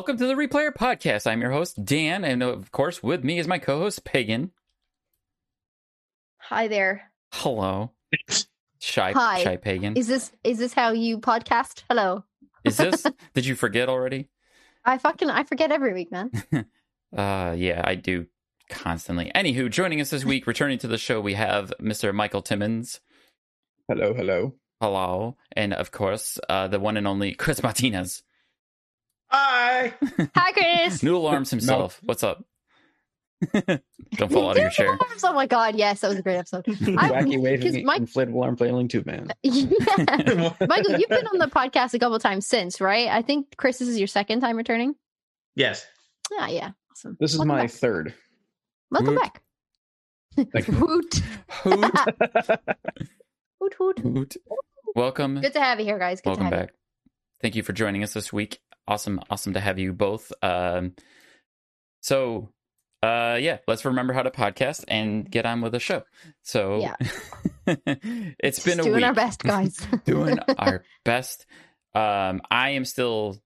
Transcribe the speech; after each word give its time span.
Welcome 0.00 0.16
to 0.16 0.26
the 0.26 0.32
Replayer 0.32 0.72
Podcast. 0.72 1.26
I'm 1.26 1.42
your 1.42 1.50
host, 1.50 1.84
Dan, 1.84 2.24
and 2.24 2.42
of 2.42 2.72
course, 2.72 3.02
with 3.02 3.22
me 3.22 3.38
is 3.38 3.46
my 3.46 3.58
co 3.58 3.80
host, 3.80 4.02
Pagan. 4.02 4.50
Hi 6.38 6.68
there. 6.68 7.12
Hello. 7.34 7.90
Shy, 8.78 9.12
Hi. 9.12 9.44
shy 9.44 9.56
Pagan. 9.58 9.98
Is 9.98 10.06
this 10.06 10.32
is 10.42 10.56
this 10.56 10.72
how 10.72 10.92
you 10.92 11.18
podcast? 11.18 11.82
Hello. 11.90 12.24
Is 12.64 12.78
this? 12.78 13.04
did 13.34 13.44
you 13.44 13.54
forget 13.54 13.90
already? 13.90 14.30
I 14.86 14.96
fucking 14.96 15.28
I 15.28 15.44
forget 15.44 15.70
every 15.70 15.92
week, 15.92 16.10
man. 16.10 16.30
Uh, 17.14 17.54
yeah, 17.58 17.82
I 17.84 17.96
do 17.96 18.24
constantly. 18.70 19.30
Anywho, 19.34 19.68
joining 19.68 20.00
us 20.00 20.08
this 20.10 20.24
week, 20.24 20.46
returning 20.46 20.78
to 20.78 20.86
the 20.86 20.96
show, 20.96 21.20
we 21.20 21.34
have 21.34 21.72
Mr. 21.78 22.14
Michael 22.14 22.40
Timmons. 22.40 23.00
Hello, 23.88 24.14
hello. 24.14 24.54
Hello. 24.80 25.36
And 25.52 25.74
of 25.74 25.90
course, 25.90 26.38
uh, 26.48 26.68
the 26.68 26.78
one 26.80 26.96
and 26.96 27.06
only 27.06 27.34
Chris 27.34 27.62
Martinez. 27.64 28.22
Hi. 29.30 29.92
Hi, 30.34 30.52
Chris. 30.52 31.02
New 31.02 31.16
alarms 31.16 31.50
himself. 31.50 32.00
What's 32.02 32.22
up? 32.22 32.44
Don't 33.52 34.30
fall 34.30 34.50
out 34.50 34.56
of 34.56 34.62
your 34.62 34.70
chair. 34.70 34.98
Oh 35.24 35.32
my 35.32 35.46
god, 35.46 35.74
yes, 35.76 36.00
that 36.00 36.08
was 36.08 36.18
a 36.18 36.22
great 36.22 36.36
episode. 36.36 36.64
I- 36.68 36.72
Wacky 36.72 37.32
'cause 37.34 37.40
waving 37.42 37.86
Mike- 37.86 38.02
inflatable 38.02 38.42
arm 38.44 38.56
flailing 38.56 38.88
tube 38.88 39.06
man. 39.06 39.28
Yeah. 39.42 39.64
Michael, 40.68 40.98
you've 40.98 41.08
been 41.08 41.26
on 41.26 41.38
the 41.38 41.46
podcast 41.50 41.94
a 41.94 41.98
couple 41.98 42.18
times 42.18 42.46
since, 42.46 42.80
right? 42.80 43.08
I 43.08 43.22
think 43.22 43.56
Chris, 43.56 43.78
this 43.78 43.88
is 43.88 43.98
your 43.98 44.08
second 44.08 44.40
time 44.40 44.56
returning. 44.56 44.94
yes. 45.54 45.86
Yeah, 46.38 46.46
yeah, 46.48 46.70
awesome. 46.92 47.16
This 47.18 47.32
is 47.32 47.38
Welcome 47.38 47.48
my 47.56 47.62
back. 47.62 47.70
third. 47.70 48.14
Welcome 48.90 49.14
Woot. 49.14 49.22
back. 49.22 49.42
Thank 50.52 50.68
you. 50.68 50.74
Hoot, 50.74 51.14
Hoot, 51.62 51.84
hoot, 53.60 53.78
hoot. 53.78 53.98
hoot. 54.00 54.36
Welcome. 54.94 55.40
Good 55.40 55.54
to 55.54 55.60
have 55.60 55.80
you 55.80 55.86
here, 55.86 55.98
guys. 55.98 56.20
Good 56.20 56.30
Welcome 56.30 56.50
to 56.50 56.56
have 56.56 56.66
back. 56.68 56.74
Thank 57.42 57.56
you 57.56 57.62
for 57.62 57.72
joining 57.72 58.02
us 58.04 58.12
this 58.12 58.32
week. 58.32 58.60
Awesome, 58.90 59.20
awesome 59.30 59.54
to 59.54 59.60
have 59.60 59.78
you 59.78 59.92
both. 59.92 60.32
Um, 60.42 60.94
so, 62.02 62.48
uh, 63.04 63.38
yeah, 63.40 63.58
let's 63.68 63.84
remember 63.84 64.12
how 64.12 64.22
to 64.22 64.30
podcast 64.32 64.84
and 64.88 65.30
get 65.30 65.46
on 65.46 65.60
with 65.60 65.72
the 65.72 65.78
show. 65.80 66.02
So, 66.42 66.80
Yeah. 66.80 66.96
it's 68.42 68.66
you. 68.66 68.72
been 68.72 68.80
a 68.80 68.82
week. 68.82 68.90
Doing 68.90 68.96
week. 68.96 69.04
our 69.04 69.14
best, 69.14 69.42
guys. 69.44 69.86
doing 70.04 70.38
our 70.58 70.82
best. 71.04 71.46
Um, 71.94 72.40
I 72.50 72.70
am 72.70 72.84
still 72.84 73.36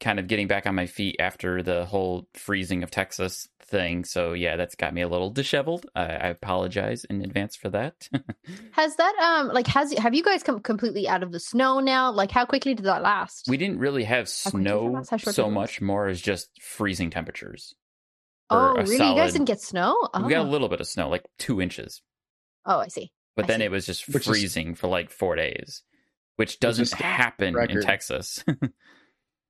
kind 0.00 0.18
of 0.18 0.26
getting 0.26 0.48
back 0.48 0.66
on 0.66 0.74
my 0.74 0.86
feet 0.86 1.16
after 1.20 1.62
the 1.62 1.84
whole 1.84 2.26
freezing 2.34 2.82
of 2.82 2.90
Texas 2.90 3.48
thing. 3.68 4.04
So, 4.04 4.32
yeah, 4.32 4.56
that's 4.56 4.74
got 4.74 4.92
me 4.94 5.02
a 5.02 5.08
little 5.08 5.30
disheveled. 5.30 5.86
I, 5.94 6.02
I 6.04 6.26
apologize 6.28 7.04
in 7.04 7.22
advance 7.22 7.54
for 7.56 7.68
that. 7.70 8.08
Has 8.72 8.96
that 8.96 9.14
um 9.22 9.48
like 9.54 9.66
has 9.66 9.92
have 9.94 10.14
you 10.14 10.22
guys 10.22 10.42
come 10.42 10.60
completely 10.60 11.06
out 11.08 11.22
of 11.22 11.32
the 11.32 11.40
snow 11.40 11.80
now? 11.80 12.10
Like 12.10 12.30
how 12.30 12.44
quickly 12.44 12.74
did 12.74 12.86
that 12.86 13.02
last? 13.02 13.46
we 13.48 13.56
didn't 13.56 13.78
really 13.78 14.04
have 14.04 14.28
How 14.44 14.50
quick 14.50 14.62
did 14.64 14.70
it 14.70 14.72
snow 14.72 14.86
last? 14.86 15.10
How 15.10 15.16
short 15.18 15.34
so 15.36 15.50
much, 15.50 15.80
more 15.80 16.06
as 16.08 16.20
just 16.20 16.48
freezing 16.60 17.10
temperatures. 17.10 17.74
oh, 18.50 18.56
or 18.74 18.78
a 18.80 18.82
really? 18.86 19.08
You 19.08 19.14
guys 19.14 19.32
didn't 19.32 19.46
get 19.46 19.60
snow? 19.60 19.96
Oh. 20.14 20.22
We 20.24 20.30
got 20.30 20.46
a 20.46 20.48
little 20.48 20.68
bit 20.68 20.80
of 20.80 20.86
snow, 20.86 21.08
like 21.08 21.24
two 21.38 21.60
inches, 21.60 22.02
oh, 22.66 22.78
I 22.78 22.88
see. 22.88 23.12
but 23.36 23.44
I 23.44 23.48
then 23.48 23.60
see. 23.60 23.64
it 23.66 23.70
was 23.70 23.86
just 23.86 24.08
Which 24.08 24.22
is- 24.22 24.28
freezing 24.28 24.74
for 24.74 24.88
like 24.88 25.10
four 25.10 25.36
days, 25.36 25.82
which 26.36 26.58
doesn't 26.60 26.82
is 26.84 26.92
happen 26.92 27.54
in. 27.68 27.80
Texas. 27.82 28.42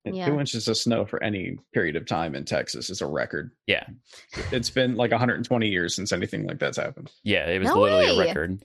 And 0.05 0.15
Yeah. 0.15 0.27
Two 0.27 0.39
inches 0.39 0.67
of 0.67 0.77
snow 0.77 1.05
for 1.05 1.21
any 1.21 1.57
period 1.73 1.95
of 1.97 2.05
time 2.05 2.33
in 2.35 2.45
Texas 2.45 2.89
is 2.89 3.01
a 3.01 3.05
record. 3.05 3.51
yeah, 3.67 3.85
It's 4.51 4.69
been 4.69 4.95
like 4.95 5.11
120 5.11 5.67
years 5.67 5.93
since 5.95 6.11
anything 6.13 6.47
like 6.47 6.57
that's 6.59 6.77
happened. 6.77 7.11
yeah, 7.23 7.47
it 7.47 7.59
was 7.59 7.67
No 7.67 7.81
literally 7.81 8.17
way! 8.17 8.23
a 8.25 8.27
record. 8.27 8.63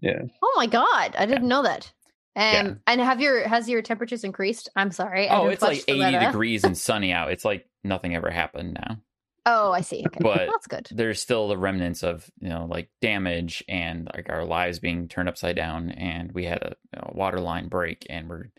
Yeah. 0.00 0.22
Oh 0.42 0.54
my 0.56 0.66
god, 0.66 1.14
I 1.18 1.26
didn't 1.26 1.48
know 1.48 1.62
that. 1.64 1.92
Um, 2.36 2.42
Yeah. 2.42 2.74
and 2.86 3.00
have 3.00 3.20
your 3.20 3.46
has 3.46 3.68
your 3.68 3.82
temperatures 3.82 4.24
increased? 4.24 4.68
I'm 4.76 4.90
sorry. 4.92 5.28
I 5.28 5.36
Oh, 5.38 5.48
it's 5.48 5.62
like 5.62 5.84
80 5.88 6.18
degrees 6.26 6.64
and 6.64 6.78
sunny 6.78 7.12
out. 7.12 7.30
It's 7.32 7.44
like 7.44 7.68
nothing 7.84 8.14
ever 8.14 8.30
happened 8.30 8.74
now. 8.74 8.98
Oh, 9.44 9.72
I 9.72 9.80
see. 9.80 10.04
Okay, 10.06 10.20
But- 10.22 10.46
that's 10.48 10.68
good. 10.68 10.88
There's 10.92 11.20
still 11.20 11.48
the 11.48 11.58
remnants 11.58 12.04
of, 12.04 12.30
you 12.40 12.48
know, 12.48 12.66
like 12.70 12.88
damage 13.00 13.64
and 13.68 14.08
like 14.14 14.28
our 14.30 14.44
lives 14.44 14.78
being 14.78 15.08
turned 15.08 15.28
upside 15.28 15.56
down. 15.56 15.90
And 15.90 16.30
we 16.30 16.44
had 16.44 16.62
a, 16.62 16.76
you 16.94 17.00
know, 17.00 17.12
water 17.14 17.40
line 17.40 17.66
break 17.68 18.06
and 18.08 18.28
we're 18.28 18.50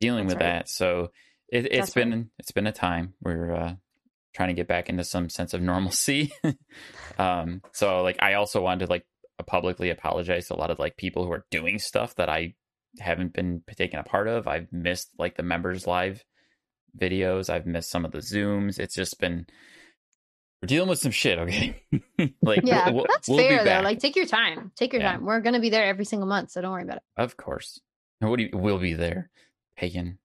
dealing 0.00 0.28
That's 0.28 0.36
with 0.36 0.42
right. 0.44 0.58
that. 0.60 0.68
So 0.68 1.10
it, 1.48 1.78
right. 1.78 1.94
been, 1.94 2.30
it's 2.38 2.50
been 2.52 2.66
a 2.66 2.72
time. 2.72 3.14
We're, 3.20 3.54
uh, 3.54 3.74
trying 4.34 4.48
to 4.48 4.54
get 4.54 4.68
back 4.68 4.88
into 4.88 5.02
some 5.04 5.28
sense 5.28 5.54
of 5.54 5.60
normalcy. 5.62 6.32
um, 7.18 7.62
so 7.72 8.02
like, 8.02 8.22
I 8.22 8.34
also 8.34 8.60
wanted 8.62 8.86
to 8.86 8.90
like 8.90 9.04
publicly 9.46 9.90
apologize 9.90 10.46
to 10.48 10.54
a 10.54 10.56
lot 10.56 10.70
of 10.70 10.78
like 10.78 10.96
people 10.96 11.24
who 11.24 11.32
are 11.32 11.44
doing 11.50 11.78
stuff 11.78 12.14
that 12.16 12.28
I 12.28 12.54
haven't 13.00 13.32
been 13.32 13.62
taken 13.76 13.98
a 13.98 14.04
part 14.04 14.28
of. 14.28 14.46
I've 14.46 14.72
missed 14.72 15.10
like 15.18 15.36
the 15.36 15.42
members 15.42 15.86
live 15.86 16.22
videos. 16.98 17.50
I've 17.50 17.66
missed 17.66 17.90
some 17.90 18.04
of 18.04 18.12
the 18.12 18.18
zooms. 18.18 18.78
It's 18.78 18.94
just 18.94 19.18
been 19.18 19.46
we're 20.62 20.66
dealing 20.66 20.88
with 20.88 20.98
some 20.98 21.12
shit. 21.12 21.38
Okay, 21.38 21.80
like 22.42 22.60
Yeah, 22.64 22.90
we'll- 22.90 23.06
that's 23.08 23.28
we'll 23.28 23.38
be 23.38 23.44
fair 23.48 23.58
though. 23.58 23.64
back. 23.64 23.84
Like 23.84 23.98
take 24.00 24.16
your 24.16 24.26
time. 24.26 24.72
Take 24.76 24.92
your 24.92 25.02
Yeah. 25.02 25.12
time. 25.12 25.24
We're 25.24 25.40
gonna 25.40 25.60
be 25.60 25.70
there 25.70 25.84
every 25.86 26.04
single 26.04 26.28
month, 26.28 26.50
so 26.50 26.60
don't 26.60 26.72
worry 26.72 26.82
about 26.82 26.96
it. 26.98 27.02
of 27.16 27.36
course. 27.36 27.80
What 28.20 28.36
do 28.36 28.44
you? 28.44 28.50
We'll 28.52 28.78
be 28.78 28.94
there, 28.94 29.30
Pagan. 29.76 30.18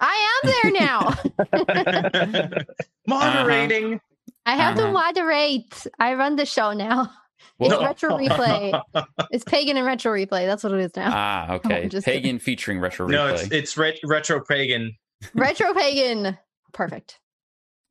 I 0.00 0.40
am 0.42 0.50
there 0.50 0.70
now. 0.80 2.60
Moderating. 3.06 4.00
I 4.46 4.56
have 4.56 4.76
Uh-huh. 4.78 4.86
to 4.86 4.92
moderate. 4.92 5.86
I 5.98 6.14
run 6.14 6.36
the 6.36 6.46
show 6.46 6.72
now. 6.72 7.10
It's 7.58 7.68
Well- 7.70 7.82
retro 7.84 8.16
replay. 8.16 8.80
It's 9.30 9.44
pagan 9.44 9.76
and 9.76 9.86
retro 9.86 10.12
replay. 10.12 10.46
That's 10.46 10.64
what 10.64 10.72
it 10.72 10.80
is 10.80 10.96
now. 10.96 11.10
Ah, 11.12 11.52
okay. 11.56 11.88
just 11.88 12.06
Pagan 12.06 12.38
featuring 12.38 12.80
retro 12.80 13.06
replay. 13.06 13.10
no, 13.12 13.26
it's 13.28 13.42
it's 13.50 13.76
ret- 13.76 13.98
retro 14.04 14.42
pagan. 14.42 14.96
retro 15.34 15.74
pagan. 15.74 16.38
Perfect. 16.72 17.18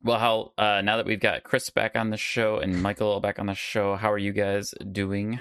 well, 0.02 0.18
how 0.18 0.52
uh, 0.58 0.80
now 0.82 0.96
that 0.96 1.06
we've 1.06 1.20
got 1.20 1.44
Chris 1.44 1.68
back 1.70 1.94
on 1.96 2.10
the 2.10 2.16
show 2.16 2.58
and 2.58 2.82
Michael 2.82 3.20
back 3.20 3.38
on 3.38 3.46
the 3.46 3.54
show, 3.54 3.94
how 3.96 4.10
are 4.10 4.18
you 4.18 4.32
guys 4.32 4.74
doing? 4.90 5.38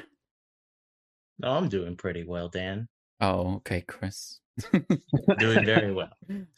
No, 1.40 1.52
I'm 1.54 1.70
doing 1.70 1.96
pretty 1.96 2.24
well, 2.24 2.50
Dan. 2.50 2.88
Oh, 3.22 3.56
okay, 3.58 3.82
Chris. 3.82 4.40
Doing 5.40 5.66
very 5.66 5.94
well. 6.00 6.10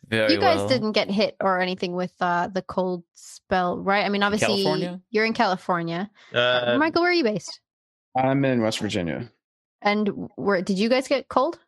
Very 0.07 0.33
you 0.33 0.39
guys 0.39 0.57
well. 0.57 0.67
didn't 0.67 0.91
get 0.93 1.09
hit 1.09 1.35
or 1.41 1.59
anything 1.59 1.93
with 1.93 2.13
uh, 2.21 2.47
the 2.47 2.61
cold 2.61 3.03
spell, 3.13 3.77
right? 3.79 4.05
I 4.05 4.09
mean, 4.09 4.23
obviously, 4.23 4.47
California? 4.63 5.01
you're 5.09 5.25
in 5.25 5.33
California. 5.33 6.09
Uh, 6.33 6.75
Michael, 6.79 7.01
where 7.01 7.11
are 7.11 7.13
you 7.13 7.23
based? 7.23 7.59
I'm 8.15 8.43
in 8.45 8.61
West 8.61 8.79
Virginia. 8.79 9.31
And 9.81 10.29
where 10.35 10.61
did 10.61 10.77
you 10.77 10.89
guys 10.89 11.07
get 11.07 11.27
cold? 11.29 11.59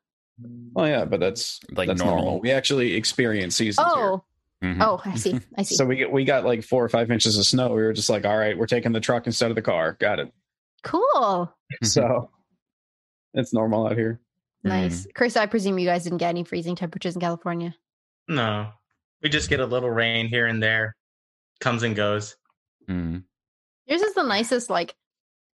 Well, 0.73 0.87
yeah, 0.87 1.05
but 1.05 1.19
that's 1.19 1.59
Like 1.71 1.87
that's 1.87 2.01
normal. 2.01 2.23
normal. 2.23 2.39
We 2.41 2.51
actually 2.51 2.93
experience 2.95 3.55
seasons 3.55 3.87
here. 3.93 4.03
Oh, 4.03 4.23
Mhm. 4.63 4.77
oh, 4.81 5.01
I 5.05 5.15
see. 5.15 5.39
I 5.57 5.63
see. 5.63 5.75
So 5.75 5.85
we 5.85 5.95
get 5.95 6.11
we 6.11 6.23
got 6.25 6.43
like 6.45 6.63
four 6.63 6.83
or 6.83 6.89
five 6.89 7.11
inches 7.11 7.37
of 7.37 7.45
snow. 7.45 7.69
We 7.69 7.81
were 7.81 7.93
just 7.93 8.09
like, 8.09 8.25
all 8.25 8.37
right, 8.37 8.57
we're 8.57 8.65
taking 8.67 8.91
the 8.93 8.99
truck 8.99 9.25
instead 9.27 9.49
of 9.51 9.55
the 9.55 9.61
car. 9.61 9.97
Got 9.99 10.19
it. 10.19 10.33
cool. 10.83 11.53
So 11.83 12.29
it's 13.33 13.53
normal 13.53 13.87
out 13.87 13.97
here. 13.97 14.19
Nice. 14.63 15.07
Chris, 15.13 15.35
I 15.35 15.45
presume 15.45 15.77
you 15.77 15.85
guys 15.85 16.03
didn't 16.03 16.19
get 16.19 16.29
any 16.29 16.43
freezing 16.43 16.75
temperatures 16.75 17.15
in 17.15 17.21
California. 17.21 17.75
no, 18.27 18.69
we 19.21 19.29
just 19.29 19.49
get 19.49 19.59
a 19.59 19.65
little 19.65 19.89
rain 19.89 20.27
here 20.27 20.47
and 20.47 20.61
there. 20.61 20.95
Comes 21.59 21.83
and 21.83 21.95
goes. 21.95 22.35
Mm. 22.89 23.23
Yours 23.85 24.01
is 24.01 24.13
the 24.15 24.23
nicest 24.23 24.69
like 24.69 24.95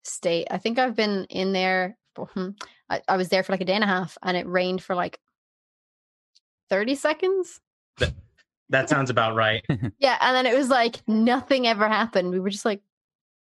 state. 0.04 0.48
I 0.50 0.58
think 0.58 0.80
I've 0.80 0.96
been 0.96 1.26
in 1.30 1.54
there. 1.54 1.98
For, 2.16 2.26
hmm, 2.28 2.50
I, 2.90 3.02
I 3.08 3.18
was 3.18 3.30
there 3.30 3.44
for 3.44 3.52
like 3.54 3.62
a 3.62 3.66
day 3.66 3.74
and 3.74 3.84
a 3.84 3.88
half, 3.88 4.18
and 4.24 4.36
it 4.36 4.48
rained 4.48 4.82
for 4.84 4.96
like 4.96 5.20
thirty 6.70 6.96
seconds. 6.96 7.60
That 8.72 8.88
sounds 8.90 9.10
about 9.10 9.36
right. 9.36 9.64
Yeah, 10.00 10.18
and 10.22 10.36
then 10.36 10.46
it 10.46 10.58
was 10.58 10.70
like 10.70 10.98
nothing 11.08 11.66
ever 11.68 11.88
happened. 11.88 12.30
We 12.32 12.40
were 12.40 12.50
just 12.52 12.66
like, 12.66 12.82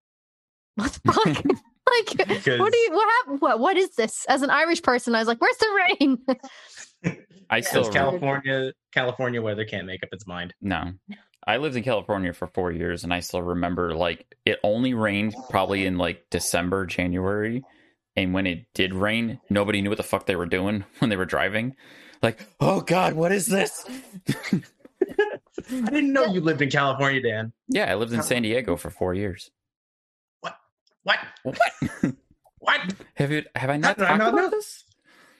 "What 0.77 0.93
the 1.05 1.13
fuck?" 1.13 1.45
like, 1.91 2.29
what 2.29 2.73
do 2.73 2.79
you? 2.79 2.91
What 2.93 3.09
happened? 3.19 3.41
What? 3.41 3.61
What 3.61 3.77
is 3.77 3.91
this? 3.97 4.25
As 4.29 4.43
an 4.43 4.51
Irish 4.51 4.83
person, 4.83 5.15
I 5.15 5.19
was 5.19 5.29
like, 5.29 5.41
"Where's 5.41 5.57
the 5.57 5.87
rain?" 6.01 6.19
I 7.51 7.61
still 7.61 7.83
Because 7.83 7.95
California 7.95 8.73
California 8.93 9.41
weather 9.41 9.65
can't 9.65 9.87
make 9.87 10.03
up 10.03 10.09
its 10.13 10.27
mind. 10.27 10.55
No. 10.61 10.93
I 11.47 11.59
lived 11.59 11.77
in 11.77 11.85
California 11.85 12.33
for 12.33 12.49
four 12.49 12.73
years 12.73 13.05
and 13.05 13.15
I 13.15 13.21
still 13.21 13.43
remember 13.43 13.95
like 13.95 14.27
it 14.45 14.59
only 14.65 14.95
rained 14.95 15.37
probably 15.49 15.87
in 15.87 15.97
like 15.97 16.25
December, 16.31 16.87
January. 16.87 17.63
And 18.17 18.35
when 18.35 18.47
it 18.47 18.67
did 18.75 18.95
rain, 18.95 19.41
nobody 19.49 19.81
knew 19.81 19.91
what 19.91 19.99
the 19.99 20.03
fuck 20.03 20.27
they 20.27 20.35
were 20.35 20.47
doing 20.47 20.85
when 20.99 21.09
they 21.11 21.17
were 21.17 21.25
driving. 21.27 21.77
Like, 22.23 22.45
oh 22.59 22.81
God, 22.81 23.13
what 23.13 23.31
is 23.31 23.47
this? 23.47 23.85
I 25.71 25.91
didn't 25.91 26.13
know 26.13 26.25
you 26.25 26.41
lived 26.41 26.63
in 26.63 26.71
California, 26.71 27.21
Dan. 27.23 27.53
yeah, 27.69 27.91
I 27.91 27.95
lived 27.95 28.13
in 28.13 28.23
San 28.23 28.43
Diego 28.43 28.77
for 28.77 28.91
four 28.91 29.15
years. 29.15 29.51
What? 31.07 31.19
What? 31.45 31.59
What? 32.59 32.95
have 33.15 33.31
you 33.31 33.45
have 33.55 33.71
I 33.71 33.77
not 33.77 33.97
No, 33.97 34.05
no, 34.05 34.09
talked 34.09 34.19
no, 34.19 34.29
about 34.31 34.51
no. 34.51 34.51
this? 34.51 34.83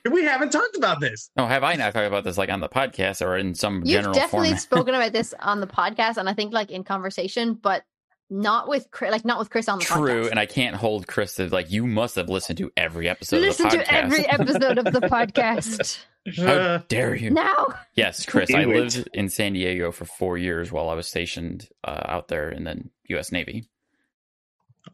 We 0.09 0.23
haven't 0.23 0.53
talked 0.53 0.77
about 0.77 1.01
this. 1.01 1.31
No, 1.37 1.47
have 1.47 1.65
I 1.65 1.75
not 1.75 1.93
talked 1.93 2.07
about 2.07 2.23
this 2.23 2.39
like 2.39 2.51
on 2.51 2.61
the 2.61 2.69
podcast 2.69 3.21
or 3.27 3.37
in 3.37 3.55
some 3.57 3.83
general? 3.85 3.89
You've 3.89 3.99
general 3.99 4.15
definitely 4.15 4.49
format? 4.51 4.63
spoken 4.63 4.95
about 4.97 5.13
this 5.13 5.35
on 5.41 5.59
the 5.61 5.67
podcast, 5.67 6.19
and 6.19 6.29
I 6.29 6.35
think 6.35 6.53
like 6.53 6.71
in 6.71 6.85
conversation, 6.85 7.55
but 7.55 7.83
not 8.31 8.69
with 8.69 8.89
Chris, 8.93 9.11
like 9.11 9.25
not 9.25 9.41
with 9.41 9.51
Chris 9.51 9.69
on 9.69 9.81
the 9.81 9.85
podcast. 9.85 9.97
True, 9.97 10.23
podcast. 10.27 10.31
and 10.31 10.39
I 10.39 10.47
can't 10.47 10.77
hold 10.77 11.09
Chris 11.09 11.35
to 11.37 11.49
like 11.49 11.73
you 11.73 11.85
must 11.87 12.15
have 12.15 12.29
listened 12.29 12.59
to 12.59 12.71
every 12.77 13.09
episode 13.09 13.41
Listen 13.41 13.67
of 13.67 13.73
the 13.73 13.79
to 13.79 13.93
every 13.95 14.25
episode 14.29 14.79
of 14.79 14.85
the 14.85 15.01
podcast 15.01 15.99
How 16.37 16.79
dare 16.87 17.17
you? 17.17 17.31
now. 17.31 17.75
Yes, 17.95 18.25
Chris. 18.25 18.55
I 18.55 18.63
Do 18.63 18.71
it. 18.71 18.77
lived 18.77 19.09
in 19.15 19.29
San 19.31 19.55
Diego 19.55 19.91
for 19.91 20.05
four 20.05 20.39
years 20.39 20.71
while 20.71 20.91
I 20.91 20.95
was 20.95 21.09
stationed 21.09 21.69
uh, 21.83 22.03
out 22.05 22.29
there 22.29 22.51
in 22.51 22.63
the 22.63 22.85
U.S. 23.09 23.33
Navy. 23.33 23.69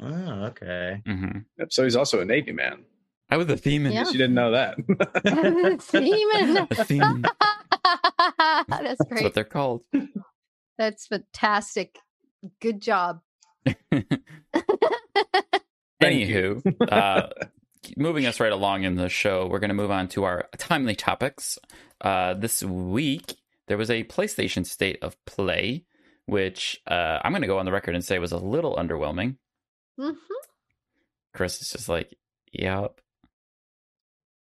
Oh, 0.00 0.44
okay. 0.46 1.02
hmm 1.06 1.38
Yep, 1.58 1.72
So 1.72 1.84
he's 1.84 1.96
also 1.96 2.20
a 2.20 2.24
Navy 2.24 2.52
man. 2.52 2.84
I 3.30 3.36
was 3.36 3.48
a 3.48 3.56
theme. 3.56 3.86
Yeah. 3.86 4.04
You 4.06 4.12
didn't 4.12 4.34
know 4.34 4.50
that. 4.52 4.76
Demon. 5.90 6.66
A 6.70 6.84
theme. 6.84 7.24
That's 8.68 9.00
great. 9.04 9.08
That's 9.10 9.22
what 9.22 9.34
they're 9.34 9.44
called. 9.44 9.82
That's 10.76 11.06
fantastic. 11.06 11.98
Good 12.60 12.80
job. 12.82 13.20
Anywho, 16.02 16.90
uh, 16.90 17.28
moving 17.96 18.26
us 18.26 18.40
right 18.40 18.52
along 18.52 18.82
in 18.82 18.96
the 18.96 19.08
show, 19.08 19.46
we're 19.46 19.60
going 19.60 19.68
to 19.68 19.74
move 19.74 19.90
on 19.90 20.08
to 20.08 20.24
our 20.24 20.48
timely 20.58 20.96
topics. 20.96 21.58
Uh, 22.00 22.34
this 22.34 22.62
week, 22.62 23.36
there 23.68 23.78
was 23.78 23.88
a 23.90 24.02
PlayStation 24.04 24.66
State 24.66 24.98
of 25.00 25.16
Play, 25.26 25.84
which 26.26 26.80
uh, 26.88 27.18
I'm 27.22 27.32
going 27.32 27.42
to 27.42 27.48
go 27.48 27.58
on 27.58 27.64
the 27.66 27.72
record 27.72 27.94
and 27.94 28.04
say 28.04 28.18
was 28.18 28.32
a 28.32 28.36
little 28.38 28.74
underwhelming. 28.76 29.36
Mhm. 29.98 30.16
Chris 31.34 31.60
is 31.62 31.70
just 31.70 31.88
like, 31.88 32.14
yep. 32.52 33.00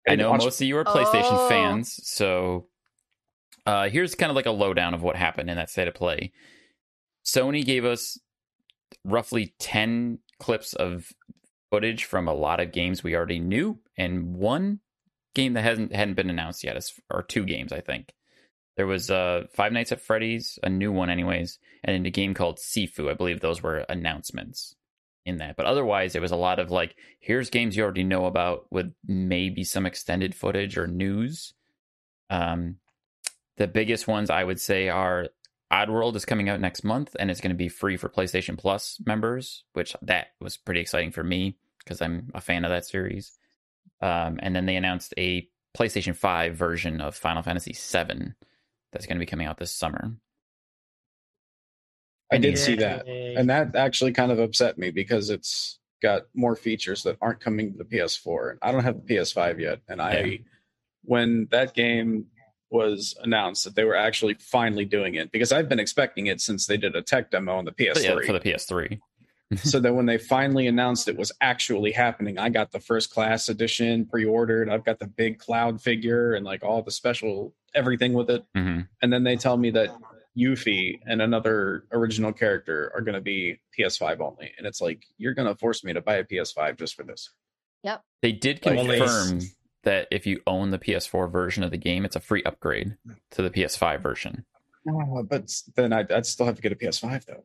I 0.08 0.14
know 0.16 0.30
watch- 0.30 0.40
most 0.44 0.60
of 0.60 0.66
you 0.66 0.76
are 0.78 0.84
PlayStation 0.84 1.32
Oh. 1.32 1.48
fans, 1.48 2.00
so 2.08 2.68
uh, 3.66 3.88
here's 3.90 4.14
kind 4.14 4.30
of 4.30 4.36
like 4.36 4.46
a 4.46 4.50
lowdown 4.50 4.94
of 4.94 5.02
what 5.02 5.16
happened 5.16 5.50
in 5.50 5.56
that 5.56 5.68
state 5.70 5.88
of 5.88 5.94
play. 5.94 6.32
Sony 7.24 7.62
gave 7.64 7.84
us 7.84 8.18
roughly 9.04 9.54
10 9.58 10.20
clips 10.38 10.72
of 10.72 11.12
footage 11.70 12.04
from 12.04 12.26
a 12.26 12.32
lot 12.32 12.60
of 12.60 12.72
games 12.72 13.02
we 13.04 13.14
already 13.14 13.38
knew, 13.38 13.78
and 13.98 14.34
one 14.36 14.80
game 15.34 15.52
that 15.52 15.62
hasn't 15.62 15.94
hadn't 15.94 16.14
been 16.14 16.30
announced 16.30 16.64
yet, 16.64 16.76
is, 16.78 16.98
or 17.10 17.22
two 17.22 17.44
games, 17.44 17.70
I 17.72 17.80
think. 17.80 18.14
There 18.78 18.86
was 18.86 19.10
uh, 19.10 19.46
Five 19.52 19.72
Nights 19.72 19.92
at 19.92 20.00
Freddy's, 20.00 20.58
a 20.62 20.70
new 20.70 20.90
one, 20.90 21.10
anyways, 21.10 21.58
and 21.84 21.94
then 21.94 22.06
a 22.06 22.10
game 22.10 22.32
called 22.32 22.58
Sifu. 22.58 23.10
I 23.10 23.14
believe 23.14 23.40
those 23.40 23.62
were 23.62 23.78
announcements 23.90 24.74
in 25.28 25.38
that. 25.38 25.56
But 25.56 25.66
otherwise, 25.66 26.14
it 26.14 26.22
was 26.22 26.32
a 26.32 26.36
lot 26.36 26.58
of 26.58 26.70
like, 26.70 26.96
here's 27.20 27.50
games 27.50 27.76
you 27.76 27.84
already 27.84 28.04
know 28.04 28.26
about 28.26 28.66
with 28.70 28.92
maybe 29.06 29.64
some 29.64 29.86
extended 29.86 30.34
footage 30.34 30.76
or 30.76 30.86
news. 30.86 31.54
Um, 32.30 32.76
the 33.56 33.66
biggest 33.66 34.08
ones 34.08 34.30
I 34.30 34.44
would 34.44 34.60
say 34.60 34.88
are 34.88 35.28
Oddworld 35.72 36.16
is 36.16 36.24
coming 36.24 36.48
out 36.48 36.60
next 36.60 36.82
month 36.82 37.14
and 37.18 37.30
it's 37.30 37.40
going 37.40 37.50
to 37.50 37.56
be 37.56 37.68
free 37.68 37.96
for 37.96 38.08
PlayStation 38.08 38.56
Plus 38.56 39.00
members, 39.04 39.64
which 39.74 39.94
that 40.02 40.28
was 40.40 40.56
pretty 40.56 40.80
exciting 40.80 41.10
for 41.10 41.22
me 41.22 41.56
because 41.84 42.00
I'm 42.00 42.30
a 42.34 42.40
fan 42.40 42.64
of 42.64 42.70
that 42.70 42.86
series. 42.86 43.38
Um, 44.00 44.38
and 44.40 44.54
then 44.56 44.66
they 44.66 44.76
announced 44.76 45.12
a 45.18 45.48
PlayStation 45.76 46.16
5 46.16 46.56
version 46.56 47.00
of 47.00 47.16
Final 47.16 47.42
Fantasy 47.42 47.72
VII 47.72 48.32
that's 48.92 49.06
going 49.06 49.16
to 49.16 49.20
be 49.20 49.26
coming 49.26 49.46
out 49.46 49.58
this 49.58 49.72
summer. 49.72 50.12
I 52.30 52.38
did 52.38 52.58
see 52.58 52.76
that. 52.76 53.06
And 53.06 53.48
that 53.50 53.74
actually 53.76 54.12
kind 54.12 54.30
of 54.32 54.38
upset 54.38 54.78
me 54.78 54.90
because 54.90 55.30
it's 55.30 55.78
got 56.02 56.22
more 56.34 56.54
features 56.54 57.02
that 57.02 57.16
aren't 57.20 57.40
coming 57.40 57.72
to 57.72 57.78
the 57.78 57.84
PS4. 57.84 58.58
I 58.62 58.70
don't 58.72 58.84
have 58.84 59.04
the 59.06 59.14
PS5 59.14 59.58
yet. 59.60 59.80
And 59.88 60.00
I, 60.00 60.20
Yeah. 60.20 60.36
when 61.04 61.48
that 61.50 61.74
game 61.74 62.26
was 62.70 63.16
announced 63.22 63.64
that 63.64 63.74
they 63.74 63.84
were 63.84 63.96
actually 63.96 64.34
finally 64.34 64.84
doing 64.84 65.14
it, 65.14 65.32
because 65.32 65.52
I've 65.52 65.68
been 65.68 65.80
expecting 65.80 66.26
it 66.26 66.40
since 66.40 66.66
they 66.66 66.76
did 66.76 66.94
a 66.94 67.02
tech 67.02 67.30
demo 67.30 67.56
on 67.56 67.64
the 67.64 67.72
PS3. 67.72 68.26
for 68.26 68.32
the 68.32 68.40
PS3. 68.40 69.00
so 69.56 69.80
that 69.80 69.94
when 69.94 70.04
they 70.06 70.18
finally 70.18 70.66
announced 70.66 71.08
it 71.08 71.16
was 71.16 71.32
actually 71.40 71.92
happening, 71.92 72.38
I 72.38 72.50
got 72.50 72.70
the 72.70 72.80
first 72.80 73.10
class 73.10 73.48
edition 73.48 74.04
pre-ordered. 74.04 74.68
I've 74.68 74.84
got 74.84 74.98
the 74.98 75.06
big 75.06 75.38
cloud 75.38 75.80
figure 75.80 76.34
and 76.34 76.44
like 76.44 76.62
all 76.62 76.82
the 76.82 76.90
special 76.90 77.54
everything 77.74 78.12
with 78.12 78.28
it. 78.30 78.44
hmm 78.54 78.80
And 79.02 79.10
then 79.12 79.24
they 79.24 79.36
tell 79.36 79.56
me 79.56 79.70
that 79.70 79.90
Yuffie 80.36 81.00
and 81.06 81.20
another 81.20 81.84
original 81.92 82.32
character 82.32 82.92
are 82.94 83.00
going 83.00 83.14
to 83.14 83.20
be 83.20 83.60
PS5 83.78 84.20
only, 84.20 84.52
and 84.56 84.66
it's 84.66 84.80
like 84.80 85.04
you're 85.16 85.34
going 85.34 85.48
to 85.48 85.56
force 85.56 85.84
me 85.84 85.92
to 85.92 86.00
buy 86.00 86.16
a 86.16 86.24
PS5 86.24 86.78
just 86.78 86.94
for 86.94 87.02
this. 87.02 87.30
Yep. 87.82 88.02
They 88.22 88.32
did 88.32 88.64
Like, 88.64 88.78
confirm 88.78 89.40
that 89.84 90.08
if 90.10 90.26
you 90.26 90.40
own 90.46 90.70
the 90.70 90.78
PS4 90.78 91.30
version 91.30 91.62
of 91.62 91.70
the 91.70 91.76
game, 91.76 92.04
it's 92.04 92.16
a 92.16 92.20
free 92.20 92.42
upgrade 92.44 92.96
to 93.32 93.42
the 93.42 93.50
PS5 93.50 94.02
version. 94.02 94.44
Oh, 94.88 95.22
but 95.22 95.50
then 95.76 95.92
I'd, 95.92 96.10
I'd 96.10 96.26
still 96.26 96.46
have 96.46 96.56
to 96.56 96.62
get 96.62 96.72
a 96.72 96.76
PS5 96.76 97.24
though. 97.26 97.44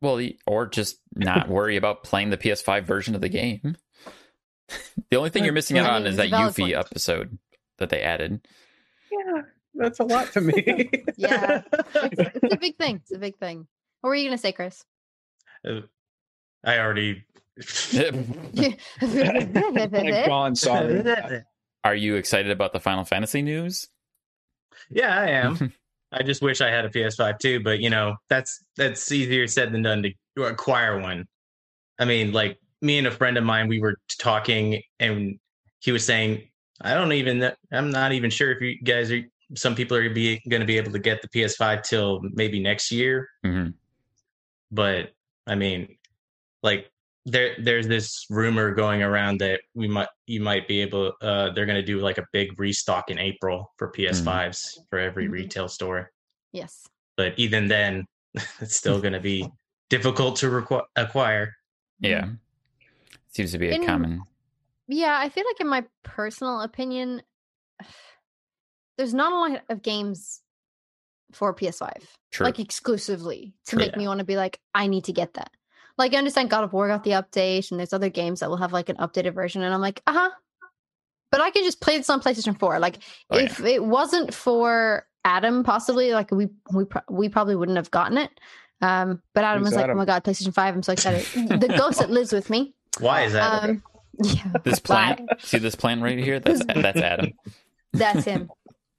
Well, 0.00 0.20
or 0.46 0.66
just 0.66 1.00
not 1.14 1.48
worry 1.48 1.76
about 1.76 2.04
playing 2.04 2.30
the 2.30 2.36
PS5 2.36 2.84
version 2.84 3.14
of 3.14 3.20
the 3.20 3.28
game. 3.28 3.76
the 5.10 5.16
only 5.16 5.30
thing 5.30 5.44
you're 5.44 5.52
missing 5.52 5.78
out 5.78 5.90
on 5.90 6.06
is 6.06 6.16
that 6.16 6.30
Yuffie 6.30 6.78
episode 6.78 7.38
that 7.78 7.90
they 7.90 8.00
added. 8.00 8.46
Yeah, 9.10 9.42
that's 9.74 10.00
a 10.00 10.04
lot 10.04 10.32
to 10.32 10.40
me. 10.40 10.90
Yeah. 11.16 11.62
It's, 11.94 12.36
it's 12.42 12.54
a 12.54 12.58
big 12.58 12.76
thing. 12.76 12.96
It's 12.96 13.12
a 13.12 13.18
big 13.18 13.36
thing. 13.38 13.66
What 14.00 14.08
were 14.08 14.16
you 14.16 14.24
going 14.24 14.36
to 14.36 14.40
say, 14.40 14.52
Chris? 14.52 14.84
Uh, 15.66 15.82
I 16.64 16.78
already. 16.78 17.24
Like, 19.00 20.26
gone. 20.26 20.56
Sorry. 20.56 21.42
Are 21.84 21.94
you 21.94 22.16
excited 22.16 22.50
about 22.50 22.72
the 22.72 22.80
Final 22.80 23.04
Fantasy 23.04 23.42
news? 23.42 23.86
Yeah, 24.90 25.16
I 25.16 25.26
am. 25.28 25.72
I 26.12 26.22
just 26.22 26.42
wish 26.42 26.60
I 26.60 26.70
had 26.70 26.84
a 26.84 26.88
PS5 26.88 27.38
too, 27.38 27.60
but 27.60 27.80
you 27.80 27.90
know, 27.90 28.16
that's 28.28 28.64
that's 28.76 29.10
easier 29.10 29.46
said 29.46 29.72
than 29.72 29.82
done 29.82 30.02
to 30.36 30.44
acquire 30.44 31.00
one. 31.00 31.26
I 31.98 32.04
mean, 32.04 32.32
like 32.32 32.58
me 32.80 32.98
and 32.98 33.06
a 33.06 33.10
friend 33.10 33.36
of 33.36 33.44
mine, 33.44 33.68
we 33.68 33.80
were 33.80 33.96
talking, 34.18 34.80
and 35.00 35.38
he 35.80 35.92
was 35.92 36.04
saying, 36.04 36.48
"I 36.80 36.94
don't 36.94 37.12
even, 37.12 37.52
I'm 37.72 37.90
not 37.90 38.12
even 38.12 38.30
sure 38.30 38.52
if 38.52 38.60
you 38.60 38.80
guys 38.82 39.10
are. 39.10 39.22
Some 39.56 39.74
people 39.74 39.96
are 39.96 40.08
be 40.10 40.40
going 40.48 40.60
to 40.60 40.66
be 40.66 40.76
able 40.76 40.92
to 40.92 40.98
get 40.98 41.22
the 41.22 41.28
PS5 41.28 41.82
till 41.82 42.20
maybe 42.32 42.60
next 42.60 42.90
year, 42.90 43.28
hmm 43.44 43.68
but 44.70 45.10
I 45.46 45.54
mean, 45.54 45.96
like 46.62 46.90
there 47.26 47.54
there's 47.58 47.86
this 47.86 48.26
rumor 48.28 48.74
going 48.74 49.02
around 49.02 49.38
that 49.38 49.60
we 49.74 49.86
might 49.88 50.08
you 50.26 50.40
might 50.40 50.66
be 50.68 50.80
able 50.80 51.12
uh 51.22 51.50
they're 51.52 51.66
going 51.66 51.76
to 51.80 51.82
do 51.82 52.00
like 52.00 52.18
a 52.18 52.24
big 52.32 52.58
restock 52.58 53.10
in 53.10 53.18
April 53.18 53.72
for 53.78 53.90
PS5s 53.92 54.58
for 54.90 54.98
every 54.98 55.26
Mhm. 55.28 55.32
retail 55.32 55.68
store. 55.68 56.10
Yes. 56.52 56.86
But 57.16 57.38
even 57.38 57.68
then 57.68 58.04
it's 58.60 58.74
still 58.76 59.00
going 59.00 59.12
to 59.14 59.20
be 59.20 59.48
difficult 59.90 60.36
to 60.36 60.46
requ- 60.50 60.84
acquire. 60.96 61.54
Yeah. 62.00 62.30
Seems 63.28 63.52
to 63.52 63.58
be 63.58 63.68
a 63.68 63.74
In- 63.74 63.86
common. 63.86 64.22
Yeah, 64.88 65.18
I 65.18 65.28
feel 65.30 65.44
like 65.46 65.60
in 65.60 65.68
my 65.68 65.84
personal 66.02 66.60
opinion, 66.62 67.22
there's 68.98 69.14
not 69.14 69.32
a 69.32 69.36
lot 69.52 69.62
of 69.68 69.82
games 69.82 70.40
for 71.32 71.54
PS5, 71.54 71.90
True. 72.32 72.44
like 72.44 72.58
exclusively 72.60 73.54
to 73.66 73.76
True. 73.76 73.84
make 73.84 73.96
me 73.96 74.06
want 74.06 74.18
to 74.20 74.24
be 74.24 74.36
like, 74.36 74.60
I 74.74 74.86
need 74.86 75.04
to 75.04 75.12
get 75.12 75.34
that. 75.34 75.50
Like, 75.96 76.12
I 76.14 76.18
understand 76.18 76.50
God 76.50 76.64
of 76.64 76.72
War 76.72 76.88
got 76.88 77.04
the 77.04 77.12
update, 77.12 77.70
and 77.70 77.78
there's 77.78 77.92
other 77.92 78.08
games 78.08 78.40
that 78.40 78.48
will 78.50 78.56
have 78.56 78.72
like 78.72 78.88
an 78.88 78.96
updated 78.96 79.34
version, 79.34 79.62
and 79.62 79.72
I'm 79.72 79.80
like, 79.80 80.02
uh 80.06 80.12
huh. 80.12 80.30
But 81.30 81.40
I 81.40 81.50
can 81.50 81.64
just 81.64 81.80
play 81.80 81.96
this 81.98 82.10
on 82.10 82.20
PlayStation 82.20 82.58
4. 82.58 82.78
Like, 82.78 82.98
Oh, 83.30 83.38
yeah. 83.38 83.44
if 83.46 83.60
it 83.60 83.84
wasn't 83.84 84.32
for 84.32 85.06
Adam, 85.24 85.64
possibly, 85.64 86.12
like 86.12 86.30
we 86.30 86.48
we 86.72 86.84
pro- 86.84 87.02
we 87.10 87.28
probably 87.28 87.56
wouldn't 87.56 87.76
have 87.76 87.90
gotten 87.90 88.18
it. 88.18 88.30
Um, 88.80 89.22
but 89.34 89.44
Adam 89.44 89.60
Who's 89.62 89.70
was 89.70 89.76
like, 89.76 89.84
Adam? 89.84 89.96
"Oh 89.96 90.00
my 90.00 90.04
god, 90.04 90.22
PlayStation 90.24 90.52
5! 90.52 90.74
I'm 90.74 90.82
so 90.82 90.92
excited." 90.92 91.24
the 91.60 91.68
ghost 91.78 91.98
that 92.00 92.10
lives 92.10 92.32
with 92.32 92.50
me. 92.50 92.74
Why 93.00 93.22
is 93.22 93.32
that? 93.32 93.64
Um, 93.64 93.82
yeah, 94.22 94.44
This 94.64 94.78
bye. 94.80 95.14
plant, 95.16 95.30
see 95.42 95.58
this 95.58 95.74
plant 95.74 96.02
right 96.02 96.18
here? 96.18 96.38
That's 96.40 96.64
that's 96.66 97.00
Adam. 97.00 97.32
That's 97.92 98.24
him. 98.24 98.50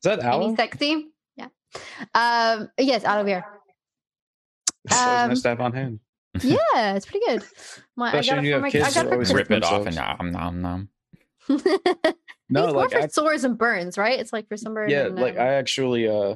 Is 0.05 0.17
that 0.17 0.19
Alan? 0.19 0.55
sexy. 0.55 1.07
Yeah. 1.35 1.47
Um. 2.13 2.69
Yes, 2.77 3.03
out 3.03 3.21
of 3.21 3.27
here. 3.27 3.43
It's 4.85 4.95
always 4.95 5.21
um, 5.21 5.29
nice 5.29 5.41
to 5.41 5.49
have 5.49 5.61
on 5.61 5.73
hand. 5.73 5.99
Yeah, 6.43 6.95
it's 6.95 7.05
pretty 7.05 7.25
good. 7.25 7.43
My, 7.95 8.07
I 8.07 8.19
Especially 8.19 8.29
got 8.29 8.35
when 8.35 8.45
you 8.45 8.51
for 8.51 8.55
have 8.55 8.61
my. 8.61 8.69
kids 8.69 8.97
I 8.97 9.03
got 9.03 9.11
always 9.11 9.33
Rip 9.33 9.51
it 9.51 9.63
off 9.63 9.85
and 9.87 9.95
nom 9.95 10.31
nom 10.31 10.61
nom. 10.61 10.89
No, 12.47 12.65
it's 12.65 12.73
like 12.73 12.73
more 12.73 12.89
for 12.89 13.05
I, 13.05 13.07
sores 13.07 13.43
and 13.43 13.57
burns, 13.57 13.97
right? 13.97 14.19
It's 14.19 14.31
like 14.31 14.47
for 14.47 14.55
sunburn. 14.55 14.89
yeah, 14.89 15.07
and, 15.07 15.15
like 15.15 15.35
um, 15.35 15.41
I 15.41 15.53
actually 15.53 16.07
uh 16.07 16.35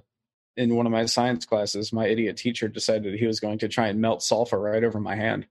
in 0.58 0.76
one 0.76 0.86
of 0.86 0.92
my 0.92 1.06
science 1.06 1.46
classes, 1.46 1.94
my 1.94 2.08
idiot 2.08 2.38
teacher 2.38 2.68
decided 2.68 3.14
he 3.14 3.28
was 3.28 3.40
going 3.40 3.60
to 3.60 3.68
try 3.68 3.90
and 3.90 4.02
melt 4.02 4.24
sulfur 4.24 4.60
right 4.60 4.84
over 4.84 5.00
my 5.00 5.16
hand. 5.16 5.46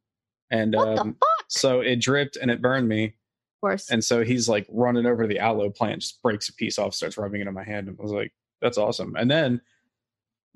And 0.51 0.75
um, 0.75 1.17
so 1.49 1.81
it 1.81 2.01
dripped 2.01 2.37
and 2.37 2.51
it 2.51 2.61
burned 2.61 2.89
me. 2.89 3.15
Of 3.59 3.61
course. 3.61 3.91
And 3.91 4.05
so 4.05 4.23
he's 4.25 4.49
like 4.49 4.67
running 4.71 5.05
over 5.07 5.27
the 5.27 5.39
aloe 5.41 5.71
plant, 5.71 6.01
just 6.03 6.23
breaks 6.23 6.49
a 6.49 6.55
piece 6.55 6.79
off, 6.79 6.95
starts 6.95 7.19
rubbing 7.19 7.41
it 7.41 7.49
on 7.49 7.55
my 7.55 7.65
hand. 7.65 7.89
And 7.89 7.97
I 7.99 8.03
was 8.03 8.13
like, 8.13 8.33
that's 8.63 8.79
awesome. 8.79 9.15
And 9.17 9.31
then 9.31 9.61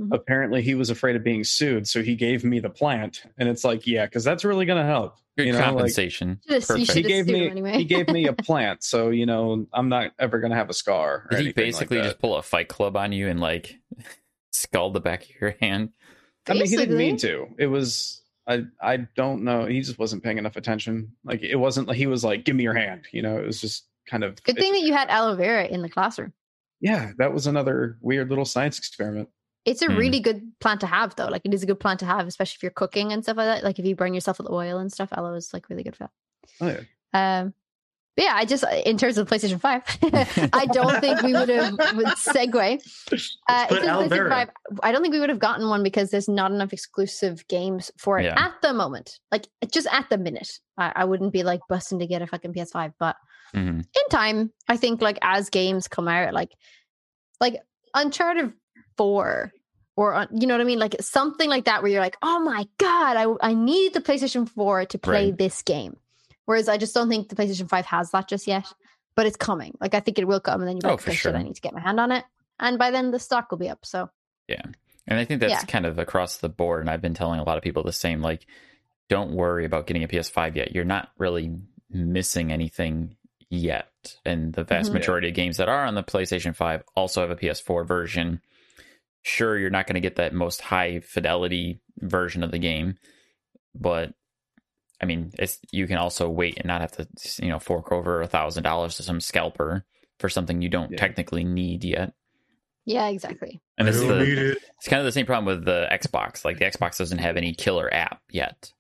Mhm. 0.01 0.15
apparently 0.15 0.63
he 0.63 0.75
was 0.75 0.89
afraid 0.89 1.17
of 1.17 1.23
being 1.23 1.45
sued. 1.45 1.87
So 1.87 2.03
he 2.03 2.15
gave 2.17 2.45
me 2.45 2.61
the 2.61 2.71
plant. 2.71 3.25
And 3.39 3.49
it's 3.49 3.63
like, 3.63 3.87
yeah, 3.87 4.07
because 4.07 4.25
that's 4.25 4.45
really 4.45 4.65
going 4.65 4.79
to 4.81 4.87
help. 4.89 5.17
Good 5.37 5.47
you 5.49 5.53
know, 5.53 5.61
compensation. 5.61 6.41
Should've- 6.49 6.61
you 6.79 6.87
Perfect. 6.87 6.93
he 6.93 7.03
gave 7.03 7.27
me 7.27 7.49
anyway. 7.49 7.73
he 7.77 7.85
gave 7.85 8.09
me 8.09 8.27
a 8.27 8.33
plant. 8.49 8.83
So, 8.85 9.11
you 9.11 9.27
know, 9.27 9.67
I'm 9.73 9.89
not 9.89 10.13
ever 10.19 10.39
going 10.41 10.51
to 10.51 10.57
have 10.57 10.71
a 10.71 10.75
scar. 10.75 11.27
Or 11.27 11.29
Did 11.31 11.39
he 11.41 11.45
anything 11.47 11.65
like 11.65 11.73
basically 11.75 11.99
just 12.03 12.19
pull 12.21 12.37
a 12.37 12.43
fight 12.43 12.69
club 12.69 12.97
on 12.97 13.13
you 13.13 13.29
and 13.29 13.39
like 13.41 13.79
scald 14.53 14.95
the 14.95 15.01
back 15.01 15.25
of 15.25 15.31
your 15.41 15.57
hand? 15.61 15.91
I 16.49 16.55
mean, 16.55 16.67
he 16.67 16.77
didn't 16.77 16.97
mean 16.97 17.17
to. 17.19 17.49
It 17.59 17.67
was 17.67 18.22
I 18.49 18.65
I 18.81 18.97
don't 19.17 19.45
know. 19.45 19.67
He 19.67 19.81
just 19.81 19.99
wasn't 19.99 20.23
paying 20.23 20.39
enough 20.39 20.57
attention. 20.57 21.13
Like 21.25 21.43
it 21.43 21.57
wasn't 21.57 21.89
like 21.89 21.97
he 21.97 22.07
was 22.07 22.25
like, 22.25 22.45
"Give 22.45 22.57
me 22.57 22.63
your 22.65 22.75
hand." 22.75 23.07
You 23.13 23.23
know, 23.23 23.39
it 23.39 23.47
was 23.47 23.61
just 23.61 23.87
kind 24.09 24.25
of 24.25 24.43
Good 24.43 24.57
thing 24.57 24.73
that 24.73 24.83
you 24.83 24.93
had 24.93 25.09
aloe 25.11 25.37
vera 25.37 25.65
in 25.67 25.83
the 25.83 25.89
classroom. 25.89 26.33
Yeah, 26.81 27.13
that 27.19 27.33
was 27.33 27.47
another 27.47 27.99
weird 28.01 28.29
little 28.29 28.45
science 28.45 28.79
experiment. 28.79 29.29
It's 29.65 29.81
a 29.83 29.87
Hmm. 29.87 29.97
really 29.97 30.19
good 30.19 30.43
plant 30.59 30.81
to 30.81 30.89
have, 30.89 31.15
though. 31.15 31.29
Like, 31.29 31.43
it 31.45 31.55
is 31.55 31.63
a 31.63 31.67
good 31.67 31.79
plant 31.79 32.01
to 32.01 32.07
have, 32.07 32.27
especially 32.27 32.57
if 32.59 32.63
you're 32.65 32.73
cooking 32.73 33.13
and 33.13 33.23
stuff 33.23 33.37
like 33.37 33.47
that. 33.47 33.63
Like, 33.63 33.79
if 33.79 33.85
you 33.87 33.95
burn 33.95 34.13
yourself 34.13 34.39
with 34.39 34.51
oil 34.51 34.79
and 34.79 34.93
stuff, 34.93 35.11
aloe 35.13 35.35
is 35.35 35.53
like 35.55 35.69
really 35.69 35.85
good 35.85 35.95
for 35.95 36.09
that. 36.09 36.11
Oh 36.61 36.67
yeah. 37.15 37.41
Um, 37.41 37.55
yeah, 38.17 38.33
I 38.35 38.45
just 38.45 38.65
in 38.85 38.99
terms 38.99 39.17
of 39.19 39.29
PlayStation 39.29 39.61
Five, 39.61 39.83
I 40.53 40.67
don't 40.67 41.01
think 41.01 41.23
we 41.23 41.35
would 41.35 41.49
have 41.49 41.73
would 41.97 42.07
segue. 42.09 42.83
Uh, 43.49 43.67
put 43.67 43.79
in 43.79 43.83
terms 43.83 43.83
of 43.83 43.89
aloe 43.89 44.09
PlayStation 44.09 44.29
5, 44.29 44.51
I 44.83 44.93
don't 44.93 45.03
think 45.03 45.13
we 45.13 45.21
would 45.21 45.29
have 45.31 45.39
gotten 45.39 45.69
one 45.69 45.83
because 45.83 46.11
there's 46.11 46.29
not 46.29 46.53
enough 46.53 46.73
exclusive 46.73 47.47
games 47.49 47.91
for 47.99 48.19
it 48.19 48.25
Yeah. 48.25 48.35
at 48.39 48.53
the 48.63 48.73
moment. 48.73 49.19
Like, 49.33 49.49
just 49.73 49.89
at 49.91 50.09
the 50.11 50.19
minute, 50.19 50.61
I, 50.79 50.93
I 50.97 51.05
wouldn't 51.07 51.33
be 51.33 51.43
like 51.43 51.61
busting 51.69 51.99
to 51.99 52.07
get 52.07 52.23
a 52.23 52.27
fucking 52.27 52.53
PS5, 52.55 52.93
but 52.99 53.17
hmm 53.53 53.81
in 53.81 54.09
time, 54.11 54.51
I 54.69 54.77
think 54.79 55.03
like 55.03 55.19
as 55.23 55.51
games 55.51 55.87
come 55.89 56.09
out, 56.09 56.33
like 56.33 56.51
like 57.41 57.57
Uncharted 57.95 58.53
Four, 58.97 59.53
or 59.97 60.15
uh, 60.15 60.27
you 60.33 60.47
know 60.47 60.55
what 60.55 60.61
I 60.61 60.65
mean, 60.65 60.79
like 60.79 60.97
something 61.01 61.49
like 61.51 61.65
that, 61.67 61.83
where 61.83 61.91
you're 61.93 62.01
like, 62.01 62.17
oh 62.23 62.39
my 62.41 62.67
god, 62.79 63.17
I 63.17 63.51
I 63.51 63.55
need 63.55 63.93
the 63.95 64.01
PlayStation 64.01 64.49
Four 64.49 64.85
to 64.87 64.99
play 64.99 65.27
Right. 65.27 65.39
this 65.39 65.63
game. 65.63 65.97
Whereas 66.47 66.69
I 66.69 66.77
just 66.77 66.95
don't 66.95 67.09
think 67.09 67.29
the 67.29 67.37
PlayStation 67.37 67.69
Five 67.69 67.87
has 67.87 68.11
that 68.11 68.29
just 68.29 68.47
yet, 68.47 68.67
but 69.15 69.27
it's 69.27 69.37
coming. 69.37 69.77
Like 69.81 69.95
I 69.95 70.01
think 70.01 70.19
it 70.19 70.27
will 70.27 70.41
come, 70.41 70.61
and 70.61 70.69
then 70.69 70.77
you're 70.83 70.91
Oh, 70.91 70.95
like, 70.95 71.01
for 71.03 71.11
"Okay, 71.29 71.39
I 71.39 71.43
need 71.43 71.55
to 71.55 71.61
get 71.61 71.75
my 71.75 71.81
hand 71.81 72.01
on 72.01 72.11
it, 72.13 72.25
and 72.59 72.79
by 72.79 72.91
then 72.91 73.11
the 73.11 73.19
stock 73.19 73.51
will 73.51 73.59
be 73.59 73.69
up. 73.69 73.85
So 73.85 74.11
Yeah. 74.49 74.63
And 75.07 75.19
I 75.19 75.25
think 75.25 75.41
that's 75.41 75.51
Yeah. 75.51 75.61
kind 75.65 75.87
of 75.87 75.99
across 75.99 76.37
the 76.37 76.49
board. 76.49 76.81
And 76.81 76.91
I've 76.91 77.01
been 77.01 77.15
telling 77.15 77.41
a 77.41 77.45
lot 77.45 77.57
of 77.57 77.63
people 77.65 77.83
the 77.83 77.93
same 77.93 78.23
like, 78.23 78.47
don't 79.09 79.33
worry 79.33 79.65
about 79.65 79.87
getting 79.87 80.05
a 80.05 80.09
PS5 80.09 80.57
yet. 80.57 80.73
You're 80.75 80.85
not 80.85 81.11
really 81.19 81.57
missing 81.91 82.53
anything 82.53 83.17
yet. 83.51 83.91
And 84.25 84.53
the 84.53 84.63
vast 84.65 84.91
Mhm. 84.91 84.95
majority 84.95 85.29
of 85.29 85.35
games 85.35 85.57
that 85.57 85.69
are 85.69 85.85
on 85.87 85.95
the 85.97 86.03
PlayStation 86.05 86.55
5 86.55 86.83
also 86.97 87.21
have 87.21 87.31
a 87.31 87.37
PS4 87.37 87.85
version. 87.85 88.41
Sure, 89.23 89.59
you're 89.59 89.71
not 89.71 89.87
going 89.87 89.95
to 89.95 90.01
get 90.01 90.17
that 90.17 90.35
most 90.35 90.61
high 90.61 91.01
fidelity 91.01 91.81
version 91.99 92.43
of 92.43 92.51
the 92.51 92.59
game, 92.59 92.97
but 93.75 94.15
I 95.03 95.07
mean, 95.07 95.33
it's 95.39 95.59
you 95.73 95.87
can 95.87 95.99
also 95.99 96.29
wait 96.29 96.59
and 96.59 96.67
not 96.67 96.81
have 96.81 96.93
to, 96.93 97.09
you 97.43 97.49
know, 97.49 97.59
fork 97.59 97.91
over 97.91 98.23
a 98.23 98.27
thousand 98.29 98.63
dollars 98.63 98.97
to 98.97 99.03
some 99.03 99.21
scalper 99.21 99.85
for 100.21 100.29
something 100.29 100.63
you 100.63 100.69
don't 100.69 100.93
Yeah. 100.93 100.99
technically 100.99 101.43
need 101.45 101.83
yet. 101.85 102.13
yeah, 102.85 103.09
exactly. 103.09 103.61
And 103.79 103.89
this 103.89 103.99
the, 104.01 104.19
need 104.25 104.39
it. 104.39 104.59
it's 104.79 104.89
kind 104.89 105.01
of 105.01 105.05
the 105.07 105.13
same 105.13 105.27
problem 105.27 105.45
with 105.47 105.65
the 105.65 105.87
Xbox. 105.91 106.45
Like 106.45 106.59
the 106.59 106.65
Xbox 106.67 106.99
doesn't 106.99 107.19
have 107.19 107.37
any 107.37 107.53
killer 107.55 107.93
app 107.93 108.21
yet. 108.31 108.71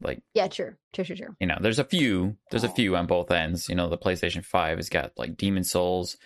Like 0.00 0.20
Yeah, 0.34 0.48
true, 0.48 0.74
true, 0.92 1.04
true, 1.04 1.16
true. 1.16 1.36
you 1.40 1.46
know, 1.46 1.58
there's 1.60 1.78
a 1.78 1.84
few. 1.84 2.36
There's 2.50 2.64
a 2.64 2.68
few 2.68 2.96
on 2.96 3.06
both 3.06 3.30
ends. 3.30 3.68
You 3.68 3.74
know, 3.74 3.88
the 3.88 3.98
PlayStation 3.98 4.44
Five 4.44 4.78
has 4.78 4.88
got 4.88 5.12
like 5.16 5.36
Demon's 5.36 5.70
Souls, 5.70 6.16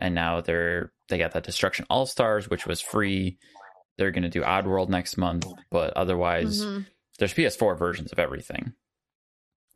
and 0.00 0.14
now 0.14 0.40
they're 0.40 0.92
they 1.08 1.18
got 1.18 1.32
that 1.32 1.44
Destruction 1.44 1.84
All 1.90 2.06
Stars, 2.06 2.48
which 2.50 2.66
was 2.66 2.80
free. 2.80 3.38
They're 3.98 4.10
gonna 4.12 4.28
do 4.28 4.42
Oddworld 4.42 4.88
next 4.88 5.16
month, 5.16 5.46
but 5.70 5.92
otherwise, 5.96 6.64
Mhm. 6.64 6.86
there's 7.18 7.34
PS4 7.34 7.76
versions 7.76 8.10
of 8.12 8.18
everything, 8.18 8.72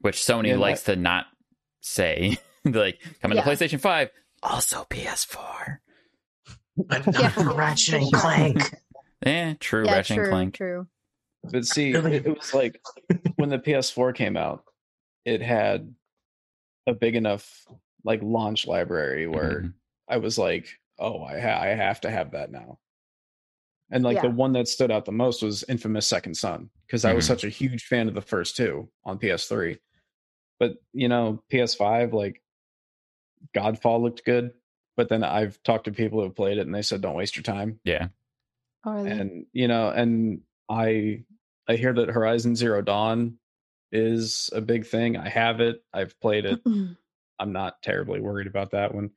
which 0.01 0.17
Sony 0.17 0.49
Yeah, 0.49 0.55
that- 0.55 0.61
likes 0.61 0.83
to 0.85 0.97
not 0.97 1.27
say. 1.81 2.39
like 2.65 3.01
coming 3.23 3.37
Yeah. 3.39 3.45
to 3.45 3.51
PlayStation 3.51 3.81
Five, 3.81 4.11
also 4.43 4.87
PS4. 4.91 5.79
But 6.77 7.07
Yeah. 7.13 7.21
not 7.21 7.33
for 7.33 7.55
Ratchet 7.55 7.95
and 8.03 8.13
Clank. 8.13 8.75
Eh, 9.27 9.55
true. 9.59 9.85
Yeah, 9.85 9.95
Ratchet 9.95 10.15
true, 10.15 10.25
and 10.27 10.33
Clank. 10.33 10.55
true. 10.55 10.87
But 11.43 11.65
see, 11.67 11.91
it, 11.93 12.05
it 12.07 12.37
was 12.39 12.55
like 12.55 12.81
when 13.35 13.49
the 13.49 13.59
PS4 13.59 14.15
came 14.15 14.37
out, 14.37 14.63
it 15.25 15.43
had 15.43 15.93
a 16.87 16.93
big 16.95 17.17
enough 17.17 17.67
like 18.05 18.21
launch 18.23 18.69
library 18.69 19.27
where 19.27 19.63
Mhm. 19.63 19.73
I 20.09 20.19
was 20.19 20.39
like, 20.39 20.69
oh, 21.01 21.21
I 21.25 21.41
ha- 21.41 21.61
I 21.61 21.67
have 21.69 22.01
to 22.03 22.11
have 22.11 22.31
that 22.31 22.53
now. 22.53 22.79
And 23.91 24.05
like 24.05 24.17
Yeah. 24.17 24.23
the 24.23 24.31
one 24.31 24.53
that 24.53 24.69
stood 24.69 24.93
out 24.93 25.05
the 25.05 25.11
most 25.11 25.43
was 25.43 25.65
Infamous 25.69 26.07
Second 26.07 26.37
Son 26.37 26.71
because 26.87 27.05
I 27.05 27.13
was 27.13 27.25
Mhm. 27.25 27.29
such 27.29 27.43
a 27.45 27.49
huge 27.49 27.87
fan 27.87 28.07
of 28.07 28.15
the 28.15 28.21
first 28.23 28.57
two 28.57 28.89
on 29.05 29.19
PS3. 29.19 29.79
But 30.59 30.75
you 30.93 31.09
know, 31.09 31.43
PS5 31.53 32.13
like 32.13 32.43
Godfall 33.55 34.01
looked 34.03 34.25
good, 34.25 34.53
but 34.97 35.09
then 35.09 35.25
I've 35.25 35.63
talked 35.63 35.85
to 35.85 35.93
people 35.93 36.23
who've 36.23 36.35
played 36.35 36.59
it 36.59 36.67
and 36.67 36.75
they 36.75 36.83
said 36.83 37.01
don't 37.01 37.15
waste 37.15 37.37
your 37.37 37.43
time. 37.43 37.81
Yeah. 37.85 38.09
Oh, 38.85 38.93
really? 38.93 39.11
And 39.11 39.47
you 39.53 39.69
know, 39.69 39.89
and 39.91 40.41
I 40.69 41.25
I 41.69 41.77
hear 41.77 41.93
that 41.95 42.09
Horizon 42.09 42.57
Zero 42.57 42.83
Dawn 42.83 43.39
is 43.93 44.51
a 44.53 44.61
big 44.61 44.87
thing. 44.87 45.17
I 45.17 45.29
have 45.29 45.61
it. 45.61 45.83
I've 45.93 46.19
played 46.21 46.45
it. 46.45 46.61
I'm 47.41 47.53
not 47.53 47.83
terribly 47.83 48.21
worried 48.21 48.49
about 48.49 48.73
that 48.73 48.95
one. 48.95 49.11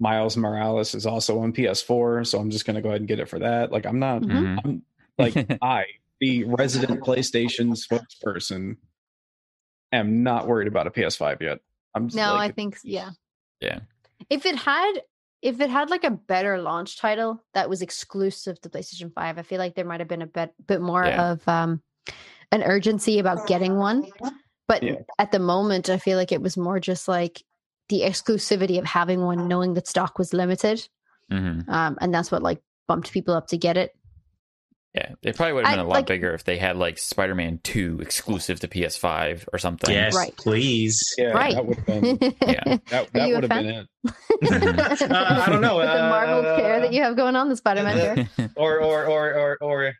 Miles 0.00 0.36
Morales 0.36 0.94
is 0.94 1.06
also 1.06 1.38
on 1.40 1.52
PS4, 1.52 2.26
so 2.26 2.38
I'm 2.38 2.50
just 2.50 2.66
going 2.66 2.74
to 2.74 2.82
go 2.82 2.90
ahead 2.90 3.00
and 3.00 3.08
get 3.08 3.20
it 3.20 3.28
for 3.28 3.38
that. 3.38 3.72
Like 3.72 3.86
I'm 3.86 3.98
not 3.98 4.22
Mhm. 4.22 4.30
Mhm. 4.30 4.60
I'm 4.64 4.82
like 5.18 5.58
I, 5.62 5.84
the 6.20 6.44
resident 6.44 7.00
PlayStation 7.02 7.74
spokesperson, 7.76 8.76
am 9.92 10.22
not 10.22 10.46
worried 10.46 10.68
about 10.68 10.86
a 10.86 10.90
PS5 10.90 11.40
yet. 11.40 11.60
I'm 11.94 12.08
just 12.08 12.16
No, 12.16 12.34
like, 12.34 12.50
I 12.50 12.54
think 12.54 12.78
yeah. 12.82 13.10
Yeah. 13.60 13.80
If 14.30 14.46
it 14.46 14.56
had 14.56 14.92
if 15.42 15.60
it 15.60 15.68
had 15.68 15.90
like 15.90 16.04
a 16.04 16.10
better 16.10 16.58
launch 16.58 16.96
title 16.98 17.42
that 17.52 17.68
was 17.68 17.82
exclusive 17.82 18.58
to 18.62 18.70
PlayStation 18.70 19.12
5, 19.12 19.38
I 19.38 19.42
feel 19.42 19.58
like 19.58 19.74
there 19.74 19.84
might 19.84 20.00
have 20.00 20.08
been 20.08 20.22
a 20.22 20.26
bit 20.26 20.52
bit 20.66 20.80
more 20.80 21.04
Yeah. 21.04 21.32
of 21.32 21.48
um 21.48 21.82
an 22.52 22.62
urgency 22.62 23.18
about 23.18 23.46
getting 23.46 23.76
one. 23.76 24.06
But 24.66 24.82
Yeah. 24.82 24.96
at 25.18 25.30
the 25.32 25.38
moment 25.38 25.90
I 25.90 25.98
feel 25.98 26.16
like 26.18 26.32
it 26.32 26.40
was 26.42 26.56
more 26.56 26.80
just 26.80 27.06
like 27.08 27.42
the 27.90 28.00
exclusivity 28.00 28.78
of 28.78 28.86
having 28.86 29.20
one 29.22 29.46
knowing 29.48 29.74
that 29.74 29.86
stock 29.86 30.18
was 30.18 30.32
limited. 30.32 30.88
Mhm. 31.30 31.68
Um 31.68 31.98
and 32.00 32.12
that's 32.14 32.30
what 32.32 32.42
like 32.42 32.60
bumped 32.88 33.12
people 33.12 33.34
up 33.34 33.46
to 33.48 33.58
get 33.58 33.76
it. 33.76 33.94
Yeah, 34.94 35.08
it 35.22 35.34
probably 35.36 35.54
would 35.54 35.66
have 35.66 35.72
been 35.72 35.80
a 35.84 35.88
lot 35.88 35.94
like- 35.94 36.06
bigger 36.06 36.32
if 36.34 36.44
they 36.44 36.56
had 36.56 36.76
like 36.76 36.98
Spider-Man 36.98 37.58
Two 37.64 37.98
exclusive 38.00 38.60
to 38.60 38.68
PS5 38.68 39.48
or 39.52 39.58
something. 39.58 39.92
Yes, 39.92 40.14
Right. 40.14 40.36
please. 40.36 41.00
yeah, 41.18 41.30
right. 41.32 41.54
that 41.54 41.66
would 41.66 41.76
have 41.78 41.86
been 41.86 42.18
Yeah. 42.46 42.76
that, 42.90 43.12
that 43.12 43.28
would 43.30 43.42
have 43.42 43.48
been 43.50 43.66
it. 43.66 43.88
Mhm. 44.44 45.10
Uh, 45.10 45.42
I 45.46 45.50
don't 45.50 45.60
know. 45.60 45.78
With 45.78 45.86
the 45.88 45.98
Marvel 45.98 46.46
uh, 46.46 46.56
pair 46.56 46.80
that 46.80 46.92
you 46.92 47.02
have 47.02 47.16
going 47.16 47.34
on, 47.36 47.48
the 47.48 47.56
Spider-Man 47.56 48.28
pair. 48.38 48.50
Or 48.56 48.78
or 48.80 49.04
or 49.06 49.34
or 49.34 49.58
or 49.60 49.94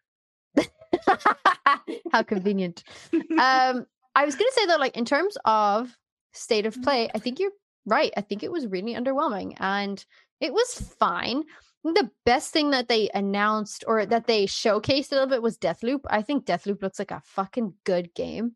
How 2.12 2.22
convenient. 2.22 2.84
Um, 3.12 3.86
I 4.14 4.24
was 4.24 4.36
gonna 4.36 4.50
say 4.52 4.66
though, 4.66 4.76
like 4.76 4.96
in 4.96 5.04
terms 5.04 5.36
of 5.44 5.90
state 6.32 6.66
of 6.66 6.80
play, 6.82 7.10
I 7.14 7.18
think 7.18 7.40
you're 7.40 7.50
right. 7.86 8.12
I 8.16 8.20
think 8.20 8.42
it 8.42 8.52
was 8.52 8.66
really 8.66 8.94
underwhelming, 8.94 9.56
and 9.58 10.02
it 10.40 10.52
was 10.52 10.94
fine. 11.00 11.42
I 11.84 11.88
think 11.92 11.98
The 11.98 12.10
best 12.24 12.52
thing 12.52 12.70
that 12.70 12.88
they 12.88 13.10
announced 13.14 13.84
or 13.86 14.06
that 14.06 14.26
they 14.26 14.46
showcased 14.46 15.12
a 15.12 15.14
little 15.16 15.28
bit 15.28 15.42
was 15.42 15.58
Deathloop. 15.58 16.00
I 16.08 16.22
think 16.22 16.46
Deathloop 16.46 16.82
looks 16.82 16.98
like 16.98 17.10
a 17.10 17.20
fucking 17.24 17.74
good 17.84 18.14
game. 18.14 18.52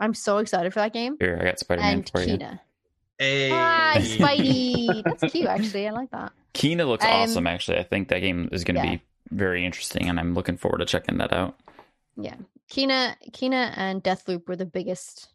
I'm 0.00 0.14
so 0.14 0.38
excited 0.38 0.72
for 0.72 0.80
that 0.80 0.92
game. 0.92 1.16
Here, 1.20 1.38
I 1.40 1.44
got 1.44 1.58
Spider-Man 1.60 1.94
And 1.94 2.10
for 2.10 2.20
you. 2.22 2.38
Kena. 2.38 2.60
Hey. 3.18 3.50
Hi, 3.50 3.94
Spidey. 3.98 5.04
That's 5.20 5.32
cute, 5.32 5.46
actually. 5.46 5.86
I 5.86 5.92
like 5.92 6.10
that. 6.10 6.32
Kena 6.54 6.86
looks 6.88 7.04
Um, 7.04 7.10
awesome. 7.12 7.46
Actually, 7.46 7.78
I 7.78 7.84
think 7.84 8.08
that 8.08 8.18
game 8.20 8.48
is 8.50 8.64
going 8.64 8.74
to 8.80 8.84
yeah. 8.84 8.96
be 8.96 9.02
very 9.30 9.64
interesting, 9.64 10.08
and 10.08 10.18
I'm 10.18 10.34
looking 10.34 10.56
forward 10.56 10.78
to 10.78 10.84
checking 10.86 11.18
that 11.18 11.32
out. 11.32 11.56
Yeah. 12.16 12.34
Kena, 12.70 13.14
Kena 13.30 13.72
and 13.76 14.02
Deathloop 14.02 14.48
were 14.48 14.56
the 14.56 14.66
biggest 14.66 15.28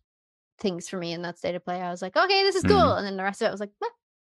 things 0.60 0.89
for 0.89 0.98
me 0.98 1.13
in 1.13 1.22
that 1.22 1.38
state 1.38 1.56
of 1.56 1.63
play. 1.63 1.82
I 1.82 1.92
was 1.92 2.01
like, 2.01 2.18
okay, 2.18 2.44
this 2.44 2.56
is 2.56 2.63
cool. 2.63 2.75
Mhm. 2.75 2.98
And 2.98 3.06
then 3.08 3.16
the 3.18 3.24
rest 3.24 3.42
of 3.42 3.48
it 3.48 3.51
was 3.51 3.60
like, 3.60 3.72
"Meh, 3.80 3.88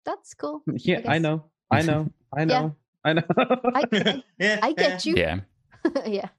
that's 0.05 0.33
cool. 0.33 0.63
Yeah, 0.73 0.99
I 0.99 1.01
guess. 1.01 1.21
know. 1.21 1.43
I 1.69 1.81
know. 1.83 2.09
I 2.35 2.45
know. 2.45 2.75
I 3.05 3.13
know. 3.13 3.23
I, 3.37 4.23
yeah, 4.39 4.59
I 4.61 4.73
get 4.73 5.05
you. 5.05 5.15
Yeah, 5.15 5.39
yeah. 6.05 6.29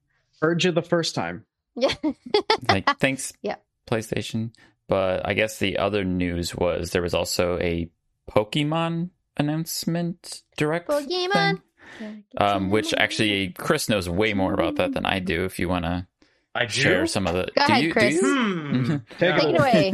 Heard 0.40 0.64
you 0.64 0.72
the 0.72 0.82
first 0.82 1.14
time. 1.14 1.44
Yeah. 1.76 1.94
like 2.68 2.88
thanks, 2.98 3.32
Yeah. 3.42 3.56
PlayStation. 3.86 4.52
But 4.88 5.26
I 5.26 5.34
guess 5.34 5.58
the 5.58 5.78
other 5.78 6.04
news 6.04 6.54
was 6.54 6.90
there 6.90 7.02
was 7.02 7.14
also 7.14 7.58
a 7.58 7.90
Pokemon 8.30 9.10
announcement 9.36 10.42
direct 10.56 10.88
Pokemon. 10.88 11.62
thing, 11.98 12.24
um, 12.38 12.70
which 12.70 12.92
actually 12.94 13.50
Chris 13.50 13.88
knows 13.88 14.08
way 14.08 14.34
more 14.34 14.52
about 14.52 14.76
that 14.76 14.92
than 14.92 15.06
I 15.06 15.18
do. 15.20 15.44
If 15.44 15.58
you 15.58 15.68
want 15.68 15.84
to 15.84 16.06
I 16.54 16.66
do. 16.66 16.70
share 16.72 17.06
some 17.06 17.26
of 17.26 17.34
the, 17.34 17.50
Go 17.56 17.66
do 17.66 17.72
ahead, 17.72 17.82
you? 17.84 17.92
Chris. 17.92 18.20
Do 18.20 18.26
you? 18.26 18.82
Hmm. 18.84 18.96
Take 19.18 19.36
Take 19.36 19.44
it 19.44 19.58
away. 19.58 19.92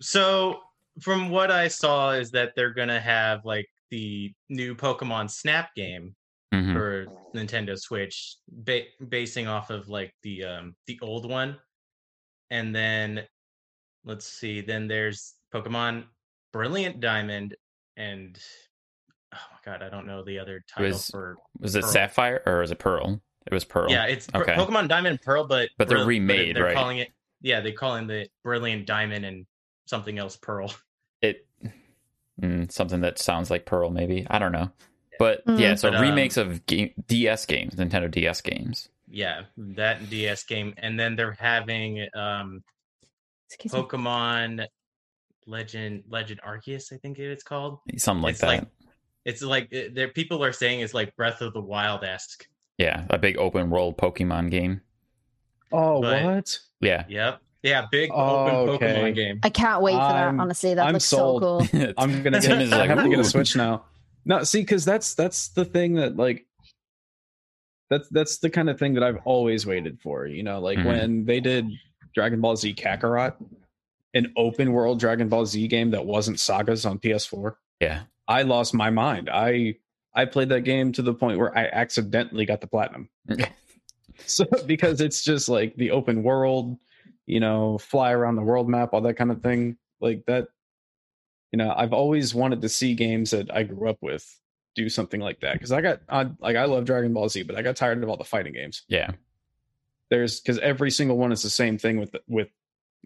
So, 0.00 0.60
from 1.00 1.30
what 1.30 1.50
I 1.50 1.68
saw, 1.68 2.12
is 2.12 2.30
that 2.32 2.52
they're 2.56 2.72
gonna 2.74 3.00
have 3.00 3.44
like 3.44 3.68
the 3.90 4.32
new 4.48 4.74
Pokemon 4.74 5.30
Snap 5.30 5.74
game 5.74 6.14
Mhm. 6.54 6.72
for 6.72 7.06
Nintendo 7.34 7.78
Switch, 7.78 8.36
ba- 8.48 8.86
basing 9.08 9.46
off 9.46 9.70
of 9.70 9.88
like 9.88 10.14
the 10.22 10.44
um 10.44 10.76
the 10.86 10.98
old 11.02 11.28
one, 11.28 11.58
and 12.50 12.74
then 12.74 13.26
let's 14.04 14.26
see, 14.26 14.60
then 14.60 14.88
there's 14.88 15.34
Pokemon 15.54 16.06
Brilliant 16.52 17.00
Diamond, 17.00 17.54
and 17.96 18.36
oh 19.32 19.38
my 19.52 19.58
god, 19.64 19.82
I 19.82 19.88
don't 19.88 20.06
know 20.06 20.24
the 20.24 20.38
other 20.38 20.64
title 20.68 20.88
was- 20.90 21.08
for 21.08 21.36
Was 21.60 21.76
it 21.76 21.82
Pearl. 21.82 21.90
Sapphire 21.92 22.42
or 22.46 22.60
was 22.60 22.70
it 22.72 22.78
Pearl? 22.78 23.22
It 23.46 23.54
was 23.54 23.64
Pearl. 23.64 23.90
yeah, 23.90 24.04
it's 24.06 24.28
Okay. 24.34 24.54
Pokemon 24.54 24.88
Diamond 24.88 25.12
and 25.12 25.22
Pearl, 25.22 25.46
but 25.46 25.70
But 25.78 25.88
they're 25.88 26.04
remade, 26.04 26.56
they're 26.56 26.64
right? 26.64 26.74
calling 26.74 26.98
it 26.98 27.12
yeah, 27.42 27.60
they 27.60 27.72
call 27.72 27.96
it 27.96 28.06
the 28.06 28.28
Brilliant 28.44 28.86
Diamond 28.86 29.24
and 29.24 29.46
something 29.86 30.18
else 30.18 30.36
Pearl. 30.36 30.74
It 32.42 32.46
mm, 32.46 32.72
something 32.72 33.00
that 33.00 33.18
sounds 33.18 33.50
like 33.50 33.66
Pearl, 33.66 33.90
maybe. 33.90 34.26
I 34.30 34.38
don't 34.38 34.52
know. 34.52 34.70
But 35.18 35.42
yeah, 35.46 35.74
Mhm. 35.74 35.78
so 35.78 35.90
But, 35.90 35.96
um, 35.96 36.02
remakes 36.02 36.36
of 36.36 36.64
game, 36.66 36.92
DS 37.06 37.44
games, 37.46 37.74
Nintendo 37.74 38.10
DS 38.10 38.40
games. 38.40 38.88
Yeah, 39.08 39.42
that 39.56 40.08
DS 40.08 40.44
game, 40.44 40.72
and 40.78 40.98
then 40.98 41.16
they're 41.16 41.36
having 41.38 42.06
um 42.14 42.62
Excuse 43.48 43.72
me. 43.74 43.80
Pokemon 43.80 44.66
Legend 45.46 46.04
Legend 46.08 46.40
Arceus, 46.42 46.92
I 46.92 46.96
think 46.98 47.18
it's 47.18 47.42
called. 47.42 47.80
Something 47.96 48.22
like 48.22 48.30
it's 48.32 48.40
that. 48.40 48.46
like 48.46 48.64
it's 49.24 49.42
like 49.42 49.68
it- 49.72 49.94
there 49.94 50.08
people 50.08 50.42
are 50.44 50.52
saying 50.52 50.80
it's 50.80 50.94
like 50.94 51.14
Breath 51.16 51.40
of 51.42 51.52
the 51.52 51.60
Wild 51.60 52.04
esque. 52.04 52.46
yeah, 52.78 53.04
a 53.10 53.18
big 53.18 53.36
open 53.36 53.68
world 53.68 53.98
Pokemon 53.98 54.50
game. 54.50 54.80
Oh, 55.72 56.00
But- 56.00 56.24
what? 56.24 56.58
Yeah. 56.80 57.04
Yep. 57.08 57.42
Yeah, 57.62 57.86
big 57.90 58.10
Oh, 58.12 58.46
open 58.46 58.74
okay. 58.76 58.94
Pokemon 58.94 59.14
game. 59.14 59.40
I 59.42 59.50
can't 59.50 59.82
wait 59.82 59.92
for 59.92 59.98
that. 59.98 60.14
I'm- 60.16 60.40
Honestly, 60.40 60.74
that 60.74 60.86
I'm 60.86 60.94
looks 60.94 61.04
sold. 61.04 61.42
so 61.42 61.66
cool. 61.66 61.92
I'm 61.98 62.22
gonna 62.22 62.40
get. 62.40 62.62
is 62.62 62.72
I 62.72 62.78
like, 62.78 62.88
have 62.90 63.02
to 63.02 63.08
get 63.10 63.18
a 63.18 63.24
Switch 63.24 63.54
now. 63.56 63.84
No, 64.24 64.42
see, 64.44 64.60
because 64.60 64.84
that's 64.84 65.14
that's 65.14 65.48
the 65.48 65.64
thing 65.64 65.94
that 65.94 66.16
like 66.16 66.46
that's 67.90 68.08
that's 68.10 68.38
the 68.38 68.50
kind 68.50 68.70
of 68.70 68.78
thing 68.78 68.94
that 68.94 69.02
I've 69.02 69.18
always 69.24 69.66
waited 69.66 70.00
for. 70.00 70.26
You 70.26 70.42
know, 70.42 70.60
like 70.60 70.78
Mhm. 70.78 70.84
when 70.86 71.24
they 71.24 71.40
did 71.40 71.66
Dragon 72.14 72.40
Ball 72.40 72.56
Z 72.56 72.74
Kakarot, 72.74 73.34
an 74.14 74.32
open 74.36 74.72
world 74.72 75.00
Dragon 75.00 75.28
Ball 75.28 75.44
Z 75.46 75.66
game 75.68 75.90
that 75.90 76.04
wasn't 76.06 76.38
sagas 76.40 76.86
on 76.86 76.98
PS4. 76.98 77.56
Yeah. 77.80 78.02
I 78.28 78.42
lost 78.42 78.74
my 78.74 78.90
mind. 78.90 79.28
I 79.32 79.76
I 80.14 80.24
played 80.24 80.48
that 80.50 80.62
game 80.62 80.92
to 80.92 81.02
the 81.02 81.14
point 81.14 81.38
where 81.38 81.56
I 81.56 81.66
accidentally 81.66 82.46
got 82.46 82.60
the 82.60 82.66
platinum. 82.66 83.08
So 84.26 84.44
because 84.66 85.00
it's 85.00 85.24
just 85.24 85.48
like 85.48 85.74
the 85.76 85.92
open 85.92 86.22
world, 86.22 86.76
you 87.30 87.38
know, 87.40 87.78
fly 87.78 88.10
around 88.12 88.34
the 88.36 88.42
world 88.42 88.68
map, 88.68 88.92
all 88.92 89.00
that 89.02 89.14
kind 89.14 89.30
of 89.30 89.42
thing. 89.42 89.76
Like 90.00 90.24
that, 90.26 90.48
you 91.52 91.58
know, 91.58 91.72
I've 91.74 91.92
always 91.92 92.34
wanted 92.34 92.62
to 92.62 92.68
see 92.68 92.94
games 92.94 93.30
that 93.30 93.54
I 93.54 93.62
grew 93.62 93.88
up 93.88 93.98
with 94.00 94.26
do 94.74 94.88
something 94.88 95.20
like 95.20 95.40
that. 95.40 95.54
Because 95.54 95.72
I 95.72 95.80
got 95.80 96.00
I, 96.08 96.30
like 96.40 96.56
I 96.56 96.64
love 96.64 96.84
Dragon 96.84 97.12
Ball 97.12 97.28
Z, 97.28 97.44
but 97.44 97.56
I 97.56 97.62
got 97.62 97.76
tired 97.76 98.02
of 98.02 98.08
all 98.08 98.16
the 98.16 98.24
fighting 98.24 98.52
games. 98.52 98.82
yeah. 98.88 99.12
There's 100.10 100.40
because 100.40 100.58
every 100.58 100.90
single 100.90 101.16
one 101.18 101.30
is 101.30 101.42
the 101.44 101.50
same 101.50 101.78
thing 101.78 102.00
with 102.00 102.16
with 102.26 102.48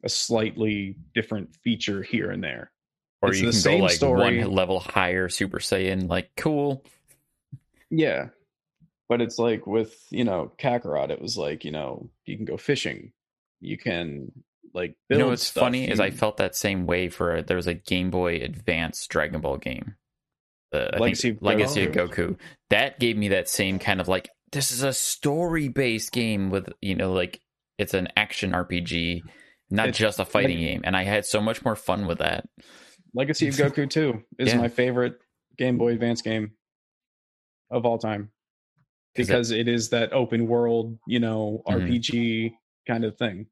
a 0.03 0.09
slightly 0.09 0.97
different 1.15 1.55
feature 1.57 2.03
here 2.03 2.31
and 2.31 2.43
there. 2.43 2.71
Or 3.21 3.29
It's 3.29 3.41
you 3.41 3.53
the 3.53 3.63
can 3.63 3.79
go 3.79 3.85
like 3.85 3.93
story. 3.93 4.39
one 4.39 4.51
level 4.53 4.81
higher, 4.81 5.29
Super 5.29 5.59
Saiyan, 5.59 6.09
like 6.09 6.31
cool. 6.39 6.83
Yeah. 7.91 8.29
But 9.07 9.21
it's 9.21 9.39
like 9.39 9.67
with, 9.67 9.95
you 10.11 10.25
know, 10.25 10.51
Kakarot, 10.59 11.11
it 11.11 11.21
was 11.21 11.37
like, 11.37 11.65
you 11.67 11.71
know, 11.73 12.09
you 12.25 12.37
can 12.37 12.47
go 12.47 12.57
fishing. 12.57 13.13
You 13.61 13.79
can 13.79 14.33
like 14.73 14.97
You 15.09 15.19
know 15.19 15.29
what's 15.29 15.47
stuff, 15.47 15.63
funny 15.63 15.89
is 15.89 16.01
I 16.01 16.11
felt 16.11 16.37
that 16.39 16.55
same 16.57 16.87
way 16.87 17.09
for 17.09 17.43
there 17.43 17.57
was 17.57 17.67
a 17.67 17.75
Game 17.75 18.11
Boy 18.11 18.37
Advance 18.37 19.07
Dragon 19.07 19.41
Ball 19.41 19.57
game. 19.59 19.95
The 20.73 20.95
I 20.97 20.99
Legacy 20.99 21.29
think 21.31 21.37
of 21.39 21.43
Legacy 21.43 21.85
of 21.87 21.93
Goku. 21.93 22.39
That 22.71 22.99
gave 22.99 23.17
me 23.17 23.29
that 23.29 23.49
same 23.49 23.79
kind 23.79 24.01
of 24.01 24.09
like 24.09 24.29
this 24.53 24.73
is 24.73 24.83
a 24.83 24.93
story 24.93 25.69
based 25.69 26.13
game 26.13 26.51
with 26.51 26.69
you 26.83 26.95
know 26.97 27.13
like 27.13 27.41
it's 27.79 27.95
an 27.95 28.09
action 28.17 28.53
RPG, 28.53 29.23
not 29.71 29.89
It's 29.89 29.99
just 29.99 30.19
a 30.21 30.25
fighting 30.25 30.59
like- 30.59 30.67
game, 30.67 30.81
and 30.85 30.97
I 30.97 31.05
had 31.05 31.25
so 31.27 31.41
much 31.41 31.65
more 31.65 31.77
fun 31.77 32.07
with 32.07 32.19
that. 32.19 32.47
Legacy 33.15 33.49
of 33.49 33.55
Goku 33.55 33.89
2 33.89 34.23
is 34.39 34.49
Yeah. 34.53 34.59
my 34.59 34.69
favorite 34.69 35.15
Game 35.57 35.79
Boy 35.79 35.93
Advance 35.93 36.21
game 36.23 36.53
of 37.71 37.87
all 37.87 37.99
time 37.99 38.31
'Cause 39.17 39.27
it- 39.29 39.33
because 39.33 39.51
it 39.53 39.69
is 39.69 39.91
that 39.91 40.13
open 40.13 40.49
world, 40.49 40.99
you 41.07 41.21
know, 41.21 41.63
Mhm. 41.69 41.75
RPG 41.89 42.55
kind 42.87 43.05
of 43.05 43.17
thing. 43.17 43.47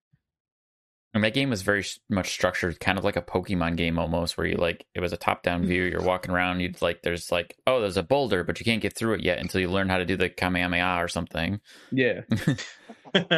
And 1.14 1.22
that 1.24 1.34
game 1.34 1.50
was 1.50 1.60
very 1.60 1.84
much 2.08 2.30
structured, 2.32 2.80
kind 2.80 2.96
of 2.96 3.04
like 3.04 3.16
a 3.16 3.22
Pokemon 3.22 3.76
game 3.76 3.98
almost, 3.98 4.38
where 4.38 4.46
you 4.46 4.56
like 4.56 4.86
it 4.94 5.00
was 5.00 5.12
a 5.12 5.18
top 5.18 5.42
down 5.42 5.66
view. 5.66 5.82
You're 5.82 6.00
walking 6.02 6.30
around, 6.30 6.60
you'd 6.60 6.80
like 6.80 7.02
there's 7.02 7.30
like 7.30 7.54
oh 7.66 7.80
there's 7.82 7.98
a 7.98 8.02
boulder, 8.02 8.44
but 8.44 8.58
you 8.58 8.64
can't 8.64 8.80
get 8.80 8.94
through 8.96 9.14
it 9.14 9.22
yet 9.22 9.38
until 9.38 9.60
you 9.60 9.68
learn 9.68 9.90
how 9.90 9.98
to 9.98 10.06
do 10.06 10.16
the 10.16 10.30
Kamehameha 10.30 11.02
or 11.02 11.08
something. 11.08 11.60
Yeah. 11.90 12.22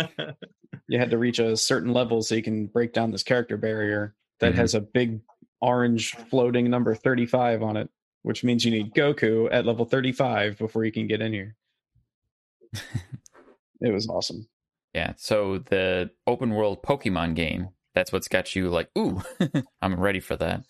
You 0.86 0.98
had 0.98 1.10
to 1.12 1.18
reach 1.18 1.38
a 1.38 1.56
certain 1.56 1.92
level 1.94 2.20
so 2.20 2.34
you 2.34 2.42
can 2.42 2.66
break 2.66 2.92
down 2.92 3.10
this 3.10 3.22
character 3.22 3.56
barrier 3.56 4.14
that 4.40 4.52
Mhm. 4.52 4.56
has 4.56 4.74
a 4.74 4.80
big 4.80 5.20
orange 5.60 6.14
floating 6.14 6.68
number 6.68 6.94
35 6.94 7.62
on 7.62 7.76
it, 7.78 7.88
which 8.22 8.44
means 8.44 8.64
you 8.66 8.70
need 8.70 8.92
Goku 8.92 9.48
at 9.50 9.64
level 9.64 9.86
35 9.86 10.58
before 10.58 10.84
you 10.84 10.92
can 10.92 11.06
get 11.06 11.22
in 11.22 11.32
here. 11.32 11.56
it 13.80 13.92
was 13.92 14.08
awesome. 14.08 14.46
Yeah. 14.94 15.12
So 15.16 15.58
the 15.58 16.10
open 16.26 16.50
world 16.50 16.82
Pokemon 16.82 17.34
game, 17.34 17.70
that's 17.94 18.12
what's 18.12 18.28
got 18.28 18.54
you 18.54 18.70
like, 18.70 18.88
ooh, 18.96 19.20
I'm 19.82 19.98
ready 19.98 20.20
for 20.20 20.36
that. 20.36 20.62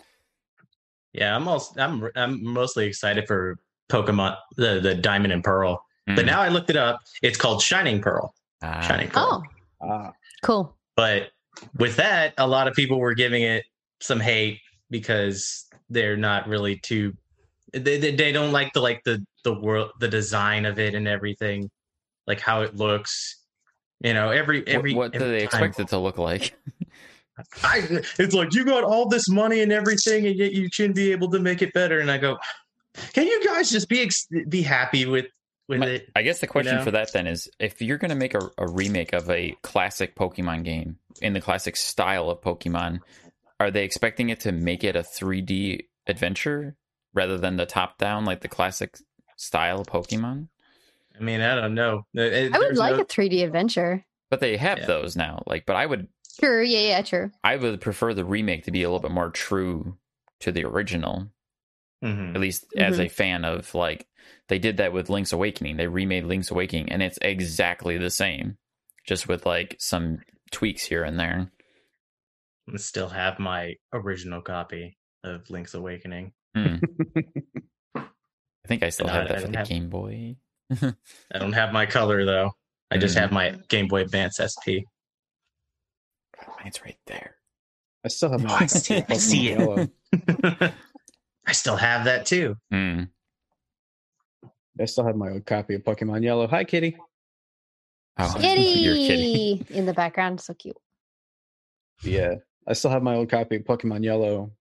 yeah, 1.12 1.34
I'm 1.36 1.46
also 1.46 1.80
I'm 1.80 2.10
I'm 2.16 2.42
mostly 2.44 2.86
excited 2.86 3.26
for 3.26 3.56
Pokemon 3.90 4.36
the 4.56 4.80
the 4.80 4.94
Diamond 4.94 5.32
and 5.32 5.44
Pearl. 5.44 5.84
But 6.06 6.16
Mm. 6.16 6.26
now 6.26 6.42
I 6.42 6.48
looked 6.48 6.68
it 6.68 6.76
up. 6.76 7.00
It's 7.22 7.38
called 7.38 7.62
Shining 7.62 8.00
Pearl. 8.02 8.34
Ah, 8.62 8.80
Shining 8.80 9.08
Pearl. 9.08 9.42
Oh, 9.80 9.86
Ah, 9.88 10.12
cool. 10.42 10.76
But 10.96 11.30
with 11.78 11.96
that, 11.96 12.34
a 12.38 12.46
lot 12.46 12.68
of 12.68 12.74
people 12.74 12.98
were 12.98 13.14
giving 13.14 13.42
it 13.42 13.64
some 14.00 14.20
hate 14.20 14.60
because 14.90 15.66
they're 15.88 16.16
not 16.16 16.46
really 16.46 16.76
too. 16.76 17.14
They, 17.72 17.98
they, 17.98 18.14
they 18.14 18.32
don't 18.32 18.52
like 18.52 18.72
the 18.74 18.80
like 18.80 19.02
the 19.04 19.24
the 19.44 19.58
world 19.58 19.92
the 20.00 20.08
design 20.08 20.64
of 20.66 20.78
it 20.78 20.94
and 20.94 21.08
everything, 21.08 21.70
like 22.26 22.40
how 22.40 22.62
it 22.62 22.76
looks. 22.76 23.40
You 24.00 24.14
know, 24.14 24.30
every 24.30 24.60
What- 24.60 24.68
every 24.68 24.94
what, 24.94 25.12
do 25.12 25.20
every 25.20 25.30
they 25.30 25.46
time- 25.46 25.64
expect 25.64 25.80
it 25.80 25.88
to 25.88 25.98
look 25.98 26.18
like? 26.18 26.54
I, 27.64 27.78
it's 28.18 28.32
like 28.34 28.54
you 28.54 28.64
got 28.64 28.84
all 28.84 29.08
this 29.08 29.28
money 29.28 29.60
and 29.60 29.72
everything, 29.72 30.26
and 30.26 30.36
yet 30.36 30.52
you 30.52 30.68
shouldn't 30.72 30.94
be 30.94 31.10
able 31.10 31.30
to 31.30 31.40
make 31.40 31.62
it 31.62 31.72
better. 31.72 31.98
And 31.98 32.08
I 32.10 32.18
go, 32.18 32.38
can 33.12 33.26
you 33.26 33.44
guys 33.44 33.70
just 33.70 33.88
be 33.88 34.02
ex- 34.02 34.28
be 34.48 34.62
happy 34.62 35.04
with 35.06 35.26
with 35.68 35.80
My- 35.80 35.86
it? 35.86 36.08
I 36.14 36.22
guess 36.22 36.38
the 36.38 36.46
question 36.46 36.76
know? 36.76 36.84
for 36.84 36.92
that 36.92 37.12
then 37.12 37.26
is 37.26 37.48
if 37.58 37.82
you're 37.82 37.98
going 37.98 38.10
to 38.10 38.14
make 38.14 38.34
a, 38.34 38.50
a 38.58 38.68
remake 38.70 39.12
of 39.12 39.28
a 39.30 39.56
classic 39.62 40.14
Pokemon 40.14 40.62
game 40.64 40.98
in 41.22 41.32
the 41.32 41.40
classic 41.40 41.76
style 41.76 42.30
of 42.30 42.40
Pokemon, 42.40 43.00
are 43.58 43.70
they 43.72 43.82
expecting 43.84 44.28
it 44.30 44.40
to 44.40 44.52
make 44.52 44.84
it 44.84 44.94
a 44.94 45.00
3D 45.02 45.86
adventure 46.06 46.76
rather 47.14 47.36
than 47.38 47.56
the 47.56 47.66
top 47.66 47.98
down, 47.98 48.24
like 48.24 48.42
the 48.42 48.48
classic 48.48 48.96
style 49.36 49.84
Pokemon? 49.84 50.48
I 51.18 51.22
mean, 51.22 51.40
I 51.40 51.54
don't 51.54 51.74
know. 51.74 52.06
It- 52.14 52.54
I 52.54 52.58
would 52.58 52.76
like 52.76 52.96
no- 52.96 53.02
a 53.02 53.04
3D 53.04 53.44
adventure. 53.44 54.04
But 54.30 54.40
they 54.40 54.56
have 54.56 54.78
Yeah. 54.78 54.86
those 54.86 55.16
now. 55.16 55.42
Like, 55.46 55.64
but 55.66 55.76
I 55.76 55.86
would, 55.86 56.08
True. 56.40 56.62
Yeah. 56.64 56.80
Yeah. 56.88 57.02
True. 57.02 57.30
I 57.44 57.56
would 57.56 57.80
prefer 57.80 58.12
the 58.14 58.24
remake 58.24 58.64
to 58.64 58.72
be 58.72 58.82
a 58.82 58.88
little 58.88 58.98
bit 59.00 59.12
more 59.12 59.30
true 59.30 59.96
to 60.40 60.50
the 60.50 60.64
original. 60.64 61.30
Mhm. 62.02 62.34
At 62.34 62.40
least 62.40 62.66
as 62.76 62.94
Mm-hmm. 62.94 63.02
a 63.02 63.08
fan 63.08 63.44
of 63.44 63.72
like, 63.74 64.06
they 64.48 64.58
did 64.58 64.78
that 64.78 64.92
with 64.92 65.08
Link's 65.08 65.32
Awakening. 65.32 65.76
They 65.76 65.86
remade 65.86 66.24
Link's 66.24 66.50
Awakening, 66.50 66.90
and 66.90 67.02
it's 67.02 67.18
exactly 67.22 67.96
the 67.98 68.10
same, 68.10 68.58
just 69.06 69.28
with 69.28 69.46
like 69.46 69.76
some 69.78 70.18
tweaks 70.50 70.84
here 70.84 71.04
and 71.04 71.18
there. 71.20 71.50
I 72.72 72.76
still 72.78 73.10
have 73.10 73.38
my 73.38 73.74
original 73.92 74.40
copy 74.42 74.98
of 75.22 75.48
Link's 75.50 75.74
Awakening. 75.74 76.32
Hmm. 76.54 76.76
I 77.94 78.66
think 78.66 78.82
I 78.82 78.88
still 78.88 79.06
No, 79.06 79.12
have 79.12 79.24
I 79.26 79.28
that 79.34 79.42
for 79.42 79.48
the 79.48 79.58
have- 79.58 79.68
Game 79.68 79.88
Boy. 79.90 80.36
I 81.32 81.38
don't 81.38 81.52
have 81.52 81.72
my 81.72 81.86
color 81.86 82.24
though. 82.24 82.52
I 82.90 82.98
just 82.98 83.16
Mhm. 83.16 83.20
have 83.20 83.32
my 83.32 83.50
Game 83.68 83.88
Boy 83.88 84.02
Advance 84.02 84.38
SP. 84.40 84.84
Mine's 86.62 86.82
right 86.84 86.98
there. 87.06 87.36
I 88.04 88.08
still 88.08 88.30
have 88.30 88.42
my 88.42 88.52
Oh, 88.52 88.56
I 88.60 88.66
see 88.66 88.94
it. 88.94 89.06
I 89.08 89.16
see 89.16 89.48
it. 89.50 89.58
Yellow. 89.58 89.88
I 91.46 91.52
still 91.52 91.76
have 91.76 92.04
that 92.04 92.26
too. 92.26 92.56
Hmm. 92.70 93.04
I 94.80 94.84
still 94.86 95.06
have 95.06 95.16
my 95.16 95.30
old 95.30 95.46
copy 95.46 95.74
of 95.74 95.82
Pokemon 95.84 96.22
Yellow. 96.24 96.46
Hi, 96.48 96.64
Kitty. 96.64 96.96
Oh, 98.18 98.34
Kitty, 98.38 98.62
you're 98.80 99.58
in 99.78 99.86
the 99.86 99.92
background. 99.94 100.40
So 100.40 100.54
cute. 100.54 100.76
Yeah, 102.02 102.34
I 102.66 102.72
still 102.74 102.90
have 102.90 103.02
my 103.02 103.14
old 103.16 103.28
copy 103.30 103.56
of 103.56 103.62
Pokemon 103.62 104.04
Yellow, 104.04 104.52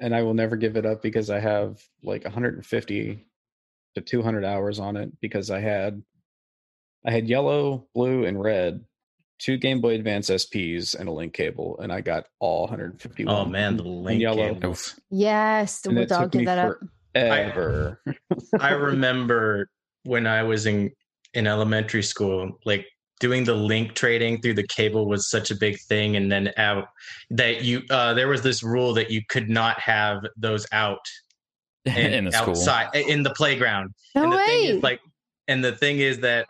and 0.00 0.14
I 0.14 0.22
will 0.22 0.34
never 0.34 0.56
give 0.56 0.76
it 0.76 0.84
up 0.86 1.02
because 1.02 1.30
I 1.30 1.38
have 1.40 1.80
like 2.02 2.24
150 2.24 3.26
to 3.94 4.00
200 4.00 4.44
hours 4.44 4.78
on 4.78 4.96
it 4.96 5.10
because 5.20 5.50
I 5.50 5.60
had 5.60 6.02
I 7.04 7.10
had 7.10 7.28
yellow, 7.28 7.86
blue, 7.94 8.24
and 8.24 8.40
red, 8.40 8.84
two 9.38 9.56
Game 9.56 9.80
Boy 9.80 9.94
Advance 9.94 10.28
SPs, 10.28 10.94
and 10.94 11.08
a 11.08 11.12
link 11.12 11.32
cable, 11.32 11.78
and 11.80 11.92
I 11.92 12.02
got 12.02 12.26
all 12.38 12.62
151. 12.62 13.34
Oh 13.34 13.48
man, 13.48 13.76
the 13.76 13.82
link 13.84 14.20
yellow. 14.20 14.54
cables. 14.54 15.00
Yes, 15.10 15.84
And 15.86 15.94
we'll 15.94 16.04
it 16.04 16.08
took 16.08 16.18
dog 16.18 16.32
give 16.32 16.40
me 16.40 16.44
that 16.44 16.58
up. 16.58 16.76
Ever. 17.14 18.00
I 18.60 18.70
remember 18.70 19.68
when 20.04 20.26
I 20.26 20.42
was 20.42 20.66
in 20.66 20.90
in 21.34 21.46
elementary 21.46 22.02
school, 22.02 22.58
like 22.64 22.86
doing 23.18 23.44
the 23.44 23.54
link 23.54 23.94
trading 23.94 24.40
through 24.40 24.54
the 24.54 24.66
cable 24.66 25.06
was 25.06 25.28
such 25.28 25.50
a 25.50 25.56
big 25.56 25.80
thing, 25.80 26.16
and 26.16 26.30
then 26.30 26.52
out 26.56 26.88
that 27.30 27.62
you 27.62 27.82
uh, 27.90 28.14
there 28.14 28.28
was 28.28 28.42
this 28.42 28.62
rule 28.62 28.92
that 28.94 29.10
you 29.10 29.22
could 29.28 29.48
not 29.48 29.80
have 29.80 30.24
those 30.36 30.66
out 30.72 31.00
and 31.86 32.14
in 32.14 32.24
the 32.24 32.32
school. 32.32 32.50
outside 32.50 32.88
in 32.94 33.22
the 33.22 33.30
playground. 33.30 33.90
No 34.14 34.24
and 34.24 34.32
the 34.32 34.36
thing 34.38 34.46
way. 34.62 34.66
is 34.76 34.82
like 34.82 35.00
and 35.48 35.64
the 35.64 35.72
thing 35.72 35.98
is 35.98 36.18
that 36.20 36.46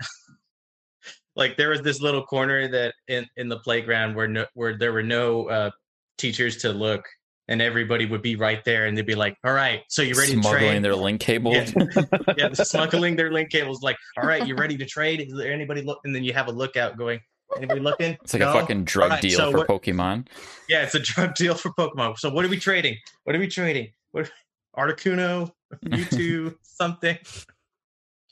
like 1.36 1.56
there 1.56 1.70
was 1.70 1.82
this 1.82 2.00
little 2.00 2.22
corner 2.24 2.68
that 2.68 2.94
in 3.08 3.26
in 3.36 3.48
the 3.48 3.58
playground 3.60 4.14
where 4.14 4.28
no 4.28 4.46
where 4.54 4.76
there 4.76 4.92
were 4.92 5.02
no 5.02 5.48
uh 5.48 5.70
teachers 6.18 6.56
to 6.58 6.72
look 6.72 7.04
and 7.48 7.60
everybody 7.62 8.06
would 8.06 8.22
be 8.22 8.36
right 8.36 8.64
there 8.64 8.86
and 8.86 8.96
they'd 8.96 9.06
be 9.06 9.14
like 9.14 9.36
all 9.44 9.52
right 9.52 9.82
so 9.88 10.02
you 10.02 10.14
ready 10.14 10.34
to 10.34 10.42
Smuggling 10.42 10.60
trade 10.70 10.84
their 10.84 10.94
link 10.96 11.20
cable. 11.20 11.52
yeah, 11.52 11.70
yeah 12.36 12.52
smuggling 12.52 13.16
their 13.16 13.32
link 13.32 13.50
cables 13.50 13.82
like 13.82 13.96
all 14.18 14.26
right 14.28 14.46
you 14.46 14.54
ready 14.54 14.76
to 14.76 14.84
trade 14.84 15.20
is 15.20 15.32
there 15.36 15.52
anybody 15.52 15.82
look 15.82 15.98
and 16.04 16.14
then 16.14 16.22
you 16.24 16.32
have 16.32 16.48
a 16.48 16.52
lookout 16.52 16.96
going 16.98 17.20
anybody 17.56 17.80
looking 17.80 18.16
It's 18.22 18.34
like 18.34 18.42
a 18.42 18.52
fucking 18.52 18.84
drug 18.84 19.10
Alright, 19.10 19.22
deal 19.22 19.36
so 19.38 19.50
for 19.50 19.58
what- 19.58 19.68
Pokemon. 19.68 20.26
yeah 20.68 20.82
it's 20.82 20.94
a 20.94 21.00
drug 21.00 21.34
deal 21.34 21.54
for 21.54 21.72
pokemon 21.72 22.18
so 22.18 22.28
what 22.30 22.44
are 22.44 22.48
we 22.48 22.58
trading 22.58 22.96
what 23.24 23.34
are 23.34 23.38
we 23.40 23.48
trading 23.48 23.88
what 24.12 24.30
articuno 24.76 25.52
mewtwo 25.85 26.54
something 26.62 27.18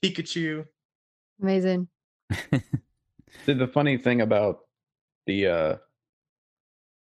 pikachu 0.03 0.66
Amazing. 1.40 1.87
the, 3.46 3.55
the 3.55 3.68
funny 3.68 3.96
thing 3.96 4.20
about 4.20 4.61
the 5.27 5.46
uh 5.46 5.77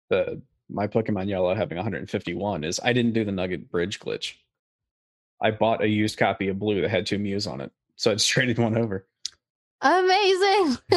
the 0.09 0.41
my 0.69 0.88
Pokemon 0.88 1.29
Yellow 1.29 1.53
having 1.53 1.77
151 1.77 2.63
is 2.63 2.79
I 2.83 2.93
didn't 2.93 3.13
do 3.13 3.23
the 3.23 3.31
Nugget 3.31 3.69
Bridge 3.69 3.99
glitch. 3.99 4.33
I 5.41 5.51
bought 5.51 5.83
a 5.83 5.88
used 5.88 6.17
copy 6.17 6.47
of 6.47 6.57
Blue 6.57 6.81
that 6.81 6.89
had 6.89 7.05
two 7.05 7.19
Mews 7.19 7.45
on 7.45 7.61
it, 7.61 7.71
so 7.95 8.11
I 8.11 8.15
just 8.15 8.29
traded 8.31 8.57
one 8.57 8.77
over. 8.77 9.05
Amazing. 9.81 10.77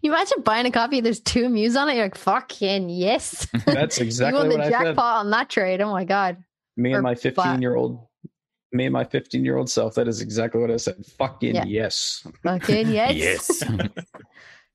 you 0.00 0.12
imagine 0.12 0.42
buying 0.42 0.66
a 0.66 0.70
copy, 0.70 1.00
there's 1.00 1.20
two 1.20 1.48
Mews 1.48 1.76
on 1.76 1.88
it. 1.90 1.96
You're 1.96 2.04
like, 2.04 2.14
fucking 2.14 2.88
yes. 2.88 3.46
That's 3.66 3.98
exactly 3.98 4.44
you 4.44 4.48
won 4.48 4.58
what 4.58 4.70
the 4.70 4.76
I 4.76 4.82
jackpot 4.82 4.96
said. 4.96 5.20
on 5.20 5.30
that 5.30 5.50
trade. 5.50 5.80
Oh 5.82 5.90
my 5.90 6.04
God. 6.04 6.42
Me 6.76 6.92
or 6.92 6.96
and 6.96 7.02
my 7.04 7.14
15 7.14 7.62
year 7.62 7.76
old, 7.76 8.06
me 8.72 8.86
and 8.86 8.92
my 8.92 9.04
15 9.04 9.44
year 9.44 9.56
old 9.56 9.70
self. 9.70 9.94
That 9.94 10.08
is 10.08 10.20
exactly 10.20 10.60
what 10.60 10.70
I 10.70 10.76
said. 10.76 11.04
Fucking 11.18 11.54
Yeah. 11.54 11.64
yes. 11.66 12.26
Fucking 12.42 12.88
yes. 12.92 13.14
Yes. 13.14 13.58
Can 13.64 13.90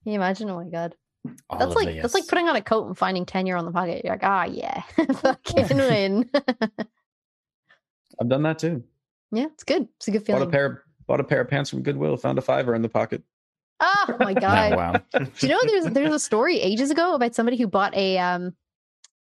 you 0.06 0.14
imagine? 0.14 0.50
Oh 0.50 0.56
my 0.64 0.70
God. 0.70 0.96
All 1.50 1.60
That's 1.60 1.76
like 1.76 1.88
the 1.90 2.00
that's 2.02 2.14
like 2.14 2.28
putting 2.28 2.48
on 2.48 2.56
a 2.56 2.62
coat 2.62 2.88
and 2.88 2.98
finding 2.98 3.26
tenure 3.26 3.58
on 3.58 3.66
the 3.66 3.72
pocket. 3.72 4.06
You're 4.06 4.14
like, 4.14 4.24
ah, 4.24 4.46
yeah, 4.46 4.82
fucking 5.16 5.76
win. 5.78 6.30
I've 8.20 8.30
done 8.30 8.44
that 8.44 8.60
too. 8.60 8.84
yeah, 9.32 9.46
it's 9.46 9.64
good. 9.66 9.88
It's 9.98 10.08
a 10.08 10.12
good 10.12 10.26
feeling 10.26 10.40
Bought 10.42 10.48
a 10.48 10.52
feeling. 10.52 10.70
pair. 10.76 10.84
Bought 11.08 11.20
a 11.20 11.24
pair 11.26 11.42
of 11.42 11.50
pants 11.50 11.70
from 11.70 11.82
Goodwill. 11.84 12.16
Found 12.18 12.38
a 12.38 12.42
fiver 12.42 12.74
in 12.76 12.82
the 12.82 12.90
pocket. 12.90 13.24
Oh 13.82 14.16
my 14.20 14.32
Oh, 14.32 14.36
god! 14.36 14.76
wow. 14.76 14.94
Do 15.14 15.28
you 15.48 15.50
know 15.50 15.60
there's 15.66 15.86
there's 15.94 16.14
a 16.14 16.20
story 16.20 16.60
ages 16.62 16.92
ago 16.92 17.16
about 17.16 17.36
somebody 17.36 17.58
who 17.58 17.68
bought 17.68 17.94
a 17.96 18.18
um 18.18 18.56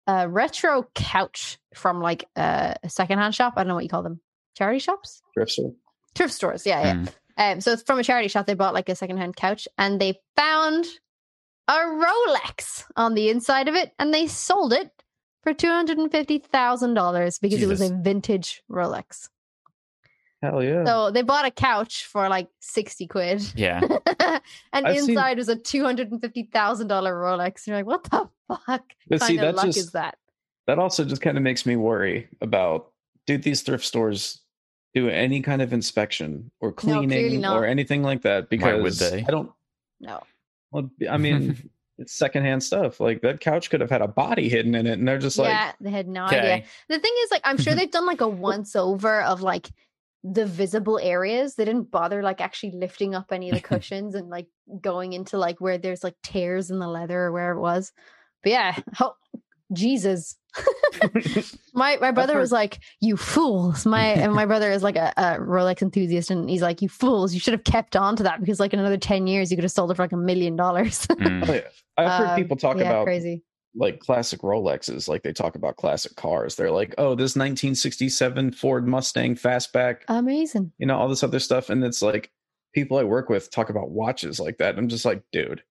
a 0.07 0.27
retro 0.29 0.87
couch 0.95 1.57
from 1.73 1.99
like 2.01 2.25
a 2.35 2.75
secondhand 2.87 3.35
shop. 3.35 3.53
I 3.55 3.61
don't 3.61 3.69
know 3.69 3.75
what 3.75 3.83
you 3.83 3.89
call 3.89 4.03
them. 4.03 4.19
Charity 4.55 4.79
shops, 4.79 5.21
Thrift 5.33 5.51
store. 5.51 5.73
thrift 6.15 6.33
stores. 6.33 6.65
Yeah, 6.65 6.81
yeah. 6.81 6.93
Mm. 6.95 7.09
Um, 7.55 7.61
so 7.61 7.73
it's 7.73 7.83
from 7.83 7.99
a 7.99 8.03
charity 8.03 8.29
shop. 8.29 8.45
They 8.45 8.53
bought 8.53 8.73
like 8.73 8.87
a 8.87 8.95
secondhand 8.95 9.35
couch, 9.35 9.67
and 9.77 9.99
they 9.99 10.19
found 10.37 10.85
a 11.67 11.73
Rolex 11.73 12.85
on 12.95 13.15
the 13.15 13.29
inside 13.29 13.67
of 13.67 13.75
it, 13.75 13.91
and 13.99 14.13
they 14.13 14.27
sold 14.27 14.71
it 14.71 14.91
for 15.43 15.53
two 15.53 15.67
hundred 15.69 15.97
and 15.97 16.09
fifty 16.11 16.37
thousand 16.37 16.93
dollars 16.93 17.37
because 17.39 17.61
it 17.61 17.67
was 17.67 17.81
a 17.81 17.93
vintage 17.93 18.63
Rolex. 18.71 19.27
Hell 20.51 20.63
yeah. 20.63 20.85
So 20.85 21.11
they 21.11 21.21
bought 21.21 21.45
a 21.45 21.51
couch 21.51 22.05
for 22.05 22.27
like 22.29 22.47
sixty 22.59 23.07
quid, 23.07 23.41
Yeah. 23.55 23.81
and 24.19 24.41
I've 24.73 24.99
seen- 24.99 25.11
inside 25.11 25.37
was 25.37 25.49
a 25.49 25.55
two 25.55 25.83
hundred 25.83 26.11
and 26.11 26.21
fifty 26.21 26.43
thousand 26.43 26.87
dollar 26.87 27.13
Rolex. 27.15 27.65
And 27.65 27.67
you're 27.67 27.77
like, 27.77 27.85
what 27.85 28.03
the 28.03 28.29
fuck 28.47 28.83
But 29.07 29.21
see, 29.21 29.37
kind 29.37 29.39
of 29.39 29.45
that 29.45 29.55
luck 29.55 29.65
just- 29.67 29.77
is 29.79 29.91
that? 29.91 30.17
that 30.67 30.79
also 30.79 31.05
just 31.05 31.21
kind 31.21 31.37
of 31.37 31.43
makes 31.43 31.65
me 31.65 31.75
worry 31.75 32.27
about 32.41 32.91
do 33.27 33.37
these 33.37 33.61
thrift 33.61 33.83
stores 33.85 34.41
do 34.95 35.09
any 35.09 35.41
kind 35.41 35.61
of 35.61 35.73
inspection 35.73 36.49
or 36.59 36.71
cleaning 36.71 37.41
not. 37.41 37.55
or 37.57 37.65
anything 37.65 38.01
like 38.01 38.21
that 38.23 38.47
Why 38.49 38.73
would 38.73 38.83
because 38.83 38.99
they? 38.99 39.19
i 39.27 39.29
don't 39.29 39.51
No, 39.99 40.23
well, 40.71 40.89
i 41.09 41.17
mean 41.17 41.69
it's 41.99 42.13
secondhand 42.13 42.63
stuff 42.63 42.99
like 42.99 43.21
that 43.21 43.41
couch 43.41 43.69
could 43.69 43.79
have 43.81 43.91
had 43.91 44.01
a 44.01 44.07
body 44.07 44.49
hidden 44.49 44.73
in 44.73 44.87
it 44.87 44.93
and 44.97 45.07
they're 45.07 45.19
just 45.19 45.37
like 45.37 45.49
yeah, 45.49 45.71
they 45.81 45.91
had 45.91 46.07
no 46.07 46.23
idea. 46.25 46.63
The 46.89 46.97
thing 46.99 47.13
is, 47.25 47.29
like, 47.31 47.41
I'm 47.45 47.57
sure 47.57 47.75
they've 47.75 47.91
done 47.91 48.05
like 48.07 48.21
a 48.21 48.27
once 48.27 48.75
over 48.75 49.21
of 49.21 49.41
like 49.41 49.69
the 50.33 50.45
visible 50.45 50.99
areas. 51.01 51.55
They 51.55 51.65
didn't 51.65 51.91
bother 51.91 52.23
like 52.23 52.41
actually 52.41 52.71
lifting 52.71 53.13
up 53.13 53.31
any 53.31 53.49
of 53.49 53.55
the 53.55 53.61
cushions 53.75 54.15
and 54.15 54.29
like 54.29 54.47
going 54.81 55.13
into 55.13 55.37
like 55.37 55.61
where 55.61 55.77
there's 55.77 56.03
like 56.03 56.15
tears 56.23 56.71
in 56.71 56.79
the 56.79 56.87
leather 56.87 57.21
or 57.21 57.31
where 57.31 57.51
it 57.51 57.59
was. 57.59 57.93
But 58.43 58.51
yeah, 58.51 58.75
oh, 58.99 59.13
Jesus. 59.71 60.35
my 61.73 61.97
my 61.97 62.11
brother 62.11 62.37
was 62.37 62.51
like, 62.51 62.79
"You 63.01 63.17
fools!" 63.17 63.85
My 63.85 64.05
and 64.05 64.33
my 64.33 64.45
brother 64.45 64.71
is 64.71 64.81
like 64.81 64.95
a, 64.95 65.11
a 65.17 65.23
Rolex 65.37 65.81
enthusiast, 65.81 66.31
and 66.31 66.49
he's 66.49 66.61
like, 66.61 66.81
"You 66.81 66.87
fools! 66.87 67.33
You 67.33 67.41
should 67.41 67.53
have 67.53 67.65
kept 67.65 67.95
on 67.95 68.15
to 68.15 68.23
that 68.23 68.39
because 68.39 68.59
like 68.59 68.73
in 68.73 68.79
another 68.79 68.97
ten 68.97 69.27
years, 69.27 69.51
you 69.51 69.57
could 69.57 69.65
have 69.65 69.71
sold 69.71 69.91
it 69.91 69.95
for 69.95 70.03
like 70.03 70.13
a 70.13 70.17
million 70.17 70.55
dollars." 70.55 71.05
Mm. 71.07 71.49
Oh, 71.49 71.53
yeah. 71.53 71.61
i've 71.97 72.19
heard 72.19 72.29
Um, 72.29 72.35
people 72.37 72.57
talk 72.57 72.77
yeah, 72.77 72.83
about 72.83 73.05
crazy. 73.05 73.43
Like 73.75 73.99
classic 73.99 74.41
rolexes 74.41 75.07
like 75.07 75.21
they 75.23 75.33
talk 75.33 75.55
about 75.55 75.75
classic 75.75 76.15
cars 76.15 76.55
they're 76.55 76.71
like 76.71 76.95
oh 76.97 77.09
this 77.15 77.35
1967 77.35 78.51
ford 78.53 78.87
mustang 78.87 79.35
fastback 79.35 79.97
Amazing. 80.07 80.71
you 80.77 80.85
know 80.85 80.95
all 80.97 81.09
this 81.09 81.23
other 81.23 81.39
stuff 81.39 81.69
and 81.69 81.83
it's 81.83 82.01
like 82.01 82.31
people 82.73 82.97
i 82.97 83.03
work 83.03 83.29
with 83.29 83.51
talk 83.51 83.69
about 83.69 83.89
watches 83.89 84.39
like 84.39 84.57
that 84.59 84.77
i'm 84.77 84.87
just 84.87 85.03
like 85.05 85.23
dude 85.31 85.61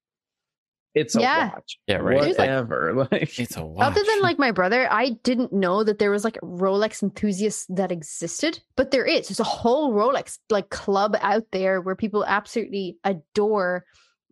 it's 0.95 1.17
a 1.17 1.21
Yeah. 1.21 1.51
watch 1.55 1.79
Yeah, 1.88 1.97
right. 1.97 2.19
It's 2.29 2.38
like- 2.38 2.49
whatever 2.49 3.09
like 3.11 3.38
It's 3.40 3.57
a 3.57 3.64
watch. 3.64 3.85
Other 3.85 4.03
than 4.07 4.21
like 4.23 4.38
my 4.38 4.53
brother, 4.53 4.87
I 4.88 5.11
didn't 5.25 5.53
know 5.53 5.83
that 5.83 5.99
there 5.99 6.12
was 6.12 6.23
like 6.23 6.38
Rolex 6.40 7.03
enthusiasts 7.03 7.67
that 7.71 7.90
existed, 7.90 8.61
but 8.77 8.93
there 8.93 9.05
is. 9.05 9.27
There's 9.27 9.40
a 9.40 9.45
whole 9.45 9.93
Rolex 9.93 10.38
like 10.51 10.71
club 10.71 11.17
out 11.21 11.47
there 11.51 11.81
where 11.81 11.97
people 11.97 12.25
absolutely 12.25 12.97
adore 13.03 13.85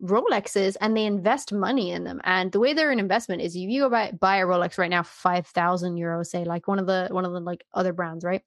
Rolexes 0.03 0.75
and 0.81 0.95
they 0.95 1.05
invest 1.05 1.53
money 1.53 1.91
in 1.91 2.03
them. 2.03 2.19
And 2.25 2.51
the 2.51 2.59
way 2.59 2.73
they're 2.73 2.91
an 2.91 2.99
investment 2.99 3.41
is 3.41 3.55
if 3.55 3.69
you 3.69 3.81
go 3.81 3.89
buy, 3.89 4.11
buy 4.11 4.37
a 4.37 4.45
Rolex 4.45 4.77
right 4.77 4.89
now, 4.89 5.03
five 5.03 5.47
thousand 5.47 5.95
euros, 5.95 6.27
say 6.27 6.43
like 6.43 6.67
one 6.67 6.79
of 6.79 6.87
the 6.87 7.07
one 7.09 7.25
of 7.25 7.31
the 7.31 7.39
like 7.39 7.63
other 7.73 7.93
brands, 7.93 8.23
right? 8.25 8.41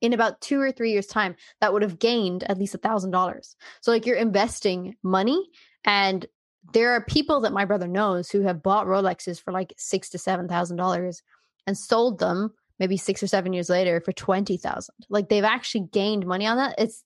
In 0.00 0.12
about 0.12 0.42
two 0.42 0.60
or 0.60 0.70
three 0.70 0.92
years' 0.92 1.06
time, 1.06 1.36
that 1.60 1.72
would 1.72 1.82
have 1.82 1.98
gained 1.98 2.44
at 2.44 2.58
least 2.58 2.74
a 2.74 2.78
thousand 2.78 3.12
dollars. 3.12 3.56
So 3.80 3.90
like 3.90 4.04
you're 4.04 4.16
investing 4.16 4.96
money 5.02 5.48
and 5.84 6.26
there 6.72 6.92
are 6.92 7.04
people 7.04 7.40
that 7.40 7.52
my 7.52 7.64
brother 7.64 7.88
knows 7.88 8.30
who 8.30 8.42
have 8.42 8.62
bought 8.62 8.86
Rolexes 8.86 9.40
for 9.42 9.52
like 9.52 9.72
six 9.78 10.10
to 10.10 10.18
seven 10.18 10.48
thousand 10.48 10.76
dollars 10.76 11.22
and 11.66 11.78
sold 11.78 12.18
them 12.18 12.52
maybe 12.78 12.96
six 12.96 13.22
or 13.22 13.26
seven 13.26 13.52
years 13.54 13.70
later 13.70 14.00
for 14.00 14.12
twenty 14.12 14.58
thousand. 14.58 14.94
Like 15.08 15.30
they've 15.30 15.44
actually 15.44 15.88
gained 15.92 16.26
money 16.26 16.46
on 16.46 16.58
that. 16.58 16.74
It's 16.76 17.02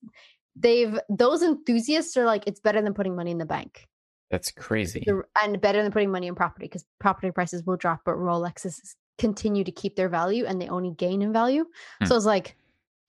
they've 0.59 0.99
those 1.09 1.43
enthusiasts 1.43 2.17
are 2.17 2.25
like 2.25 2.45
it's 2.47 2.61
better 2.61 2.81
than 2.83 2.95
putting 2.95 3.15
money 3.17 3.31
in 3.31 3.39
the 3.39 3.47
bank 3.47 3.87
That's 4.31 4.51
crazy. 4.51 5.07
And 5.43 5.61
better 5.61 5.83
than 5.83 5.91
putting 5.93 6.11
money 6.11 6.27
in 6.27 6.35
property 6.35 6.67
because 6.67 6.85
property 7.01 7.31
prices 7.31 7.63
will 7.65 7.77
drop, 7.77 8.01
but 8.05 8.17
Rolexes 8.17 8.77
continue 9.19 9.65
to 9.65 9.73
keep 9.73 9.97
their 9.97 10.09
value 10.09 10.45
and 10.47 10.61
they 10.61 10.69
only 10.69 10.93
gain 10.93 11.23
in 11.23 11.33
value. 11.33 11.65
Hmm. 12.01 12.07
So 12.07 12.15
I 12.15 12.19
was 12.19 12.27
like, 12.27 12.55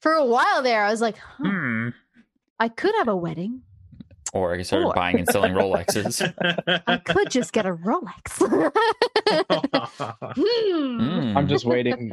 for 0.02 0.14
a 0.14 0.26
while 0.26 0.62
there, 0.64 0.84
I 0.84 0.92
was 0.92 1.02
like, 1.02 1.18
huh, 1.18 1.44
Hmm. 1.44 1.90
I 2.60 2.70
could 2.70 2.96
have 3.00 3.08
a 3.10 3.16
wedding. 3.16 3.62
Or 4.34 4.54
I 4.54 4.62
started 4.64 4.88
Or- 4.88 4.94
buying 4.94 5.18
and 5.20 5.28
selling 5.30 5.54
Rolexes. 5.54 6.22
I 6.88 6.98
could 6.98 7.30
just 7.32 7.52
get 7.52 7.66
a 7.66 7.74
Rolex. 7.74 8.40
Hmm. 10.40 10.42
Mm. 11.02 11.36
i'm 11.38 11.48
just 11.48 11.66
waiting 11.66 12.12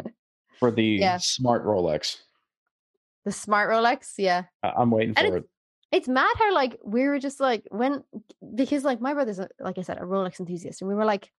for 0.58 0.70
the 0.70 0.82
Yeah. 0.84 1.18
smart 1.18 1.64
rolex 1.64 2.18
The 3.26 3.32
smart 3.32 3.68
Rolex, 3.70 4.14
yeah. 4.16 4.44
I- 4.62 4.72
i'm 4.78 4.90
waiting 4.90 5.12
And 5.18 5.28
for 5.28 5.36
it 5.36 5.44
It's 5.92 6.08
mad 6.08 6.34
how 6.38 6.54
like 6.54 6.78
we 6.84 7.06
were 7.06 7.18
just 7.18 7.40
like 7.40 7.64
when 7.70 8.02
because 8.54 8.84
like 8.84 9.00
my 9.00 9.12
brother's 9.12 9.38
a, 9.38 9.48
like 9.60 9.76
I 9.78 9.82
said 9.82 9.98
a 9.98 10.02
Rolex 10.02 10.40
enthusiast 10.40 10.80
and 10.80 10.88
we 10.88 10.94
were 10.94 11.04
like, 11.04 11.30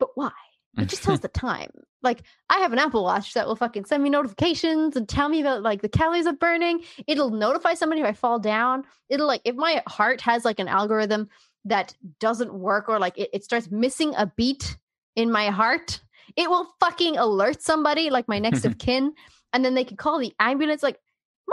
but 0.00 0.10
why? 0.14 0.32
It 0.78 0.88
just 0.88 1.02
tells 1.04 1.20
the 1.26 1.28
time. 1.28 1.70
Like 2.02 2.22
I 2.50 2.58
have 2.58 2.72
an 2.72 2.78
Apple 2.78 3.02
Watch 3.04 3.34
that 3.34 3.46
will 3.46 3.56
fucking 3.56 3.84
send 3.86 4.02
me 4.02 4.10
notifications 4.10 4.96
and 4.96 5.08
tell 5.08 5.28
me 5.28 5.40
about 5.40 5.62
like 5.62 5.82
the 5.82 5.88
calories 5.88 6.26
I'm 6.26 6.36
burning. 6.36 6.82
It'll 7.06 7.30
notify 7.30 7.74
somebody 7.74 8.00
if 8.02 8.06
I 8.06 8.12
fall 8.12 8.38
down. 8.38 8.84
It'll 9.08 9.26
like 9.26 9.42
if 9.44 9.54
my 9.56 9.82
heart 9.86 10.20
has 10.22 10.44
like 10.44 10.58
an 10.60 10.68
algorithm 10.68 11.28
that 11.64 11.94
doesn't 12.20 12.52
work 12.54 12.88
or 12.88 12.98
like 12.98 13.18
it, 13.18 13.30
it 13.32 13.44
starts 13.44 13.70
missing 13.70 14.14
a 14.16 14.26
beat 14.36 14.76
in 15.16 15.32
my 15.32 15.48
heart, 15.50 16.00
it 16.36 16.50
will 16.50 16.68
fucking 16.80 17.16
alert 17.16 17.62
somebody, 17.62 18.10
like 18.10 18.28
my 18.28 18.38
next 18.38 18.64
of 18.64 18.78
kin, 18.86 19.12
and 19.52 19.64
then 19.64 19.74
they 19.74 19.84
can 19.84 19.96
call 19.96 20.18
the 20.20 20.34
ambulance. 20.38 20.82
Like 20.82 20.98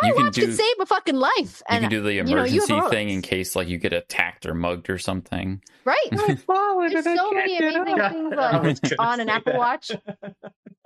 my 0.01 0.07
You 0.07 0.13
can 0.15 0.25
watch 0.25 0.35
could 0.35 0.45
do- 0.47 0.51
save 0.53 0.75
a 0.79 0.85
fucking 0.85 1.15
life. 1.15 1.61
And, 1.69 1.83
You 1.83 1.89
can 1.89 1.97
do 1.97 2.01
the 2.01 2.13
you 2.13 2.23
know, 2.23 2.43
you 2.43 2.63
emergency 2.63 2.89
thing 2.89 3.09
in 3.09 3.21
case 3.21 3.55
like 3.55 3.67
you 3.67 3.77
get 3.77 3.93
attacked 3.93 4.45
or 4.45 4.53
mugged 4.53 4.89
or 4.89 4.97
something. 4.97 5.61
right? 5.85 6.07
There's 6.11 6.43
so 6.43 7.31
many 7.31 7.57
amazing 7.57 7.85
things 7.85 8.33
I 8.37 8.49
uh, 8.49 8.63
like, 8.63 8.77
on 8.99 9.19
an 9.19 9.29
Apple 9.29 9.53
that. 9.53 9.59
Watch. 9.59 9.91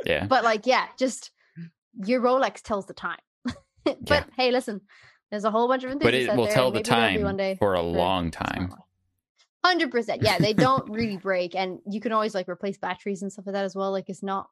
Yeah. 0.06 0.26
But 0.26 0.44
like, 0.44 0.66
yeah, 0.66 0.88
just 0.98 1.32
your 2.06 2.22
Rolex 2.22 2.62
tells 2.62 2.86
the 2.86 2.94
time. 2.94 3.20
but 3.86 3.98
Yeah. 4.06 4.24
hey, 4.36 4.52
listen, 4.52 4.82
there's 5.32 5.44
a 5.46 5.52
whole 5.52 5.68
bunch 5.68 5.84
of 5.84 5.98
But 6.00 6.14
it 6.14 6.36
will 6.36 6.48
tell 6.48 6.68
and 6.68 6.76
the 6.76 6.80
maybe 6.80 6.90
there'll 6.90 7.08
be 7.10 7.16
time 7.18 7.24
one 7.24 7.38
day 7.38 7.56
for 7.56 7.74
a 7.76 7.78
for 7.78 7.84
long 7.84 8.32
time. 8.32 8.74
Hundred 9.66 9.92
percent. 9.92 10.22
Yeah, 10.22 10.38
they 10.38 10.54
don't 10.54 10.90
really 10.90 11.18
break, 11.18 11.54
and 11.56 11.80
you 11.90 12.00
can 12.00 12.12
always 12.14 12.34
like 12.34 12.48
replace 12.48 12.78
batteries 12.78 13.22
and 13.22 13.32
stuff 13.34 13.46
like 13.48 13.54
that 13.54 13.66
as 13.66 13.76
well. 13.76 13.92
Like 13.92 14.06
it's 14.08 14.24
not, 14.24 14.48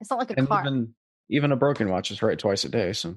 it's 0.00 0.10
not 0.10 0.18
like 0.18 0.30
a 0.30 0.34
And 0.36 0.46
car. 0.48 0.60
even 0.62 0.94
even 1.30 1.52
a 1.52 1.56
broken 1.56 1.88
watch 1.88 2.10
is 2.10 2.20
right 2.22 2.38
twice 2.38 2.64
a 2.64 2.68
day. 2.68 2.92
So 2.92 3.16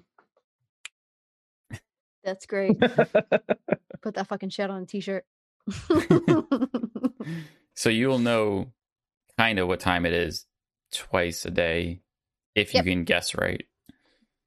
That's 2.25 2.45
great. 2.47 2.77
Put 2.79 4.15
that 4.15 4.27
fucking 4.27 4.49
shit 4.49 4.69
on 4.69 4.83
a 4.83 4.85
t-shirt. 4.85 5.25
So 7.77 7.89
you'll 7.89 8.19
know 8.19 8.71
kind 9.38 9.59
of 9.59 9.67
what 9.67 9.81
time 9.81 10.05
it 10.05 10.13
is 10.13 10.45
twice 10.93 11.43
a 11.45 11.51
day 11.51 11.99
if 12.55 12.73
you 12.73 12.77
Yep. 12.77 12.85
can 12.85 13.03
guess 13.03 13.35
right. 13.35 13.65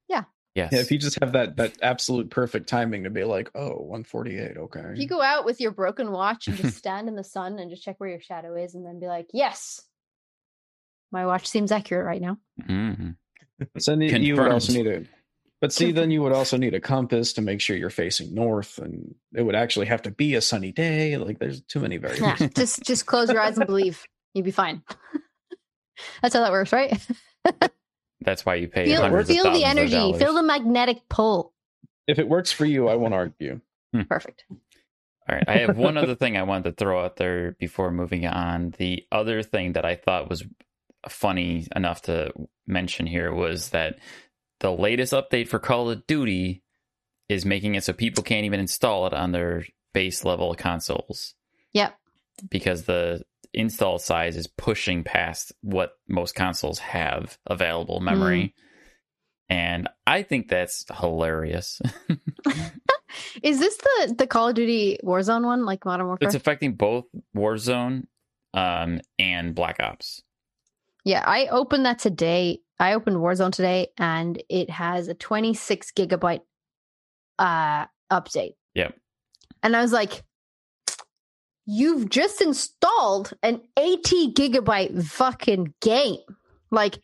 Yeah. 0.07 0.23
Yes. 0.55 0.71
yeah, 0.73 0.79
if 0.79 0.91
you 0.91 0.97
just 0.97 1.19
have 1.21 1.33
that 1.33 1.57
that 1.57 1.73
absolute 1.83 2.31
perfect 2.31 2.67
timing 2.67 3.03
to 3.03 3.11
be 3.11 3.23
like, 3.23 3.51
oh, 3.53 3.75
148, 3.75 4.57
okay. 4.57 4.79
if 4.93 4.97
you 4.99 5.07
go 5.07 5.21
out 5.21 5.45
with 5.45 5.61
your 5.61 5.69
broken 5.71 6.11
watch 6.11 6.47
and 6.47 6.57
just 6.57 6.75
stand 6.79 7.07
in 7.07 7.15
the 7.15 7.23
sun 7.23 7.59
and 7.59 7.69
just 7.69 7.83
check 7.83 7.99
where 7.99 8.09
your 8.09 8.19
shadow 8.19 8.55
is, 8.55 8.73
and 8.73 8.83
then 8.83 8.99
be 8.99 9.05
like, 9.05 9.27
"Yes, 9.31 9.79
my 11.11 11.27
watch 11.27 11.47
seems 11.47 11.71
accurate 11.71 12.07
right 12.07 12.21
now." 12.21 12.37
Mhm. 12.67 13.15
So 13.77 13.91
then 13.91 14.01
you, 14.01 14.17
you 14.17 14.35
would 14.37 14.51
also 14.51 14.73
need 14.73 14.87
a 14.87 15.03
but 15.61 15.73
see, 15.73 15.91
then 15.91 16.11
you 16.11 16.21
would 16.21 16.31
also 16.33 16.57
need 16.57 16.73
a 16.73 16.79
compass 16.79 17.33
to 17.33 17.41
make 17.41 17.61
sure 17.61 17.75
you're 17.75 17.89
facing 17.89 18.33
north, 18.33 18.77
and 18.77 19.15
it 19.35 19.41
would 19.43 19.55
actually 19.55 19.87
have 19.87 20.01
to 20.03 20.11
be 20.11 20.35
a 20.35 20.41
sunny 20.41 20.71
day. 20.71 21.17
Like, 21.17 21.39
there's 21.39 21.61
too 21.61 21.79
many 21.79 21.95
Yeah, 21.95 22.01
variables. 22.19 22.49
just 22.55 22.83
just 22.83 23.05
close 23.05 23.29
your 23.29 23.41
eyes 23.41 23.57
and 23.57 23.67
believe. 23.67 24.03
You'd 24.33 24.45
be 24.45 24.51
fine. 24.51 24.83
That's 26.21 26.33
how 26.33 26.41
that 26.41 26.51
works, 26.51 26.71
right? 26.71 26.97
That's 28.21 28.45
why 28.45 28.55
you 28.55 28.67
pay 28.67 28.85
Feel, 28.85 28.97
feel 29.01 29.05
of 29.05 29.27
the 29.27 29.35
thousands 29.37 29.63
of 29.63 29.63
energy. 29.63 30.19
Feel 30.19 30.33
the 30.33 30.43
magnetic 30.43 30.97
pull. 31.09 31.53
if 32.07 32.19
it 32.19 32.27
works 32.27 32.51
for 32.51 32.65
you, 32.65 32.87
I 32.89 32.95
won't 32.95 33.13
argue. 33.13 33.61
Hmm. 33.93 34.01
Perfect. 34.03 34.45
All 34.49 35.35
right. 35.35 35.43
I 35.47 35.57
have 35.59 35.77
one 35.77 35.97
other 35.97 36.15
thing 36.15 36.37
I 36.37 36.43
wanted 36.43 36.65
to 36.65 36.71
throw 36.71 37.03
out 37.03 37.15
there 37.17 37.53
before 37.59 37.91
moving 37.91 38.25
on. 38.25 38.73
The 38.77 39.05
other 39.11 39.41
thing 39.43 39.73
that 39.73 39.85
I 39.85 39.95
thought 39.95 40.29
was 40.29 40.43
funny 41.07 41.67
enough 41.75 42.01
to 42.03 42.31
mention 42.67 43.05
here 43.07 43.33
was 43.33 43.69
that 43.69 43.99
the 44.59 44.71
latest 44.71 45.13
update 45.13 45.47
for 45.47 45.59
Call 45.59 45.89
of 45.89 46.05
Duty 46.07 46.63
is 47.27 47.45
making 47.45 47.75
it 47.75 47.83
so 47.83 47.93
people 47.93 48.23
can't 48.23 48.45
even 48.45 48.59
install 48.59 49.05
it 49.07 49.13
on 49.13 49.31
their 49.31 49.65
base 49.93 50.23
level 50.25 50.53
consoles 50.55 51.35
Yep. 51.73 51.95
because 52.49 52.83
the 52.83 53.23
install 53.53 53.99
size 53.99 54.35
is 54.35 54.47
pushing 54.47 55.03
past 55.03 55.51
what 55.61 55.93
most 56.07 56.35
consoles 56.35 56.79
have 56.79 57.37
available 57.47 57.99
memory. 57.99 58.53
And 59.49 59.89
I 60.05 60.21
think 60.23 60.47
that's 60.47 60.85
hilarious. 60.99 61.81
Is 63.41 63.59
this 63.59 63.77
the 63.77 64.15
the 64.19 64.27
Call 64.27 64.49
of 64.49 64.55
Duty 64.55 64.99
Warzone 65.03 65.43
one, 65.43 65.65
like 65.65 65.83
Modern 65.85 66.05
Warfare? 66.07 66.27
it's 66.27 66.35
affecting 66.35 66.73
both 66.73 67.05
Warzone 67.35 68.05
um, 68.53 69.01
and 69.17 69.55
Black 69.55 69.77
Ops. 69.79 70.21
Yeah, 71.03 71.23
I 71.25 71.47
opened 71.47 71.85
that 71.85 71.97
today. 71.99 72.59
I 72.79 72.93
opened 72.93 73.17
Warzone 73.17 73.51
today, 73.51 73.89
and 73.97 74.41
it 74.49 74.69
has 74.69 75.07
a 75.07 75.13
26 75.13 75.91
gigabyte 75.91 76.41
uh 77.37 77.85
update. 78.11 78.55
Yeah. 78.73 78.89
And 79.63 79.75
I 79.75 79.81
was 79.81 79.91
like, 79.91 80.23
"You've 81.65 82.09
just 82.09 82.41
installed 82.41 83.33
an 83.43 83.61
80 83.77 84.33
gigabyte 84.33 85.03
fucking 85.03 85.73
game. 85.81 86.19
Like, 86.71 86.99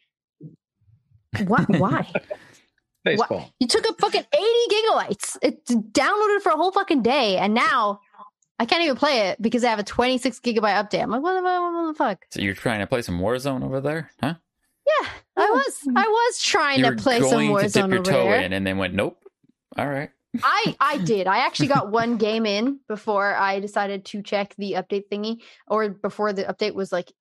what? 1.46 1.70
Why? 1.70 2.12
Baseball. 3.04 3.52
You 3.60 3.68
took 3.68 3.88
a 3.88 3.94
fucking 3.94 4.26
80 4.34 4.44
gigabytes. 4.72 5.38
It's 5.42 5.72
downloaded 5.72 6.42
for 6.42 6.52
a 6.52 6.56
whole 6.58 6.72
fucking 6.72 7.04
day, 7.04 7.38
and 7.38 7.54
now 7.54 8.00
I 8.58 8.66
can't 8.66 8.84
even 8.84 8.96
play 8.96 9.30
it 9.30 9.42
because 9.42 9.64
I 9.64 9.70
have 9.70 9.80
a 9.80 9.84
26 9.84 10.40
gigabyte 10.40 10.76
update. 10.76 11.04
I'm 11.04 11.12
like, 11.12 11.22
what 11.22 11.34
the, 11.36 11.42
what 11.42 11.88
the 11.88 11.94
fuck? 11.96 12.26
So 12.32 12.42
you're 12.42 12.54
trying 12.56 12.80
to 12.80 12.88
play 12.88 13.02
some 13.02 13.20
Warzone 13.20 13.64
over 13.64 13.82
there, 13.82 14.12
huh? 14.22 14.36
Yeah, 14.86 15.10
I 15.38 15.48
oh, 15.50 15.54
was. 15.54 15.80
Hmm. 15.84 15.98
I 15.98 16.08
was 16.08 16.42
trying 16.42 16.80
You 16.80 16.86
to 16.86 16.90
were 16.92 16.96
play 16.96 17.20
some 17.20 17.30
going 17.30 17.58
to 17.58 17.70
dip 17.70 17.90
your 17.90 18.00
over 18.00 18.12
toe 18.12 18.24
there. 18.26 18.42
in 18.42 18.54
and 18.54 18.66
then 18.66 18.78
went, 18.78 18.94
nope. 18.94 19.18
All 19.78 19.88
right. 19.88 20.10
I 20.44 20.76
I 20.80 20.98
did. 21.06 21.28
I 21.28 21.40
actually 21.40 21.68
got 21.68 21.92
one 21.92 22.18
game 22.18 22.46
in 22.46 22.80
before 22.88 23.36
I 23.36 23.60
decided 23.60 24.06
to 24.06 24.22
check 24.22 24.54
the 24.58 24.74
update 24.74 25.06
thingy, 25.12 25.42
or 25.68 25.90
before 25.90 26.34
the 26.34 26.44
update 26.44 26.74
was 26.74 26.92
like 26.92 27.12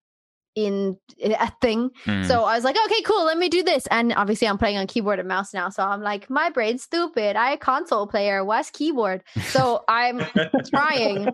in 0.54 0.96
a 1.22 1.50
thing. 1.60 1.90
Hmm. 2.04 2.22
So 2.24 2.44
I 2.44 2.54
was 2.54 2.64
like, 2.64 2.76
okay, 2.86 3.02
cool, 3.02 3.24
let 3.24 3.38
me 3.38 3.48
do 3.48 3.62
this. 3.62 3.86
And 3.88 4.12
obviously, 4.14 4.46
I'm 4.48 4.58
playing 4.58 4.76
on 4.78 4.86
keyboard 4.86 5.18
and 5.18 5.26
mouse 5.28 5.52
now, 5.52 5.68
so 5.68 5.82
I'm 5.82 6.00
like, 6.02 6.30
my 6.30 6.50
brain's 6.50 6.82
stupid. 6.82 7.36
I 7.36 7.52
a 7.52 7.56
console 7.56 8.06
player. 8.06 8.44
What's 8.44 8.70
keyboard? 8.70 9.22
So 9.42 9.82
I'm 9.88 10.26
trying, 10.70 11.28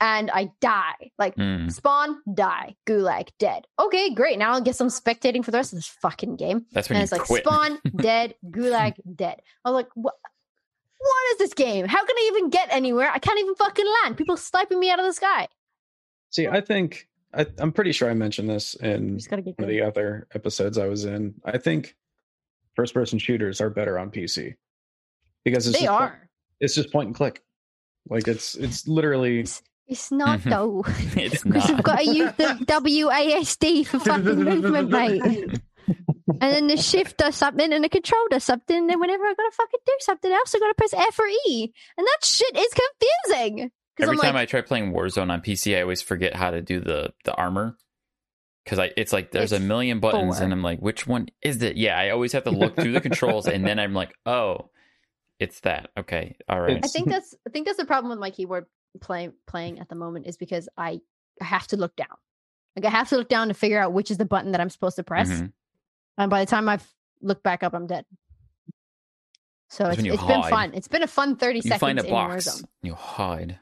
and 0.00 0.30
I 0.30 0.50
die. 0.60 1.10
Like 1.18 1.34
Hmm. 1.36 1.68
spawn, 1.68 2.20
die, 2.32 2.76
gulag, 2.86 3.28
dead. 3.38 3.66
Okay, 3.78 4.14
great. 4.14 4.38
Now 4.38 4.52
I'll 4.52 4.60
get 4.60 4.76
some 4.76 4.88
spectating 4.88 5.44
for 5.44 5.50
the 5.50 5.58
rest 5.58 5.72
of 5.72 5.78
this 5.78 5.88
fucking 5.88 6.36
game. 6.36 6.66
That's 6.72 6.88
when 6.88 6.96
and 6.96 7.00
you 7.00 7.04
it's 7.04 7.12
like 7.12 7.22
quit. 7.22 7.44
spawn, 7.44 7.78
dead, 7.96 8.34
gulag, 8.50 8.94
dead. 9.14 9.40
I 9.64 9.70
was 9.70 9.74
like, 9.74 9.88
what? 9.94 10.14
What 10.98 11.32
is 11.32 11.38
this 11.38 11.54
game? 11.54 11.86
How 11.86 12.04
can 12.04 12.16
I 12.16 12.30
even 12.32 12.50
get 12.50 12.68
anywhere? 12.70 13.10
I 13.10 13.18
can't 13.18 13.38
even 13.38 13.54
fucking 13.54 13.84
land. 14.02 14.16
People 14.16 14.36
sniping 14.36 14.80
me 14.80 14.90
out 14.90 14.98
of 14.98 15.04
the 15.04 15.12
sky. 15.12 15.46
See, 16.30 16.48
I 16.48 16.60
think 16.60 17.06
I, 17.34 17.46
I'm 17.58 17.72
pretty 17.72 17.92
sure 17.92 18.10
I 18.10 18.14
mentioned 18.14 18.48
this 18.48 18.74
in 18.74 19.18
Just 19.18 19.28
gotta 19.30 19.42
get 19.42 19.58
one 19.58 19.64
of 19.64 19.70
the 19.70 19.82
other 19.82 20.26
episodes 20.34 20.78
I 20.78 20.86
was 20.86 21.04
in. 21.04 21.34
I 21.44 21.58
think 21.58 21.94
first 22.74 22.94
person 22.94 23.18
shooters 23.18 23.60
are 23.60 23.70
better 23.70 23.98
on 23.98 24.10
PC 24.10 24.54
because 25.44 25.66
it's 25.66 25.78
They 25.78 25.84
just 25.86 25.90
point- 25.98 26.10
are. 26.10 26.28
it's 26.60 26.74
just 26.74 26.92
point 26.92 27.06
and 27.08 27.14
click. 27.16 27.42
Like 28.08 28.28
it's 28.28 28.54
it's 28.54 28.86
literally 28.86 29.40
It's 29.88 30.10
not 30.12 30.40
Mhm. 30.40 30.50
though. 30.50 30.84
it's 31.20 31.42
Because 31.44 31.68
you've 31.68 31.82
got 31.82 31.98
to 32.00 32.04
use 32.06 32.32
the 32.36 32.64
WASD 32.66 33.86
for 33.86 33.98
fucking 33.98 34.24
movement, 34.44 34.90
mate. 34.90 35.60
And 36.28 36.52
then 36.52 36.66
the 36.66 36.76
shift 36.76 37.16
does 37.18 37.36
something 37.36 37.72
and 37.72 37.82
the 37.84 37.88
control 37.88 38.20
does 38.30 38.44
something. 38.44 38.76
And 38.76 38.90
then 38.90 39.00
whenever 39.00 39.24
I 39.24 39.34
gotta 39.34 39.54
fucking 39.56 39.80
do 39.86 39.92
something 40.00 40.30
else, 40.32 40.54
I've 40.54 40.60
gotta 40.60 40.74
press 40.74 40.92
F 40.94 41.18
or 41.18 41.26
E. 41.48 41.72
And 41.96 42.06
that 42.06 42.24
shit 42.24 42.56
is 42.56 42.74
confusing. 43.28 43.70
Because 43.96 44.08
Every 44.10 44.18
I'm 44.18 44.22
time 44.24 44.34
like, 44.34 44.42
I 44.42 44.46
try 44.46 44.60
playing 44.60 44.92
Warzone 44.92 45.30
on 45.30 45.40
PC, 45.40 45.76
I 45.76 45.82
always 45.82 46.02
forget 46.02 46.34
how 46.34 46.50
to 46.50 46.60
do 46.60 46.80
the 46.80 47.12
the 47.24 47.34
armor. 47.34 47.76
Because 48.64 48.78
I, 48.80 48.90
it's 48.96 49.12
like 49.12 49.30
there's 49.30 49.52
a 49.52 49.60
million 49.60 50.00
buttons, 50.00 50.36
four. 50.36 50.44
and 50.44 50.52
I'm 50.52 50.62
like, 50.62 50.80
which 50.80 51.06
one 51.06 51.28
is 51.40 51.62
it? 51.62 51.76
Yeah, 51.76 51.96
I 51.96 52.10
always 52.10 52.32
have 52.32 52.44
to 52.44 52.50
look 52.50 52.74
through 52.74 52.92
the 52.92 53.00
controls, 53.08 53.46
and 53.46 53.64
then 53.64 53.78
I'm 53.78 53.94
like, 53.94 54.12
oh, 54.26 54.70
it's 55.38 55.60
that. 55.60 55.90
Okay, 55.96 56.36
all 56.48 56.60
right. 56.60 56.80
I 56.84 56.88
think 56.88 57.08
that's 57.08 57.34
I 57.46 57.50
think 57.50 57.66
that's 57.66 57.78
the 57.78 57.84
problem 57.84 58.10
with 58.10 58.18
my 58.18 58.30
keyboard 58.30 58.66
playing 59.00 59.34
playing 59.46 59.78
at 59.78 59.88
the 59.88 59.94
moment 59.94 60.26
is 60.26 60.36
because 60.36 60.68
I, 60.76 61.00
I 61.40 61.44
have 61.44 61.66
to 61.68 61.76
look 61.76 61.94
down. 61.96 62.08
Like 62.74 62.84
I 62.86 62.90
have 62.90 63.08
to 63.10 63.16
look 63.16 63.28
down 63.28 63.48
to 63.48 63.54
figure 63.54 63.78
out 63.80 63.92
which 63.92 64.10
is 64.10 64.18
the 64.18 64.24
button 64.24 64.52
that 64.52 64.60
I'm 64.60 64.70
supposed 64.70 64.96
to 64.96 65.04
press. 65.04 65.30
Mhm. 65.30 65.52
And 66.18 66.30
by 66.30 66.40
the 66.44 66.50
time 66.50 66.68
I've 66.68 66.86
looked 67.22 67.42
back 67.44 67.62
up, 67.62 67.72
I'm 67.72 67.86
dead. 67.86 68.04
So 69.68 69.84
That's 69.84 69.94
it's, 69.94 69.96
when 69.98 70.06
you 70.06 70.12
it's 70.14 70.22
been 70.24 70.42
fun. 70.42 70.74
It's 70.74 70.88
been 70.88 71.02
a 71.02 71.06
fun 71.08 71.36
30 71.36 71.58
You 71.58 71.62
seconds 71.62 71.80
find 71.80 71.98
a 72.00 72.04
in 72.04 72.10
box, 72.10 72.46
Warzone. 72.48 72.64
you 72.82 72.94
hide. 72.94 73.58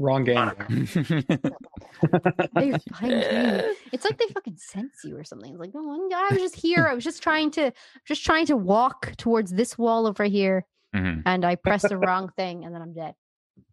Wrong 0.00 0.24
game. 0.24 0.50
They 2.54 2.72
find 2.92 3.12
you. 3.12 3.74
It's 3.92 4.04
like 4.04 4.18
they 4.18 4.26
fucking 4.32 4.56
sense 4.56 5.00
you 5.04 5.16
or 5.16 5.24
something. 5.24 5.50
It's 5.52 5.60
like, 5.60 5.70
oh, 5.74 6.10
I 6.14 6.32
was 6.32 6.40
just 6.42 6.56
here. 6.56 6.86
I 6.86 6.94
was 6.94 7.04
just 7.04 7.22
trying 7.22 7.50
to 7.52 7.72
just 8.06 8.24
trying 8.24 8.46
to 8.46 8.56
walk 8.56 9.14
towards 9.16 9.52
this 9.52 9.76
wall 9.78 10.06
over 10.06 10.24
here, 10.24 10.66
Mhm. 10.94 11.22
and 11.26 11.44
I 11.44 11.56
pressed 11.56 11.88
the 11.88 11.98
wrong 11.98 12.30
thing, 12.36 12.64
and 12.64 12.74
then 12.74 12.82
I'm 12.82 12.92
dead. 12.94 13.14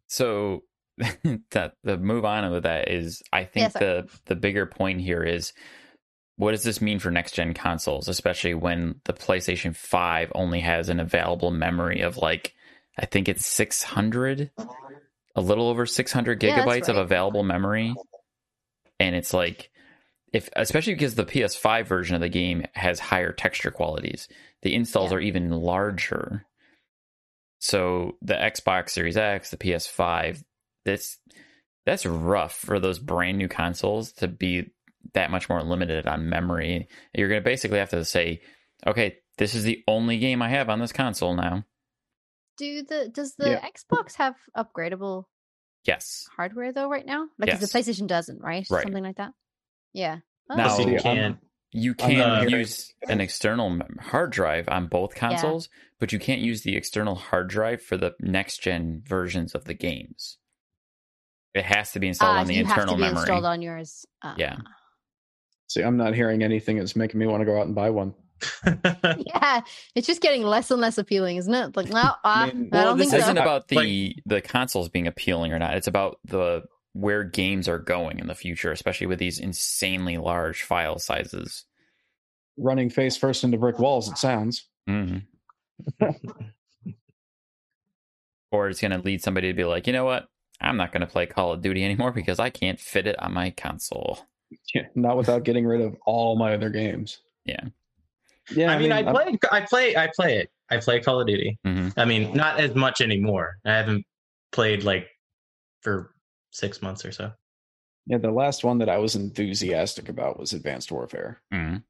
So 0.08 0.64
that 1.52 1.74
the 1.84 1.98
move 1.98 2.26
on 2.26 2.50
with 2.52 2.64
that 2.64 2.90
is, 2.92 3.22
I 3.32 3.44
think 3.46 3.64
Yes, 3.66 3.74
the 3.74 4.08
the 4.26 4.36
bigger 4.36 4.66
point 4.66 5.00
here 5.02 5.24
is, 5.24 5.54
what 6.36 6.52
does 6.52 6.64
this 6.64 6.82
mean 6.82 7.00
for 7.00 7.12
next 7.12 7.34
gen 7.34 7.54
consoles, 7.54 8.08
especially 8.08 8.54
when 8.54 9.00
the 9.06 9.14
PlayStation 9.14 9.76
Five 9.76 10.32
only 10.36 10.60
has 10.60 10.90
an 10.90 11.00
available 11.00 11.52
memory 11.52 12.02
of 12.02 12.18
like, 12.18 12.54
I 12.98 13.06
think 13.06 13.30
it's 13.30 13.46
six 13.46 13.84
hundred, 13.84 14.52
a 15.38 15.42
little 15.42 15.70
over 15.70 15.86
six 15.86 16.12
hundred 16.12 16.44
Yeah, 16.44 16.66
gigabytes 16.66 16.90
of 16.90 16.98
available 16.98 17.44
memory, 17.44 17.96
and 19.00 19.16
it's 19.16 19.34
like. 19.34 19.70
If, 20.34 20.50
especially 20.58 20.94
because 20.94 21.16
the 21.16 21.24
PS5 21.24 21.88
version 21.88 22.14
of 22.14 22.22
the 22.22 22.28
game 22.28 22.66
has 22.74 23.00
higher 23.00 23.32
texture 23.32 23.72
qualities, 23.72 24.28
the 24.62 24.76
installs 24.76 25.12
Yeah. 25.12 25.18
are 25.18 25.22
even 25.22 25.52
larger. 25.52 26.46
So 27.60 28.18
the 28.22 28.34
Xbox 28.34 28.90
Series 28.90 29.16
X, 29.16 29.52
the 29.52 29.58
PS5, 29.58 30.44
that's 30.84 31.18
that's 31.86 32.06
rough 32.06 32.54
for 32.54 32.78
those 32.78 33.00
brand 33.00 33.38
new 33.38 33.48
consoles 33.48 34.12
to 34.14 34.28
be 34.28 34.70
that 35.14 35.32
much 35.32 35.48
more 35.48 35.64
limited 35.64 36.06
on 36.06 36.28
memory. 36.30 36.90
You're 37.16 37.30
going 37.30 37.42
to 37.42 37.50
basically 37.50 37.80
have 37.80 37.92
to 37.92 38.04
say, 38.04 38.42
okay, 38.86 39.20
this 39.38 39.56
is 39.56 39.64
the 39.64 39.82
only 39.88 40.20
game 40.20 40.42
I 40.42 40.50
have 40.50 40.70
on 40.70 40.80
this 40.80 40.92
console 40.92 41.36
now. 41.36 41.64
Do 42.58 42.84
the 42.84 43.10
does 43.10 43.36
the 43.36 43.52
Yeah. 43.52 43.66
Xbox 43.70 44.16
have 44.16 44.36
upgradable 44.56 45.26
Yes. 45.86 46.28
hardware 46.36 46.72
though 46.74 46.90
right 46.90 47.06
now? 47.06 47.28
Like 47.38 47.50
'cause 47.52 47.62
Yes. 47.62 47.72
the 47.72 47.80
PlayStation 47.80 48.08
doesn't, 48.08 48.42
right? 48.42 48.66
Right. 48.70 48.84
Something 48.84 49.04
like 49.04 49.18
that. 49.18 49.34
Yeah. 49.94 50.20
Oh, 50.50 50.56
Now- 50.56 50.70
So 50.70 50.88
you 50.88 50.98
can't. 51.00 51.38
You 51.72 51.94
can 51.94 52.18
not 52.18 52.50
use 52.50 52.94
an 53.10 53.20
external 53.20 53.78
hard 54.00 54.32
drive 54.32 54.70
on 54.70 54.88
both 54.88 55.16
consoles, 55.16 55.68
but 56.00 56.14
you 56.14 56.18
can't 56.18 56.40
use 56.40 56.62
the 56.64 56.78
external 56.78 57.16
hard 57.16 57.50
drive 57.50 57.82
for 57.82 57.98
the 57.98 58.16
next 58.22 58.62
gen 58.62 59.02
versions 59.06 59.54
of 59.54 59.66
the 59.66 59.74
games. 59.74 60.38
It 61.54 61.66
has 61.66 61.92
to 61.92 62.00
be 62.00 62.08
installed 62.08 62.38
ah, 62.38 62.40
on 62.40 62.48
the 62.48 62.54
you 62.56 62.62
internal 62.62 62.80
have 62.82 62.90
to 62.90 62.96
be 62.96 63.02
memory. 63.02 63.20
installed 63.20 63.46
on 63.46 63.62
yours. 63.62 64.06
Uh, 64.22 64.36
Yeah. 64.38 64.58
See, 65.68 65.82
I'm 65.84 65.98
not 65.98 66.16
hearing 66.16 66.42
anything 66.42 66.78
that's 66.78 66.96
making 66.96 67.20
me 67.20 67.28
want 67.28 67.42
to 67.42 67.46
go 67.46 67.60
out 67.60 67.66
and 67.66 67.76
buy 67.76 67.90
one. 67.90 68.16
yeah, 68.66 69.62
it's 69.96 70.08
just 70.08 70.22
getting 70.22 70.44
less 70.44 70.70
and 70.72 70.80
less 70.82 70.98
appealing, 70.98 71.38
isn't 71.38 71.54
it? 71.54 71.76
Like, 71.76 71.90
no, 71.90 71.98
uh, 72.00 72.14
I, 72.24 72.52
mean, 72.54 72.70
I 72.74 72.84
don't 72.84 72.98
this 72.98 73.10
think 73.10 73.22
so. 73.22 73.26
isn't 73.26 73.38
about 73.38 73.68
the 73.68 73.76
Like- 73.76 74.24
the 74.26 74.42
consoles 74.42 74.90
being 74.90 75.08
appealing 75.08 75.54
or 75.54 75.60
not. 75.60 75.76
It's 75.76 75.88
about 75.88 76.20
the 76.26 76.64
where 76.94 77.24
games 77.24 77.68
are 77.68 77.78
going 77.80 78.20
in 78.20 78.28
the 78.28 78.36
future, 78.36 78.72
especially 78.72 79.08
with 79.08 79.20
these 79.20 79.40
insanely 79.40 80.18
large 80.18 80.64
file 80.64 80.98
sizes. 81.00 81.66
Running 82.58 82.90
face 82.90 83.16
first 83.18 83.44
into 83.44 83.58
brick 83.58 83.78
walls, 83.78 84.10
it 84.12 84.18
sounds. 84.18 84.66
Mhm. 84.90 85.24
or 88.52 88.70
it's 88.70 88.82
going 88.82 88.92
to 88.92 88.98
lead 89.00 89.22
somebody 89.22 89.48
to 89.50 89.54
be 89.54 89.64
like, 89.64 89.86
you 89.88 89.94
know 89.94 90.06
what? 90.06 90.28
I'm 90.60 90.78
not 90.78 90.92
going 90.92 91.02
to 91.02 91.08
play 91.08 91.26
Call 91.28 91.54
of 91.54 91.62
Duty 91.62 91.84
anymore 91.84 92.12
because 92.12 92.40
I 92.40 92.50
can't 92.50 92.80
fit 92.80 93.06
it 93.06 93.22
on 93.22 93.34
my 93.34 93.52
console. 93.52 94.20
Yeah, 94.74 94.84
not 94.96 95.18
without 95.18 95.44
getting 95.44 95.66
rid 95.68 95.82
of 95.82 95.96
all 96.06 96.36
my 96.36 96.54
other 96.54 96.70
games. 96.70 97.20
Yeah. 97.46 97.66
Yeah, 98.56 98.72
I 98.72 98.78
mean, 98.80 98.92
I 98.92 99.02
I'm- 99.02 99.14
play, 99.14 99.38
I 99.52 99.62
play, 99.62 99.96
I 99.98 100.10
play 100.16 100.38
it. 100.40 100.52
I 100.70 100.78
play 100.78 101.00
Call 101.02 101.22
of 101.22 101.28
Duty. 101.28 101.58
Mhm. 101.66 101.94
I 101.98 102.06
mean, 102.06 102.34
not 102.34 102.60
as 102.60 102.76
much 102.76 103.02
anymore. 103.02 103.58
I 103.66 103.72
haven't 103.74 104.06
played 104.52 104.84
like 104.84 105.08
for 105.82 106.14
six 106.52 106.82
months 106.82 107.06
or 107.06 107.12
so. 107.12 107.32
Yeah, 108.06 108.18
the 108.20 108.32
last 108.32 108.64
one 108.64 108.78
that 108.80 108.90
I 108.90 108.98
was 108.98 109.16
enthusiastic 109.16 110.08
about 110.10 110.40
was 110.40 110.54
Advanced 110.54 110.92
Warfare. 110.92 111.42
Mhm. 111.54 111.84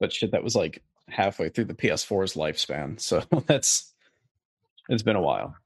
But 0.00 0.12
shit, 0.12 0.32
that 0.32 0.42
was 0.44 0.54
like 0.56 0.82
halfway 1.08 1.48
through 1.48 1.64
the 1.66 1.74
PS4's 1.74 2.34
lifespan. 2.34 2.98
So 3.00 3.20
that's 3.46 3.92
it's 4.88 5.02
been 5.02 5.16
a 5.16 5.22
while. 5.22 5.56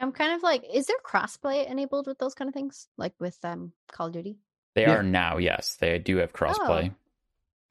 I'm 0.00 0.12
kind 0.12 0.32
of 0.32 0.42
like, 0.44 0.62
is 0.72 0.86
there 0.86 0.96
crossplay 1.04 1.68
enabled 1.68 2.06
with 2.06 2.18
those 2.18 2.34
kind 2.34 2.48
of 2.48 2.54
things, 2.54 2.88
like 2.96 3.14
with 3.18 3.36
um 3.44 3.72
Call 3.92 4.06
of 4.08 4.12
Duty? 4.12 4.38
They 4.74 4.82
Yeah. 4.82 4.96
are 4.96 5.02
now, 5.02 5.38
yes. 5.38 5.76
They 5.76 5.98
do 5.98 6.16
have 6.18 6.32
crossplay. 6.32 6.94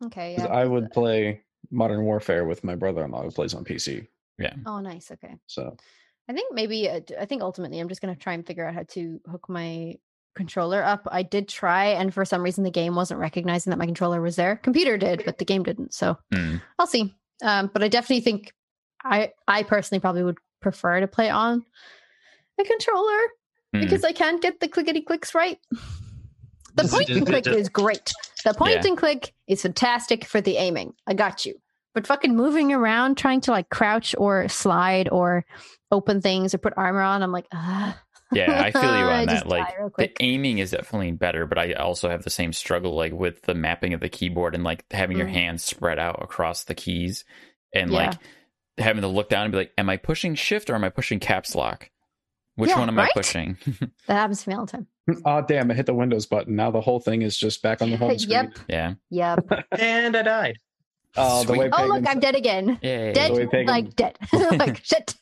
Okay, 0.06 0.36
yeah. 0.38 0.46
I 0.48 0.66
would 0.66 0.92
play 0.92 1.42
Modern 1.72 2.04
Warfare 2.04 2.46
with 2.46 2.64
my 2.64 2.76
brother-in-law 2.76 3.24
who 3.24 3.32
plays 3.32 3.54
on 3.54 3.64
PC. 3.64 4.08
Yeah. 4.38 4.54
Oh, 4.66 4.80
nice. 4.80 5.10
Okay. 5.12 5.36
So 5.48 5.76
I 6.30 6.34
think 6.34 6.54
maybe 6.54 6.90
uh, 6.90 7.02
I 7.20 7.26
think 7.26 7.42
ultimately 7.42 7.80
I'm 7.80 7.90
just 7.90 8.02
gonna 8.02 8.16
try 8.16 8.34
and 8.34 8.46
figure 8.46 8.66
out 8.68 8.76
how 8.76 8.84
to 8.90 9.20
hook 9.30 9.50
my 9.50 9.96
controller 10.36 10.84
up. 10.84 11.08
I 11.12 11.24
did 11.24 11.48
try, 11.50 11.86
and 11.88 12.14
for 12.14 12.24
some 12.26 12.44
reason 12.44 12.64
the 12.64 12.70
game 12.70 12.94
wasn't 12.94 13.20
recognizing 13.20 13.72
that 13.72 13.78
my 13.78 13.86
controller 13.88 14.22
was 14.22 14.36
there. 14.36 14.58
Computer 14.58 14.98
did, 14.98 15.24
but 15.26 15.40
the 15.40 15.46
game 15.46 15.64
didn't. 15.64 15.94
So 15.94 16.18
Mm. 16.34 16.62
I'll 16.78 16.86
see. 16.88 17.16
Um, 17.44 17.72
but 17.74 17.84
I 17.84 17.88
definitely 17.88 18.22
think 18.22 18.54
I 19.04 19.32
I 19.48 19.64
personally 19.64 20.00
probably 20.00 20.24
would 20.24 20.38
prefer 20.62 21.00
to 21.00 21.08
play 21.08 21.30
on 21.30 21.66
a 22.60 22.64
controller 22.64 23.20
Mm. 23.76 23.82
because 23.82 24.04
I 24.04 24.12
can't 24.14 24.42
get 24.42 24.60
the 24.60 24.68
clickety 24.68 25.02
clicks 25.02 25.34
right. 25.36 25.60
The 26.78 26.88
point 26.88 27.10
and 27.10 27.26
click 27.26 27.48
is 27.48 27.70
great. 27.70 28.14
The 28.46 28.54
point 28.54 28.74
Yeah. 28.74 28.88
and 28.88 28.98
click 28.98 29.34
is 29.48 29.62
fantastic 29.62 30.26
for 30.26 30.42
the 30.42 30.58
aiming. 30.58 30.94
I 31.06 31.14
got 31.14 31.46
you. 31.46 31.56
But 31.94 32.06
fucking 32.08 32.36
moving 32.36 32.72
around, 32.72 33.18
trying 33.18 33.42
to 33.42 33.52
like 33.52 33.70
crouch 33.70 34.14
or 34.18 34.48
slide 34.50 35.10
or 35.10 35.46
open 35.92 36.22
things 36.22 36.54
or 36.54 36.60
put 36.60 36.74
armor 36.78 37.02
on, 37.02 37.24
I'm 37.24 37.32
like, 37.32 37.48
ah. 37.54 38.00
Yeah, 38.34 38.62
I 38.62 38.72
feel 38.72 38.84
you 38.98 39.06
on 39.06 39.26
that. 39.28 39.48
Like 39.48 39.68
the 39.98 40.12
aiming 40.20 40.60
is 40.60 40.72
definitely 40.72 41.12
better, 41.14 41.46
but 41.48 41.58
I 41.58 41.74
also 41.74 42.10
have 42.10 42.24
the 42.24 42.30
same 42.30 42.54
struggle 42.54 42.94
like 42.94 43.14
with 43.14 43.42
the 43.44 43.56
mapping 43.56 43.94
of 43.94 44.00
the 44.02 44.10
keyboard 44.10 44.54
and 44.54 44.64
like 44.64 44.86
having 44.92 45.18
your 45.18 45.28
Mm. 45.28 45.32
hands 45.32 45.64
spread 45.64 45.98
out 45.98 46.22
across 46.22 46.66
the 46.66 46.76
keys 46.76 47.24
and 47.74 47.90
Yeah. 47.90 47.98
like 48.10 48.20
having 48.78 49.02
to 49.02 49.08
look 49.08 49.30
down 49.30 49.44
and 49.46 49.52
be 49.52 49.58
like, 49.58 49.72
Am 49.78 49.90
I 49.90 49.98
pushing 49.98 50.36
shift 50.36 50.70
or 50.70 50.76
am 50.76 50.84
I 50.84 50.90
pushing 50.90 51.20
caps 51.20 51.56
lock? 51.56 51.90
Which 52.56 52.70
Yeah, 52.72 52.80
one 52.80 52.90
am 52.90 52.98
right? 52.98 53.10
I 53.10 53.14
pushing? 53.18 53.58
That 54.08 54.14
happens 54.16 54.44
to 54.44 54.50
me 54.50 54.56
all 54.56 54.66
the 54.66 54.72
time. 54.74 54.88
Oh 55.26 55.42
damn, 55.42 55.72
I 55.72 55.74
hit 55.74 55.86
the 55.86 55.94
Windows 55.94 56.26
button. 56.26 56.56
Now 56.56 56.72
the 56.72 56.82
whole 56.82 57.00
thing 57.00 57.22
is 57.22 57.38
just 57.38 57.62
back 57.62 57.82
on 57.82 57.90
the 57.90 57.98
home 57.98 58.18
screen. 58.20 58.52
Yep. 58.56 58.60
yeah. 58.68 58.94
Yep. 59.10 59.66
And 59.80 60.16
I 60.16 60.22
died. 60.22 60.58
Oh, 61.16 61.44
the 61.44 61.54
way 61.54 61.70
Oh 61.72 61.86
look, 61.86 62.08
I'm 62.08 62.20
dead 62.20 62.36
again. 62.36 62.80
Yay. 62.82 63.14
Dead 63.14 63.50
Pagan- 63.50 63.68
like 63.68 63.96
dead. 63.96 64.18
like 64.34 64.84
shit. 64.86 65.16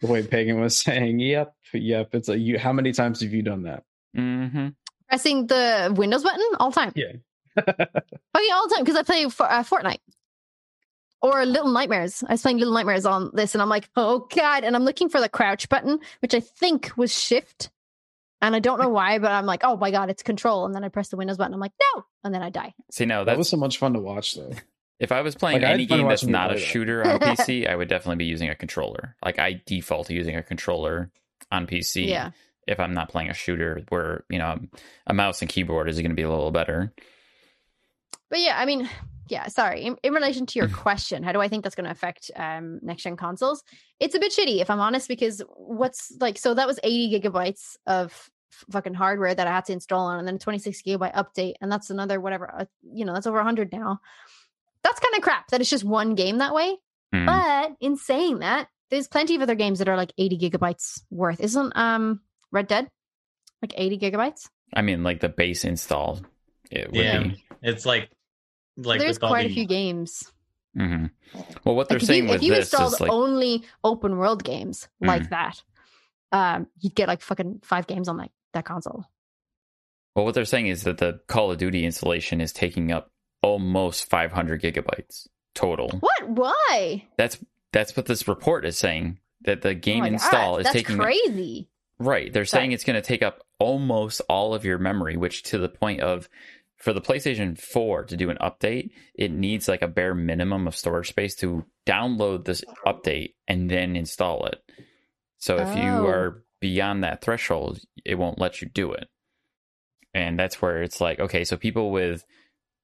the 0.00 0.06
way 0.06 0.22
Pagan 0.22 0.60
was 0.60 0.80
saying, 0.80 1.18
"Yep, 1.18 1.52
yep." 1.74 2.14
It's 2.14 2.28
like 2.28 2.40
you. 2.40 2.58
How 2.58 2.72
many 2.72 2.92
times 2.92 3.20
have 3.20 3.32
you 3.32 3.42
done 3.42 3.62
that? 3.62 3.82
hmm 4.14 4.68
Pressing 5.08 5.46
the 5.46 5.92
Windows 5.96 6.22
button 6.22 6.44
all 6.60 6.70
the 6.70 6.80
time. 6.80 6.92
Yeah. 6.94 7.12
Fucking 7.56 8.52
all 8.52 8.68
the 8.68 8.74
time 8.74 8.84
because 8.84 8.96
I 8.96 9.02
play 9.02 9.28
for, 9.28 9.50
uh, 9.50 9.62
Fortnite 9.64 9.98
or 11.22 11.44
Little 11.44 11.70
Nightmares. 11.70 12.22
I 12.28 12.32
was 12.34 12.42
playing 12.42 12.58
Little 12.58 12.74
Nightmares 12.74 13.06
on 13.06 13.30
this, 13.34 13.54
and 13.54 13.62
I'm 13.62 13.68
like, 13.68 13.88
oh 13.96 14.28
god! 14.34 14.64
And 14.64 14.76
I'm 14.76 14.84
looking 14.84 15.08
for 15.08 15.20
the 15.20 15.28
crouch 15.28 15.68
button, 15.68 15.98
which 16.20 16.34
I 16.34 16.40
think 16.40 16.92
was 16.96 17.12
Shift, 17.12 17.70
and 18.40 18.54
I 18.54 18.58
don't 18.58 18.80
know 18.80 18.88
why, 18.88 19.18
but 19.18 19.30
I'm 19.30 19.46
like, 19.46 19.60
oh 19.64 19.76
my 19.76 19.90
god, 19.90 20.10
it's 20.10 20.22
Control, 20.22 20.64
and 20.66 20.74
then 20.74 20.84
I 20.84 20.88
press 20.88 21.08
the 21.08 21.16
Windows 21.16 21.36
button. 21.36 21.54
I'm 21.54 21.60
like, 21.60 21.72
no, 21.94 22.04
and 22.24 22.34
then 22.34 22.42
I 22.42 22.50
die. 22.50 22.74
See 22.90 23.04
now 23.04 23.24
That 23.24 23.38
was 23.38 23.48
so 23.48 23.56
much 23.56 23.78
fun 23.78 23.94
to 23.94 24.00
watch, 24.00 24.34
though. 24.34 24.52
if 25.00 25.12
I 25.12 25.22
was 25.22 25.34
playing 25.34 25.62
Like, 25.62 25.70
any 25.70 25.86
game 25.86 26.08
that's 26.08 26.24
not 26.24 26.54
a 26.54 26.58
shooter 26.58 27.06
on 27.06 27.20
PC, 27.20 27.68
I 27.68 27.74
would 27.76 27.88
definitely 27.88 28.16
be 28.16 28.24
using 28.26 28.48
a 28.48 28.54
controller. 28.54 29.16
Like 29.24 29.38
I 29.38 29.62
default 29.66 30.08
to 30.08 30.14
using 30.14 30.36
a 30.36 30.42
controller 30.42 31.10
on 31.50 31.66
PC. 31.66 32.06
Yeah, 32.08 32.30
if 32.66 32.78
I'm 32.78 32.94
not 32.94 33.08
playing 33.08 33.30
a 33.30 33.34
shooter 33.34 33.82
where, 33.88 34.24
you 34.28 34.38
know, 34.38 34.58
a 35.06 35.14
mouse 35.14 35.40
and 35.40 35.48
keyboard 35.48 35.88
is 35.88 35.96
going 35.96 36.10
to 36.10 36.14
be 36.14 36.22
a 36.22 36.28
little 36.28 36.50
better. 36.50 36.92
but 38.28 38.40
yeah, 38.40 38.58
I 38.58 38.66
mean, 38.66 38.88
yeah. 39.28 39.48
Sorry, 39.48 39.82
in, 39.82 39.96
in 40.02 40.12
relation 40.12 40.46
to 40.46 40.58
your 40.58 40.68
question, 40.68 41.22
how 41.22 41.32
do 41.32 41.40
I 41.40 41.48
think 41.48 41.62
that's 41.64 41.74
going 41.74 41.84
to 41.86 41.90
affect 41.90 42.30
um, 42.36 42.80
next 42.82 43.02
gen 43.02 43.16
consoles? 43.16 43.62
It's 44.00 44.14
a 44.14 44.18
bit 44.18 44.32
shitty, 44.32 44.60
if 44.60 44.70
I'm 44.70 44.80
honest, 44.80 45.08
because 45.08 45.42
what's 45.56 46.12
like, 46.20 46.38
so 46.38 46.54
that 46.54 46.66
was 46.66 46.78
80 46.82 47.20
gigabytes 47.20 47.76
of 47.86 48.30
fucking 48.70 48.94
hardware 48.94 49.34
that 49.34 49.46
I 49.46 49.52
had 49.52 49.66
to 49.66 49.72
install 49.72 50.06
on, 50.06 50.18
and 50.18 50.26
then 50.26 50.36
a 50.36 50.38
26 50.38 50.82
gigabyte 50.82 51.14
update, 51.14 51.54
and 51.60 51.70
that's 51.70 51.90
another 51.90 52.20
whatever, 52.20 52.52
uh, 52.60 52.64
you 52.82 53.04
know, 53.04 53.12
that's 53.14 53.26
over 53.26 53.36
100 53.38 53.72
now. 53.72 54.00
That's 54.82 55.00
kind 55.00 55.14
of 55.16 55.22
crap. 55.22 55.48
That 55.48 55.60
it's 55.60 55.70
just 55.70 55.84
one 55.84 56.14
game 56.14 56.38
that 56.38 56.54
way. 56.54 56.76
Hmm. 57.12 57.26
But 57.26 57.72
in 57.80 57.96
saying 57.96 58.40
that, 58.40 58.68
there's 58.90 59.08
plenty 59.08 59.34
of 59.34 59.42
other 59.42 59.54
games 59.54 59.80
that 59.80 59.88
are 59.88 59.96
like 59.96 60.12
80 60.16 60.38
gigabytes 60.38 61.02
worth. 61.10 61.40
Isn't 61.40 61.72
um 61.76 62.20
Red 62.50 62.68
Dead 62.68 62.88
like 63.60 63.74
80 63.76 63.98
gigabytes? 63.98 64.48
I 64.74 64.82
mean, 64.82 65.02
like 65.02 65.20
the 65.20 65.28
base 65.28 65.64
install, 65.64 66.20
it 66.70 66.90
would 66.92 66.96
Yeah. 67.04 67.22
be. 67.22 67.44
It's 67.62 67.84
like 67.84 68.08
like 68.86 69.00
there's 69.00 69.16
with 69.16 69.24
all 69.24 69.30
quite 69.30 69.46
a 69.46 69.54
few 69.54 69.66
games. 69.66 70.30
hmm 70.76 71.06
Well, 71.64 71.74
what 71.74 71.88
they're 71.88 71.96
Like 71.96 72.02
if 72.04 72.08
saying 72.08 72.24
you, 72.24 72.30
with 72.30 72.36
if 72.36 72.42
you 72.42 72.52
this 72.54 72.72
installed 72.72 72.94
is 72.94 73.00
like, 73.00 73.12
only 73.12 73.64
open 73.84 74.16
world 74.16 74.44
games 74.44 74.88
like 75.00 75.24
Mm. 75.24 75.30
that, 75.30 75.62
um, 76.32 76.66
you'd 76.80 76.94
get 76.94 77.08
like 77.08 77.20
fucking 77.22 77.60
five 77.64 77.86
games 77.86 78.08
on 78.08 78.16
that 78.18 78.30
that 78.54 78.64
console. 78.64 79.04
well, 80.14 80.24
what 80.24 80.34
they're 80.34 80.44
saying 80.44 80.68
is 80.68 80.82
that 80.84 80.98
the 80.98 81.20
Call 81.28 81.50
of 81.50 81.58
Duty 81.58 81.84
installation 81.84 82.40
is 82.40 82.52
taking 82.52 82.90
up 82.92 83.10
almost 83.42 84.08
500 84.10 84.60
gigabytes 84.62 85.28
total. 85.54 85.90
What? 86.00 86.28
Why? 86.28 87.06
That's 87.16 87.38
that's 87.72 87.96
what 87.96 88.06
this 88.06 88.26
report 88.26 88.64
is 88.64 88.78
saying. 88.78 89.18
That 89.42 89.62
the 89.62 89.70
Oh 89.70 89.74
game 89.74 90.00
my 90.00 90.08
install 90.08 90.54
God, 90.54 90.60
is 90.60 90.64
that's 90.64 90.72
taking 90.74 90.98
crazy. 90.98 91.68
Right. 92.00 92.32
They're 92.32 92.44
Sorry. 92.44 92.62
saying 92.62 92.72
it's 92.72 92.84
going 92.84 93.00
to 93.00 93.06
take 93.06 93.22
up 93.22 93.44
almost 93.58 94.20
all 94.28 94.54
of 94.54 94.64
your 94.64 94.78
memory, 94.78 95.16
which 95.16 95.42
to 95.44 95.58
the 95.58 95.68
point 95.68 96.00
of 96.00 96.28
for 96.78 96.92
the 96.92 97.00
PlayStation 97.00 97.58
4 97.58 98.04
to 98.04 98.16
do 98.16 98.30
an 98.30 98.38
update, 98.40 98.90
it 99.14 99.30
needs 99.32 99.68
like 99.68 99.82
a 99.82 99.88
bare 99.88 100.14
minimum 100.14 100.66
of 100.66 100.76
storage 100.76 101.08
space 101.08 101.34
to 101.36 101.64
download 101.86 102.44
this 102.44 102.64
update 102.86 103.34
and 103.48 103.70
then 103.70 103.96
install 103.96 104.46
it. 104.46 104.62
So 105.38 105.56
if 105.58 105.74
you 105.76 105.92
Oh. 105.92 106.06
are 106.08 106.44
beyond 106.60 107.04
that 107.04 107.20
threshold, 107.22 107.80
it 108.04 108.14
won't 108.16 108.38
let 108.40 108.62
you 108.62 108.68
do 108.68 108.92
it. 108.92 109.08
And 110.14 110.38
that's 110.38 110.60
where 110.62 110.82
it's 110.82 111.00
like, 111.00 111.20
okay, 111.20 111.44
so 111.44 111.56
people 111.56 111.90
with 111.90 112.24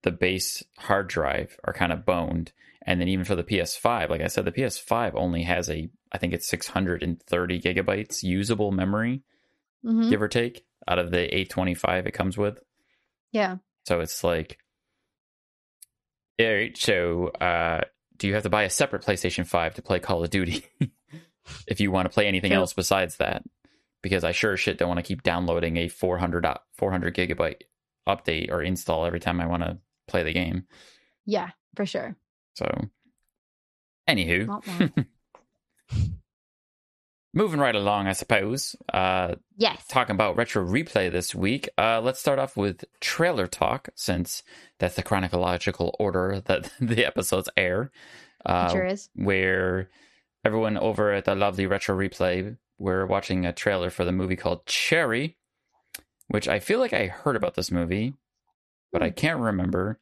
the 0.03 0.13
base 0.13 0.63
hard 0.79 1.09
drive 1.09 1.57
are 1.65 1.73
kind 1.73 1.93
of 1.93 2.05
boned. 2.05 2.53
And 2.87 3.01
then 3.01 3.09
even 3.09 3.25
for 3.25 3.35
the 3.35 3.43
PS5, 3.45 4.11
like 4.11 4.21
I 4.21 4.27
said, 4.27 4.45
the 4.45 4.53
PS5 4.53 5.15
only 5.15 5.43
has 5.45 5.71
a, 5.71 5.89
I 6.13 6.19
think 6.19 6.35
it's 6.35 6.47
630 6.49 7.61
gigabytes 7.61 8.23
usable 8.23 8.73
memory, 8.73 9.23
Mhm. 9.85 10.11
give 10.11 10.21
or 10.21 10.29
take, 10.29 10.65
out 10.87 10.99
of 10.99 11.11
the 11.11 11.35
825 11.35 12.07
it 12.07 12.13
comes 12.13 12.37
with. 12.37 12.59
Yeah. 13.33 13.57
So 13.85 14.01
it's 14.01 14.25
like, 14.25 14.59
all 16.41 16.47
right, 16.47 16.77
so 16.77 17.29
uh, 17.29 17.83
do 18.17 18.27
you 18.27 18.35
have 18.35 18.43
to 18.43 18.51
buy 18.51 18.65
a 18.65 18.71
separate 18.71 19.03
PlayStation 19.03 19.47
5 19.47 19.75
to 19.75 19.83
play 19.83 19.99
Call 19.99 20.25
of 20.25 20.31
Duty 20.31 20.65
if 21.69 21.81
you 21.81 21.91
want 21.91 22.07
to 22.07 22.15
play 22.15 22.27
anything 22.27 22.51
True. 22.51 22.61
else 22.61 22.73
besides 22.73 23.17
that? 23.17 23.45
Because 24.03 24.25
I 24.25 24.33
sure 24.33 24.55
as 24.55 24.61
shit 24.61 24.79
don't 24.79 24.89
want 24.89 24.99
to 24.99 25.07
keep 25.07 25.23
downloading 25.23 25.77
a 25.77 25.89
400, 25.89 26.47
400 26.77 27.15
gigabyte 27.15 27.63
update 28.09 28.51
or 28.51 28.63
install 28.63 29.07
every 29.07 29.21
time 29.21 29.41
I 29.41 29.47
want 29.47 29.63
to 29.63 29.79
play 30.09 30.23
the 30.23 30.33
game. 30.33 30.67
Yeah, 31.25 31.51
for 31.75 31.87
sure. 31.87 32.17
So, 32.55 32.69
anywho. 34.09 35.07
moving 37.35 37.61
right 37.61 37.75
along, 37.75 38.07
I 38.07 38.13
suppose. 38.13 38.75
Uh, 38.93 39.35
yes. 39.57 39.85
talking 39.89 40.15
about 40.15 40.37
retro 40.37 40.65
replay 40.65 41.13
this 41.13 41.35
week. 41.35 41.69
Uh, 41.77 42.01
let's 42.01 42.21
start 42.21 42.39
off 42.39 42.57
with 42.57 42.85
trailer 43.01 43.47
talk, 43.47 43.91
since 43.95 44.43
that's 44.79 44.97
the 44.97 45.03
chronological 45.03 45.95
order 45.99 46.41
that 46.47 46.71
the 46.81 47.05
episodes 47.05 47.51
air. 47.57 47.91
Uh, 48.47 48.71
sure 48.71 48.87
is. 48.87 49.09
where 49.15 49.91
everyone 50.45 50.77
over 50.79 51.13
at 51.13 51.25
the 51.25 51.35
lovely 51.35 51.67
retro 51.67 51.97
replay 51.97 52.57
we're 52.79 53.07
watching 53.07 53.47
a 53.47 53.53
trailer 53.53 53.91
for 53.91 54.05
the 54.05 54.13
movie 54.13 54.37
called 54.37 54.67
Cherry, 54.67 55.37
which 56.29 56.49
I 56.49 56.59
feel 56.59 56.79
like 56.79 56.93
I 56.93 57.07
heard 57.07 57.37
about 57.37 57.55
this 57.55 57.71
movie, 57.71 58.15
but 58.93 59.03
I 59.03 59.11
can't 59.11 59.41
remember. 59.41 60.01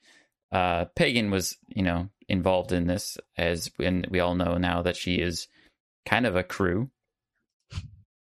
Uh, 0.51 0.87
Pagan 0.97 1.31
was, 1.31 1.57
you 1.69 1.83
know, 1.83 2.09
involved 2.29 2.73
in 2.73 2.87
this, 2.87 3.19
as 3.37 3.71
and 3.79 4.07
we 4.11 4.21
all 4.21 4.35
know 4.35 4.57
now 4.57 4.83
that 4.83 4.97
she 4.97 5.17
is 5.17 5.49
kind 6.07 6.27
of 6.27 6.37
a 6.37 6.43
crew. 6.43 6.91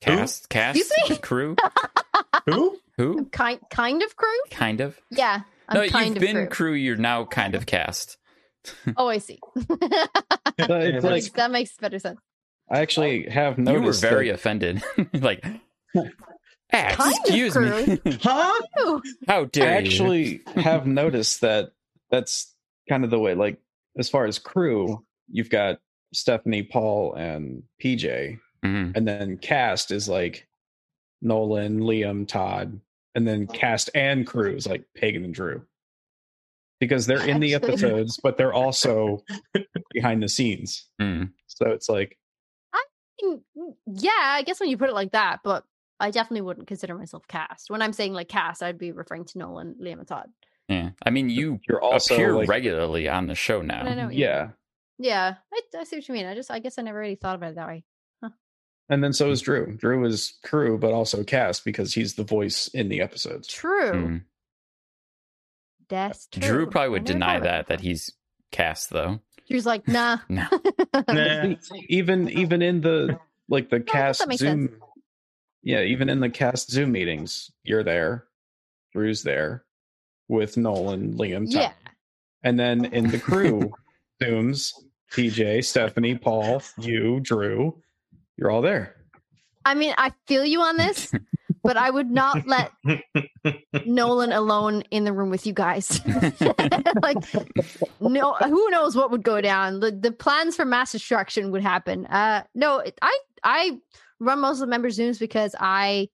Cast, 0.04 0.48
cast, 0.48 0.78
Excuse 0.78 1.10
me? 1.10 1.16
crew. 1.18 1.56
Who? 2.46 2.78
Who? 2.98 3.24
Kind 3.26 3.60
kind 3.70 4.02
of 4.02 4.14
crew? 4.16 4.28
Kind 4.50 4.80
of. 4.80 4.98
Yeah. 5.10 5.40
I'm 5.68 5.80
no, 5.80 5.88
kind 5.88 6.08
you've 6.08 6.16
of 6.16 6.20
been 6.20 6.36
crew. 6.36 6.46
crew. 6.48 6.72
You're 6.74 6.96
now 6.96 7.24
kind 7.24 7.54
of 7.54 7.66
cast. 7.66 8.16
Oh, 8.96 9.08
I 9.08 9.18
see. 9.18 9.38
That, 10.56 10.70
it's 10.94 11.04
makes, 11.04 11.26
like 11.26 11.32
that 11.34 11.50
makes 11.50 11.76
better 11.76 11.98
sense. 11.98 12.18
I 12.70 12.80
actually 12.80 13.28
have 13.28 13.58
You 13.58 13.82
were 13.82 13.92
very 13.92 14.28
that- 14.28 14.34
offended. 14.36 14.82
like, 15.12 15.44
"Ah, 15.96 16.02
Kind 16.72 17.16
excuse 17.24 17.56
me. 17.56 17.98
Huh? 18.22 18.60
Ooh. 18.80 19.02
How 19.28 19.42
I 19.42 19.44
dare 19.46 19.80
you? 19.80 19.86
actually 19.86 20.40
have 20.56 20.86
noticed 20.86 21.40
that 21.42 21.72
that's 22.10 22.54
kind 22.88 23.04
of 23.04 23.10
the 23.10 23.18
way. 23.18 23.34
Like 23.34 23.58
as 23.98 24.08
far 24.08 24.24
as 24.26 24.38
crew, 24.38 25.04
you've 25.28 25.50
got 25.50 25.78
Stephanie, 26.14 26.62
Paul, 26.62 27.14
and 27.14 27.64
PJ, 27.82 28.38
Mhm. 28.64 28.96
and 28.96 29.06
then 29.06 29.36
cast 29.36 29.90
is 29.90 30.08
like 30.08 30.46
Nolan, 31.22 31.80
Liam, 31.80 32.26
Todd, 32.26 32.80
and 33.14 33.26
then 33.26 33.46
cast 33.46 33.90
and 33.94 34.26
crew 34.26 34.56
is 34.56 34.66
like 34.66 34.84
Pagan 34.94 35.24
and 35.24 35.34
Drew. 35.34 35.64
Because 36.80 37.06
they're 37.06 37.26
in 37.26 37.40
the 37.40 37.54
episodes, 37.54 38.18
but 38.22 38.36
they're 38.36 38.52
also 38.52 39.24
behind 39.92 40.22
the 40.22 40.28
scenes. 40.28 40.88
Mm. 41.00 41.32
So 41.46 41.70
it's 41.70 41.88
like 41.88 42.18
Mm, 43.22 43.74
Yeah, 43.86 44.10
I 44.20 44.42
guess 44.42 44.60
when 44.60 44.68
you 44.68 44.76
put 44.76 44.88
it 44.90 44.94
like 44.94 45.12
that, 45.12 45.40
but 45.44 45.64
I 46.00 46.10
definitely 46.10 46.42
wouldn't 46.42 46.66
consider 46.66 46.94
myself 46.96 47.26
cast. 47.28 47.70
When 47.70 47.80
I'm 47.80 47.92
saying 47.92 48.12
like 48.12 48.28
cast, 48.28 48.62
I'd 48.62 48.78
be 48.78 48.92
referring 48.92 49.24
to 49.26 49.38
Nolan, 49.38 49.76
Liam, 49.80 49.98
and 50.00 50.08
Todd. 50.08 50.30
Yeah, 50.68 50.90
I 51.04 51.10
mean, 51.10 51.28
you 51.28 51.60
you're 51.68 51.80
also 51.80 52.14
appear 52.14 52.34
like, 52.34 52.48
regularly 52.48 53.08
on 53.08 53.26
the 53.26 53.34
show 53.34 53.62
now. 53.62 53.82
But 53.84 53.92
I 53.92 53.94
know 53.94 54.02
what 54.02 54.10
mean. 54.10 54.18
yeah. 54.18 54.48
Yeah, 54.98 55.34
I, 55.52 55.60
I 55.78 55.84
see 55.84 55.96
what 55.96 56.08
you 56.08 56.14
mean. 56.14 56.26
I 56.26 56.34
just, 56.34 56.50
I 56.50 56.58
guess 56.58 56.78
I 56.78 56.82
never 56.82 56.98
really 56.98 57.16
thought 57.16 57.36
about 57.36 57.50
it 57.50 57.56
that 57.56 57.66
way. 57.66 57.84
And 58.88 59.02
then 59.02 59.12
so 59.12 59.30
is 59.30 59.40
Drew. 59.40 59.76
Drew 59.76 60.04
is 60.04 60.34
crew, 60.44 60.76
but 60.78 60.92
also 60.92 61.24
cast 61.24 61.64
because 61.64 61.94
he's 61.94 62.14
the 62.14 62.24
voice 62.24 62.68
in 62.68 62.88
the 62.88 63.00
episodes. 63.00 63.48
True. 63.48 63.92
Mm. 63.92 64.22
That's 65.88 66.26
true. 66.26 66.42
Drew 66.42 66.66
probably 66.70 66.90
would 66.90 67.04
deny 67.04 67.34
thought 67.34 67.44
that 67.44 67.66
that 67.68 67.80
he's 67.80 68.12
cast 68.52 68.90
though. 68.90 69.20
Drew's 69.48 69.66
like, 69.66 69.88
nah. 69.88 70.18
No. 70.28 70.46
Nah. 71.08 71.54
even 71.88 72.28
even 72.30 72.62
in 72.62 72.80
the 72.80 73.18
like 73.48 73.70
the 73.70 73.80
guess 73.80 73.92
cast 73.92 74.20
that 74.20 74.28
makes 74.28 74.40
sense. 74.40 74.70
zoom 74.70 74.80
yeah 75.62 75.80
even 75.82 76.08
in 76.08 76.20
the 76.20 76.30
cast 76.30 76.70
zoom 76.70 76.92
meetings 76.92 77.50
you're 77.62 77.82
there 77.82 78.24
drew's 78.92 79.22
there 79.22 79.64
with 80.28 80.56
nolan 80.56 81.14
liam 81.14 81.50
Tom. 81.50 81.62
yeah. 81.62 81.72
and 82.42 82.58
then 82.58 82.84
in 82.86 83.08
the 83.08 83.18
crew 83.20 83.70
zooms 84.22 84.72
pj 85.12 85.64
stephanie 85.64 86.16
paul 86.16 86.62
you 86.78 87.20
drew 87.20 87.80
you're 88.36 88.50
all 88.50 88.62
there 88.62 88.94
I 89.64 89.74
mean, 89.74 89.94
I 89.96 90.12
feel 90.26 90.44
you 90.44 90.60
on 90.60 90.76
this, 90.76 91.12
but 91.62 91.76
I 91.76 91.90
would 91.90 92.10
not 92.10 92.46
let 92.46 92.72
Nolan 93.86 94.32
alone 94.32 94.82
in 94.90 95.04
the 95.04 95.12
room 95.12 95.30
with 95.30 95.46
you 95.46 95.54
guys. 95.54 96.00
like, 97.02 97.16
no, 98.00 98.34
who 98.34 98.70
knows 98.70 98.94
what 98.94 99.10
would 99.10 99.22
go 99.22 99.40
down? 99.40 99.80
The 99.80 99.90
the 99.90 100.12
plans 100.12 100.56
for 100.56 100.64
mass 100.64 100.92
destruction 100.92 101.50
would 101.50 101.62
happen. 101.62 102.06
Uh, 102.06 102.44
no, 102.54 102.82
I 103.00 103.18
I 103.42 103.78
run 104.20 104.40
most 104.40 104.56
of 104.56 104.60
the 104.60 104.66
member 104.66 104.88
zooms 104.88 105.18
because 105.18 105.54
I 105.58 106.08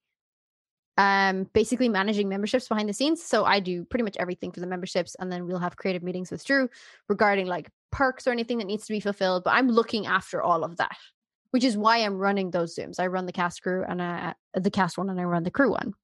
um 0.96 1.48
basically 1.52 1.88
managing 1.88 2.28
memberships 2.28 2.68
behind 2.68 2.88
the 2.88 2.92
scenes. 2.92 3.22
So 3.22 3.44
I 3.44 3.58
do 3.58 3.84
pretty 3.84 4.04
much 4.04 4.16
everything 4.18 4.52
for 4.52 4.60
the 4.60 4.66
memberships, 4.68 5.16
and 5.18 5.32
then 5.32 5.46
we'll 5.46 5.58
have 5.58 5.76
creative 5.76 6.04
meetings 6.04 6.30
with 6.30 6.44
Drew 6.44 6.68
regarding 7.08 7.46
like 7.46 7.68
perks 7.90 8.28
or 8.28 8.30
anything 8.30 8.58
that 8.58 8.66
needs 8.66 8.86
to 8.86 8.92
be 8.92 9.00
fulfilled. 9.00 9.42
But 9.42 9.54
I'm 9.54 9.68
looking 9.68 10.06
after 10.06 10.40
all 10.40 10.62
of 10.62 10.76
that 10.76 10.96
which 11.50 11.64
is 11.64 11.76
why 11.76 11.98
I'm 11.98 12.16
running 12.16 12.50
those 12.50 12.74
zooms. 12.74 13.00
I 13.00 13.06
run 13.06 13.26
the 13.26 13.32
cast 13.32 13.62
crew 13.62 13.84
and 13.88 14.00
I, 14.00 14.34
the 14.54 14.70
cast 14.70 14.98
one, 14.98 15.10
and 15.10 15.20
I 15.20 15.24
run 15.24 15.42
the 15.42 15.50
crew 15.50 15.70
one. 15.70 15.94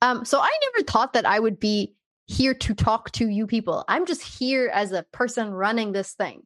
Um, 0.00 0.24
so 0.24 0.40
I 0.40 0.50
never 0.72 0.84
thought 0.84 1.12
that 1.12 1.26
I 1.26 1.38
would 1.38 1.60
be 1.60 1.94
here 2.26 2.54
to 2.54 2.74
talk 2.74 3.10
to 3.12 3.28
you 3.28 3.46
people. 3.46 3.84
I'm 3.88 4.06
just 4.06 4.22
here 4.22 4.70
as 4.72 4.92
a 4.92 5.04
person 5.12 5.50
running 5.50 5.92
this 5.92 6.12
thing. 6.12 6.42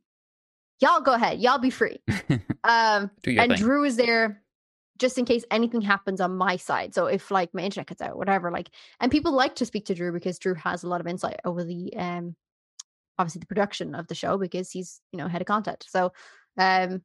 Y'all 0.80 1.00
go 1.00 1.14
ahead. 1.14 1.40
Y'all 1.40 1.58
be 1.58 1.70
free. 1.70 2.00
Um, 2.64 3.12
and 3.24 3.52
thing. 3.52 3.58
Drew 3.60 3.84
is 3.84 3.96
there 3.96 4.42
just 4.98 5.18
in 5.18 5.24
case 5.24 5.44
anything 5.52 5.80
happens 5.80 6.20
on 6.20 6.36
my 6.36 6.56
side. 6.56 6.94
So 6.94 7.06
if 7.06 7.30
like 7.30 7.54
my 7.54 7.62
internet 7.62 7.86
cuts 7.86 8.00
out, 8.00 8.16
whatever, 8.16 8.50
like, 8.50 8.70
and 8.98 9.12
people 9.12 9.32
like 9.32 9.54
to 9.56 9.66
speak 9.66 9.86
to 9.86 9.94
Drew 9.94 10.12
because 10.12 10.40
Drew 10.40 10.54
has 10.54 10.82
a 10.82 10.88
lot 10.88 11.00
of 11.00 11.06
insight 11.06 11.38
over 11.44 11.62
the 11.62 11.94
um, 11.96 12.34
obviously 13.18 13.40
the 13.40 13.46
production 13.46 13.94
of 13.94 14.08
the 14.08 14.16
show 14.16 14.36
because 14.36 14.70
he's 14.70 15.00
you 15.12 15.18
know 15.18 15.28
head 15.28 15.40
of 15.40 15.46
content. 15.46 15.84
So 15.88 16.12
um, 16.58 17.02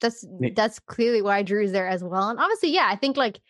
that's 0.00 0.24
that's 0.54 0.78
clearly 0.78 1.22
why 1.22 1.42
Drew's 1.42 1.72
there 1.72 1.88
as 1.88 2.02
well. 2.02 2.28
And 2.28 2.38
obviously, 2.38 2.70
yeah, 2.70 2.88
I 2.90 2.96
think 2.96 3.16
like 3.16 3.40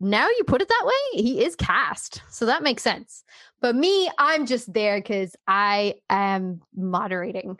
now 0.00 0.28
you 0.28 0.44
put 0.46 0.62
it 0.62 0.68
that 0.68 0.84
way, 0.84 1.22
he 1.22 1.44
is 1.44 1.56
cast, 1.56 2.22
so 2.30 2.46
that 2.46 2.62
makes 2.62 2.82
sense. 2.82 3.24
But 3.60 3.74
me, 3.74 4.10
I'm 4.18 4.46
just 4.46 4.72
there 4.72 4.98
because 4.98 5.34
I 5.46 5.94
am 6.08 6.62
moderating. 6.74 7.58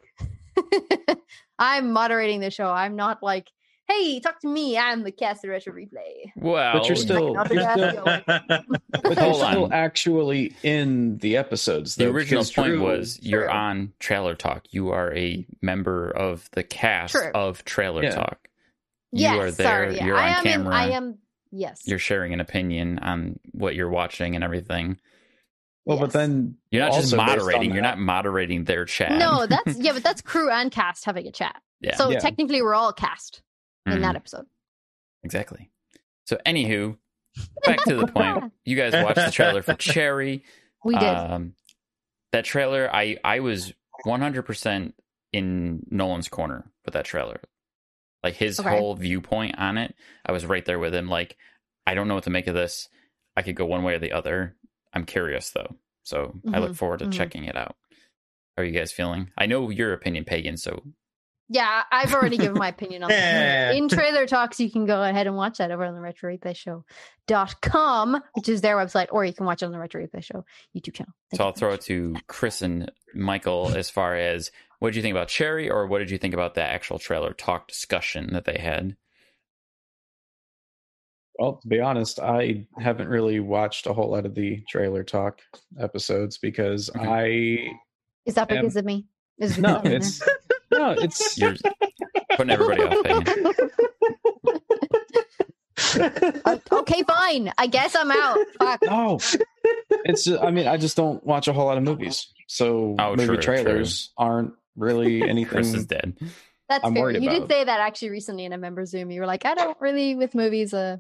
I'm 1.59 1.93
moderating 1.93 2.41
the 2.41 2.51
show. 2.51 2.70
I'm 2.70 2.97
not 2.97 3.22
like, 3.22 3.49
hey, 3.93 4.20
talk 4.20 4.40
to 4.40 4.49
me. 4.49 4.76
I'm 4.78 5.03
the 5.03 5.12
cast 5.12 5.45
of 5.45 5.51
Retro 5.51 5.72
Replay. 5.74 6.32
well, 6.36 6.72
but 6.78 6.86
you're 6.86 6.97
still, 6.97 7.34
Like, 7.34 7.51
you're 7.53 7.72
still, 7.72 8.05
but 8.05 9.16
you're 9.16 9.34
still 9.34 9.72
actually 9.72 10.55
in 10.62 11.18
the 11.18 11.36
episodes 11.36 11.97
the 11.97 12.09
original 12.09 12.45
point 12.45 12.68
Drew- 12.74 12.82
was 12.82 13.18
you're 13.22 13.45
True. 13.45 13.51
on 13.53 13.93
Trailer 14.01 14.34
Talk. 14.34 14.64
You 14.70 14.90
are 14.90 15.14
a 15.14 15.47
member 15.61 16.11
of 16.11 16.49
the 16.53 16.62
cast 16.62 17.12
True. 17.14 17.30
of 17.34 17.64
Trailer 17.64 18.03
Yeah. 18.05 18.11
Talk. 18.14 18.49
You 19.12 19.22
yes, 19.22 19.38
are 19.38 19.51
there. 19.51 19.66
sorry. 19.66 19.97
Yeah. 19.97 20.07
You're 20.07 20.16
I 20.16 20.28
on 20.28 20.38
am 20.38 20.47
in- 20.47 20.53
camera. 20.53 20.74
I 20.74 20.88
am. 20.90 21.18
Yes. 21.51 21.82
You're 21.84 21.99
sharing 21.99 22.32
an 22.32 22.40
opinion 22.40 22.99
on 23.01 23.38
what 23.53 23.74
you're 23.74 23.90
watching 23.90 24.34
and 24.34 24.43
everything. 24.43 24.99
well 25.84 25.99
but 25.99 26.12
then 26.12 26.57
You're 26.70 26.80
not 26.82 26.93
just 26.95 27.12
also 27.12 27.16
based 27.18 27.20
on 27.30 27.38
moderating. 27.38 27.72
You're 27.74 27.82
not 27.82 27.99
moderating 27.99 28.64
their 28.64 28.86
chat. 28.86 29.18
No, 29.18 29.47
that's 29.47 29.76
yeah, 29.78 29.93
but 29.93 30.03
that's 30.03 30.22
crew 30.22 30.51
and 30.51 30.70
cast 30.70 31.05
having 31.05 31.26
a 31.26 31.32
chat. 31.32 31.61
Yeah. 31.82 31.97
So 31.97 32.11
Yeah. 32.11 32.20
technically, 32.20 32.62
we're 32.62 32.74
all 32.74 32.93
cast 32.95 33.43
in 33.87 33.93
Mhm. 33.93 34.03
that 34.03 34.16
episode. 34.16 34.47
Exactly. 35.22 35.70
So, 36.24 36.39
anywho, 36.47 36.99
back 37.66 37.85
to 37.85 37.97
the 37.97 38.07
point. 38.07 38.53
You 38.64 38.76
guys 38.76 38.93
watched 38.93 39.24
the 39.24 39.30
trailer 39.30 39.62
for 39.62 39.74
Cherry. 39.74 40.45
We 40.85 40.97
did. 40.97 41.05
Um, 41.16 41.55
that 42.33 42.45
trailer, 42.45 42.91
I 42.93 43.16
I 43.22 43.39
was 43.39 43.72
100% 44.05 44.93
in 45.33 45.87
Nolan's 45.91 46.28
corner 46.28 46.64
with 46.85 46.95
that 46.95 47.05
trailer. 47.05 47.41
Like 48.24 48.35
his 48.35 48.59
Okay. 48.59 48.68
whole 48.68 48.97
viewpoint 48.97 49.59
on 49.59 49.78
it, 49.78 49.95
I 50.26 50.33
was 50.33 50.45
right 50.45 50.64
there 50.64 50.80
with 50.80 50.93
him. 50.93 51.09
Like, 51.09 51.37
I 51.87 51.95
don't 51.95 52.09
know 52.09 52.14
what 52.14 52.24
to 52.24 52.30
make 52.30 52.49
of 52.49 52.55
this. 52.55 52.89
I 53.37 53.43
could 53.43 53.55
go 53.55 53.64
one 53.64 53.85
way 53.85 53.95
or 53.95 54.01
the 54.01 54.11
other. 54.12 54.57
I'm 54.93 55.05
curious 55.05 55.51
though, 55.51 55.76
so 56.03 56.35
I 56.53 56.59
look 56.59 56.72
Mhm, 56.72 56.76
forward 56.76 56.99
to 56.99 57.07
mhm. 57.07 57.12
checking 57.12 57.45
it 57.45 57.57
out. 57.57 57.76
How 58.57 58.62
are 58.62 58.66
you 58.66 58.72
guys 58.72 58.91
feeling? 58.91 59.30
I 59.39 59.47
know 59.47 59.70
your 59.70 59.93
opinion, 59.93 60.24
Pagan. 60.24 60.57
So 60.57 60.83
yeah, 61.53 61.82
I've 61.92 62.14
already 62.14 62.38
given 62.38 62.57
my 62.59 62.68
opinion 62.68 63.03
on 63.03 63.11
that. 63.11 63.74
In 63.76 63.88
trailer 63.88 64.26
talks, 64.26 64.59
you 64.59 64.70
can 64.70 64.86
go 64.86 65.03
ahead 65.03 65.26
and 65.26 65.36
watch 65.36 65.59
that 65.59 65.70
over 65.70 65.84
on 65.84 65.94
the 65.94 66.00
Retro 66.00 66.34
Replay 66.34 66.57
Show.com, 66.57 68.20
which 68.34 68.48
is 68.48 68.61
their 68.62 68.76
website, 68.76 69.09
or 69.11 69.24
you 69.24 69.32
can 69.32 69.44
watch 69.46 69.62
it 69.62 69.66
on 69.66 69.72
the 69.72 69.78
Retro 69.78 70.03
Replay 70.05 70.22
Show 70.24 70.44
YouTube 70.76 70.94
channel. 70.94 71.12
Thank 71.30 71.38
So 71.38 71.44
I'll 71.44 71.53
very 71.53 71.59
throw 71.59 71.70
much. 71.72 71.80
it 71.80 71.86
to 71.86 72.16
Chris 72.26 72.62
and 72.62 72.90
Michael 73.14 73.72
as 73.74 73.90
far 73.90 74.16
as 74.16 74.50
what 74.78 74.88
did 74.88 74.96
you 74.96 75.03
think 75.03 75.12
about 75.12 75.28
Cherry, 75.28 75.70
or 75.70 75.86
what 75.86 75.98
did 75.98 76.11
you 76.11 76.18
think 76.18 76.34
about 76.34 76.55
the 76.55 76.62
actual 76.62 76.98
trailer 76.98 77.32
talk 77.32 77.68
discussion 77.68 78.30
that 78.32 78.44
they 78.46 78.59
had? 78.59 78.96
Well, 81.38 81.57
to 81.62 81.68
be 81.68 81.80
honest, 81.80 82.18
I 82.20 82.66
haven't 82.78 83.09
really 83.09 83.40
watched 83.40 83.86
a 83.86 83.92
whole 83.92 84.11
lot 84.11 84.26
of 84.26 84.34
the 84.34 84.62
trailer 84.68 85.03
talk 85.03 85.40
episodes 85.78 86.38
because 86.38 86.90
Okay. 86.96 87.09
I 87.68 87.72
Is 88.26 88.34
that 88.34 88.48
because 88.48 88.76
of 88.76 88.84
me? 88.84 89.07
Is 89.38 89.59
no, 89.59 89.78
because 89.80 89.86
I'm 89.86 89.86
in 89.86 90.03
it's 90.03 90.20
no, 90.73 90.91
it's 90.99 91.39
You're 91.41 91.55
putting 92.37 92.51
everybody 92.51 92.83
off. 92.83 93.68
Uh, 96.45 96.59
okay, 96.70 97.03
fine. 97.03 97.53
I 97.59 97.66
guess 97.66 97.95
I'm 97.95 98.11
out. 98.11 98.39
Fuck. 98.59 98.83
no. 98.83 99.18
it's 100.05 100.25
just, 100.25 100.43
I 100.43 100.51
mean, 100.51 100.66
I 100.66 100.77
just 100.77 100.97
don't 100.97 101.25
watch 101.25 101.49
a 101.49 101.53
whole 101.53 101.66
lot 101.66 101.77
of 101.79 101.83
movies, 101.85 102.29
so 102.47 102.97
Oh, 102.99 103.11
movie 103.16 103.27
true, 103.27 103.37
trailers 103.39 104.11
aren't 104.16 104.55
really 104.77 105.23
anything. 105.29 105.47
Chris 105.51 105.75
is 105.75 105.87
dead. 105.87 106.16
That's 106.68 106.85
I'm 106.85 106.95
fair. 106.95 107.03
worried 107.03 107.23
You 107.23 107.29
did 107.29 107.49
say 107.51 107.64
that 107.64 107.81
actually 107.81 108.11
recently 108.11 108.45
in 108.45 108.53
a 108.53 108.59
member 108.59 108.87
Zoom. 108.87 109.11
You 109.11 109.20
were 109.20 109.27
like, 109.27 109.45
I 109.45 109.55
don't 109.55 109.79
really 109.81 110.14
with 110.14 110.35
movies. 110.35 110.73
Uh. 110.73 110.97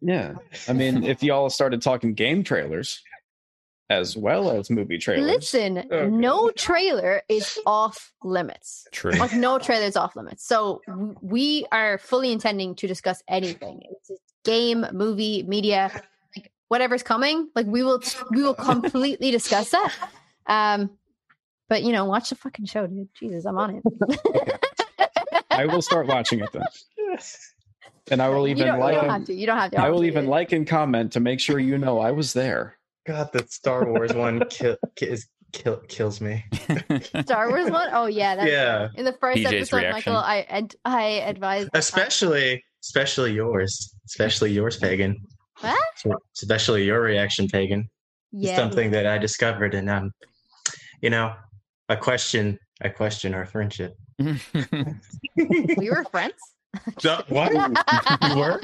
Yeah, 0.00 0.34
I 0.68 0.72
mean, 0.72 1.02
if 1.02 1.22
y'all 1.22 1.50
started 1.50 1.82
talking 1.82 2.14
game 2.14 2.44
trailers 2.44 3.02
as 3.88 4.16
well 4.16 4.50
as 4.50 4.68
movie 4.70 4.98
trailers, 4.98 5.26
listen, 5.26 5.78
Okay. 5.78 6.08
no 6.08 6.50
trailer 6.50 7.22
is 7.28 7.58
off 7.66 8.12
limits. 8.24 8.86
True. 8.92 9.12
Like 9.12 9.32
no 9.32 9.58
trailer 9.58 9.84
is 9.86 9.96
off 9.96 10.16
limits. 10.16 10.44
So 10.46 10.80
we 11.22 11.66
are 11.70 11.98
fully 11.98 12.32
intending 12.32 12.74
to 12.76 12.86
discuss 12.88 13.22
anything. 13.28 13.82
It's 13.90 14.10
game, 14.44 14.86
movie, 14.92 15.44
media, 15.44 15.90
like 16.36 16.50
whatever's 16.68 17.02
coming. 17.04 17.48
Like 17.54 17.66
we 17.66 17.82
will, 17.84 18.02
we 18.32 18.42
will 18.42 18.54
completely 18.54 19.30
discuss 19.30 19.70
that. 19.70 19.94
Um, 20.46 20.90
but 21.68 21.82
you 21.82 21.92
know, 21.92 22.04
watch 22.06 22.30
the 22.30 22.34
fucking 22.36 22.66
show, 22.66 22.86
dude. 22.86 23.08
Jesus, 23.18 23.44
I'm 23.44 23.58
on 23.58 23.82
it. 23.84 24.60
I 25.50 25.66
will 25.66 25.82
start 25.82 26.06
watching 26.06 26.40
it 26.40 26.50
then, 26.52 26.62
and 28.10 28.22
I 28.22 28.28
will 28.28 28.46
even 28.46 28.66
don't, 28.66 28.78
like 28.78 28.94
you 28.94 29.00
don't 29.00 29.10
have 29.10 29.24
to. 29.24 29.34
You 29.34 29.46
don't 29.46 29.58
have 29.58 29.70
to. 29.72 29.80
I 29.80 29.90
will 29.90 30.04
even 30.04 30.26
like 30.26 30.52
and 30.52 30.66
comment 30.66 31.12
to 31.12 31.20
make 31.20 31.40
sure 31.40 31.58
you 31.58 31.78
know 31.78 31.98
I 31.98 32.10
was 32.12 32.32
there. 32.34 32.75
God, 33.06 33.30
that 33.32 33.52
Star 33.52 33.86
Wars 33.86 34.12
one 34.12 34.42
kill, 34.50 34.76
is, 35.00 35.28
kill, 35.52 35.76
kills 35.88 36.20
me. 36.20 36.44
Star 37.22 37.48
Wars 37.50 37.70
one. 37.70 37.88
Oh 37.92 38.06
yeah, 38.06 38.34
that's 38.36 38.50
Yeah. 38.50 38.88
In 38.96 39.04
the 39.04 39.12
first 39.14 39.38
PJ's 39.38 39.46
episode, 39.52 39.76
reaction. 39.76 40.12
Michael, 40.12 40.24
I 40.28 40.40
ad- 40.48 40.74
I 40.84 41.02
advised 41.26 41.70
Especially, 41.74 42.62
especially 42.82 43.32
yours, 43.32 43.94
especially 44.06 44.50
yours, 44.52 44.76
pagan. 44.76 45.16
What? 45.60 45.78
Especially 46.36 46.84
your 46.84 47.00
reaction, 47.00 47.48
pagan. 47.48 47.88
It's 48.32 48.48
yeah, 48.50 48.56
something 48.56 48.90
that 48.90 49.06
I 49.06 49.18
discovered, 49.18 49.74
and 49.74 49.88
um, 49.88 50.12
you 51.00 51.10
know, 51.10 51.32
I 51.88 51.94
question, 51.96 52.58
I 52.82 52.88
question 52.88 53.32
our 53.34 53.46
friendship. 53.46 53.94
we 54.18 55.90
were 55.90 56.04
friends. 56.10 56.34
So- 56.98 57.22
what? 57.28 57.52
You 58.22 58.36
were? 58.36 58.60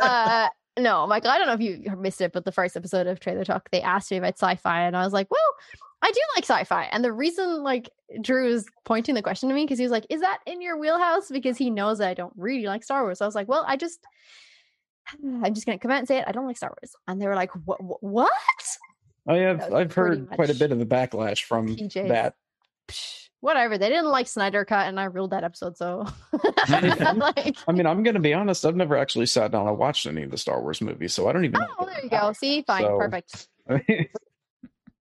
uh, 0.00 0.48
no, 0.78 1.06
Michael, 1.06 1.30
I 1.30 1.38
don't 1.38 1.46
know 1.46 1.54
if 1.54 1.60
you 1.60 1.96
missed 1.96 2.20
it, 2.20 2.32
but 2.32 2.44
the 2.44 2.52
first 2.52 2.76
episode 2.76 3.06
of 3.06 3.20
Trailer 3.20 3.44
Talk, 3.44 3.70
they 3.70 3.80
asked 3.80 4.10
me 4.10 4.16
about 4.16 4.38
sci-fi, 4.38 4.82
and 4.82 4.96
I 4.96 5.04
was 5.04 5.12
like, 5.12 5.30
"Well, 5.30 5.40
I 6.02 6.10
do 6.10 6.20
like 6.36 6.44
sci-fi." 6.44 6.84
And 6.84 7.04
the 7.04 7.12
reason, 7.12 7.62
like, 7.62 7.90
Drew 8.20 8.48
is 8.48 8.66
pointing 8.84 9.14
the 9.14 9.22
question 9.22 9.48
to 9.48 9.54
me 9.54 9.64
because 9.64 9.78
he 9.78 9.84
was 9.84 9.92
like, 9.92 10.06
"Is 10.10 10.20
that 10.20 10.40
in 10.46 10.60
your 10.60 10.78
wheelhouse?" 10.78 11.30
Because 11.30 11.56
he 11.56 11.70
knows 11.70 11.98
that 11.98 12.08
I 12.08 12.14
don't 12.14 12.32
really 12.36 12.66
like 12.66 12.82
Star 12.82 13.02
Wars. 13.02 13.18
So 13.18 13.24
I 13.24 13.28
was 13.28 13.34
like, 13.34 13.48
"Well, 13.48 13.64
I 13.66 13.76
just, 13.76 14.00
I'm 15.22 15.54
just 15.54 15.66
gonna 15.66 15.78
come 15.78 15.90
out 15.90 15.98
and 15.98 16.08
say 16.08 16.18
it. 16.18 16.24
I 16.26 16.32
don't 16.32 16.46
like 16.46 16.56
Star 16.56 16.70
Wars." 16.70 16.94
And 17.06 17.20
they 17.20 17.26
were 17.26 17.36
like, 17.36 17.50
"What? 17.64 17.78
What?" 18.02 18.32
I 19.26 19.36
have 19.36 19.72
I've 19.72 19.94
heard 19.94 20.28
quite 20.30 20.50
a 20.50 20.54
bit 20.54 20.72
of 20.72 20.78
the 20.78 20.86
backlash 20.86 21.42
from 21.44 21.68
PJ's. 21.68 22.08
that. 22.08 22.34
Psh, 22.88 23.23
Whatever. 23.44 23.76
They 23.76 23.90
didn't 23.90 24.06
like 24.06 24.26
Snyder 24.26 24.64
Cut, 24.64 24.88
and 24.88 24.98
I 24.98 25.04
ruled 25.04 25.32
that 25.32 25.44
episode. 25.44 25.76
So, 25.76 26.06
I'm 26.66 27.18
like, 27.18 27.54
I 27.68 27.72
mean, 27.72 27.84
I'm 27.84 28.02
gonna 28.02 28.18
be 28.18 28.32
honest. 28.32 28.64
I've 28.64 28.74
never 28.74 28.96
actually 28.96 29.26
sat 29.26 29.50
down 29.50 29.68
and 29.68 29.76
watched 29.76 30.06
any 30.06 30.22
of 30.22 30.30
the 30.30 30.38
Star 30.38 30.62
Wars 30.62 30.80
movies, 30.80 31.12
so 31.12 31.28
I 31.28 31.34
don't 31.34 31.44
even. 31.44 31.56
Oh, 31.56 31.60
know 31.60 31.66
oh, 31.78 31.84
what 31.84 31.92
there 31.92 32.04
you 32.04 32.08
go. 32.08 32.16
about. 32.16 32.36
See, 32.38 32.62
fine, 32.62 32.84
So- 32.84 32.96
perfect, 32.96 33.48
I 33.68 33.72
mean, 33.88 34.08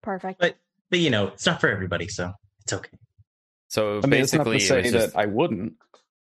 perfect. 0.03 0.41
But- 0.41 0.57
but 0.91 0.99
you 0.99 1.11
know, 1.11 1.29
it's 1.29 1.47
not 1.47 1.61
for 1.61 1.69
everybody, 1.69 2.09
so 2.09 2.33
it's 2.63 2.73
okay. 2.73 2.91
so 3.69 4.01
I 4.03 4.07
mean, 4.09 4.23
it's 4.23 4.33
not 4.33 4.45
basically, 4.45 4.59
to 4.59 4.89
it 4.89 4.93
say 4.93 4.99
was 4.99 5.13
that 5.13 5.19
I 5.21 5.27
wouldn't. 5.27 5.75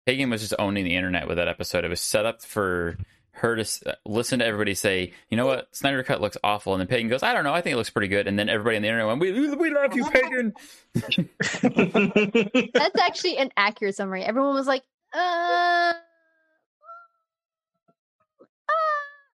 Pagan 0.05 0.29
was 0.29 0.41
just 0.41 0.53
owning 0.59 0.85
the 0.85 0.95
internet 0.95 1.27
with 1.27 1.37
that 1.37 1.47
episode. 1.47 1.83
It 1.83 1.89
was 1.89 1.99
set 1.99 2.27
up 2.27 2.43
for 2.43 2.95
her 3.33 3.55
to 3.55 3.97
listen 4.05 4.39
to 4.39 4.45
everybody 4.45 4.75
say, 4.75 5.11
"You 5.29 5.37
know 5.37 5.45
what, 5.45 5.75
Snyder 5.75 6.03
Cut 6.03 6.21
looks 6.21 6.37
awful," 6.43 6.73
and 6.73 6.79
then 6.79 6.87
Pagan 6.87 7.09
goes, 7.09 7.23
"I 7.23 7.33
don't 7.33 7.43
know, 7.43 7.53
I 7.53 7.61
think 7.61 7.73
it 7.73 7.77
looks 7.77 7.89
pretty 7.89 8.07
good." 8.07 8.27
And 8.27 8.37
then 8.37 8.47
everybody 8.47 8.75
on 8.75 8.83
the 8.83 8.87
internet 8.87 9.07
went, 9.07 9.19
"We 9.19 9.55
we 9.55 9.71
love 9.71 9.95
you, 9.95 10.05
Pagan." 10.09 10.53
That's 12.73 12.99
actually 13.01 13.37
an 13.37 13.51
accurate 13.57 13.95
summary. 13.95 14.23
Everyone 14.23 14.53
was 14.53 14.67
like, 14.67 14.83
uh, 15.13 15.17
uh," 15.17 15.93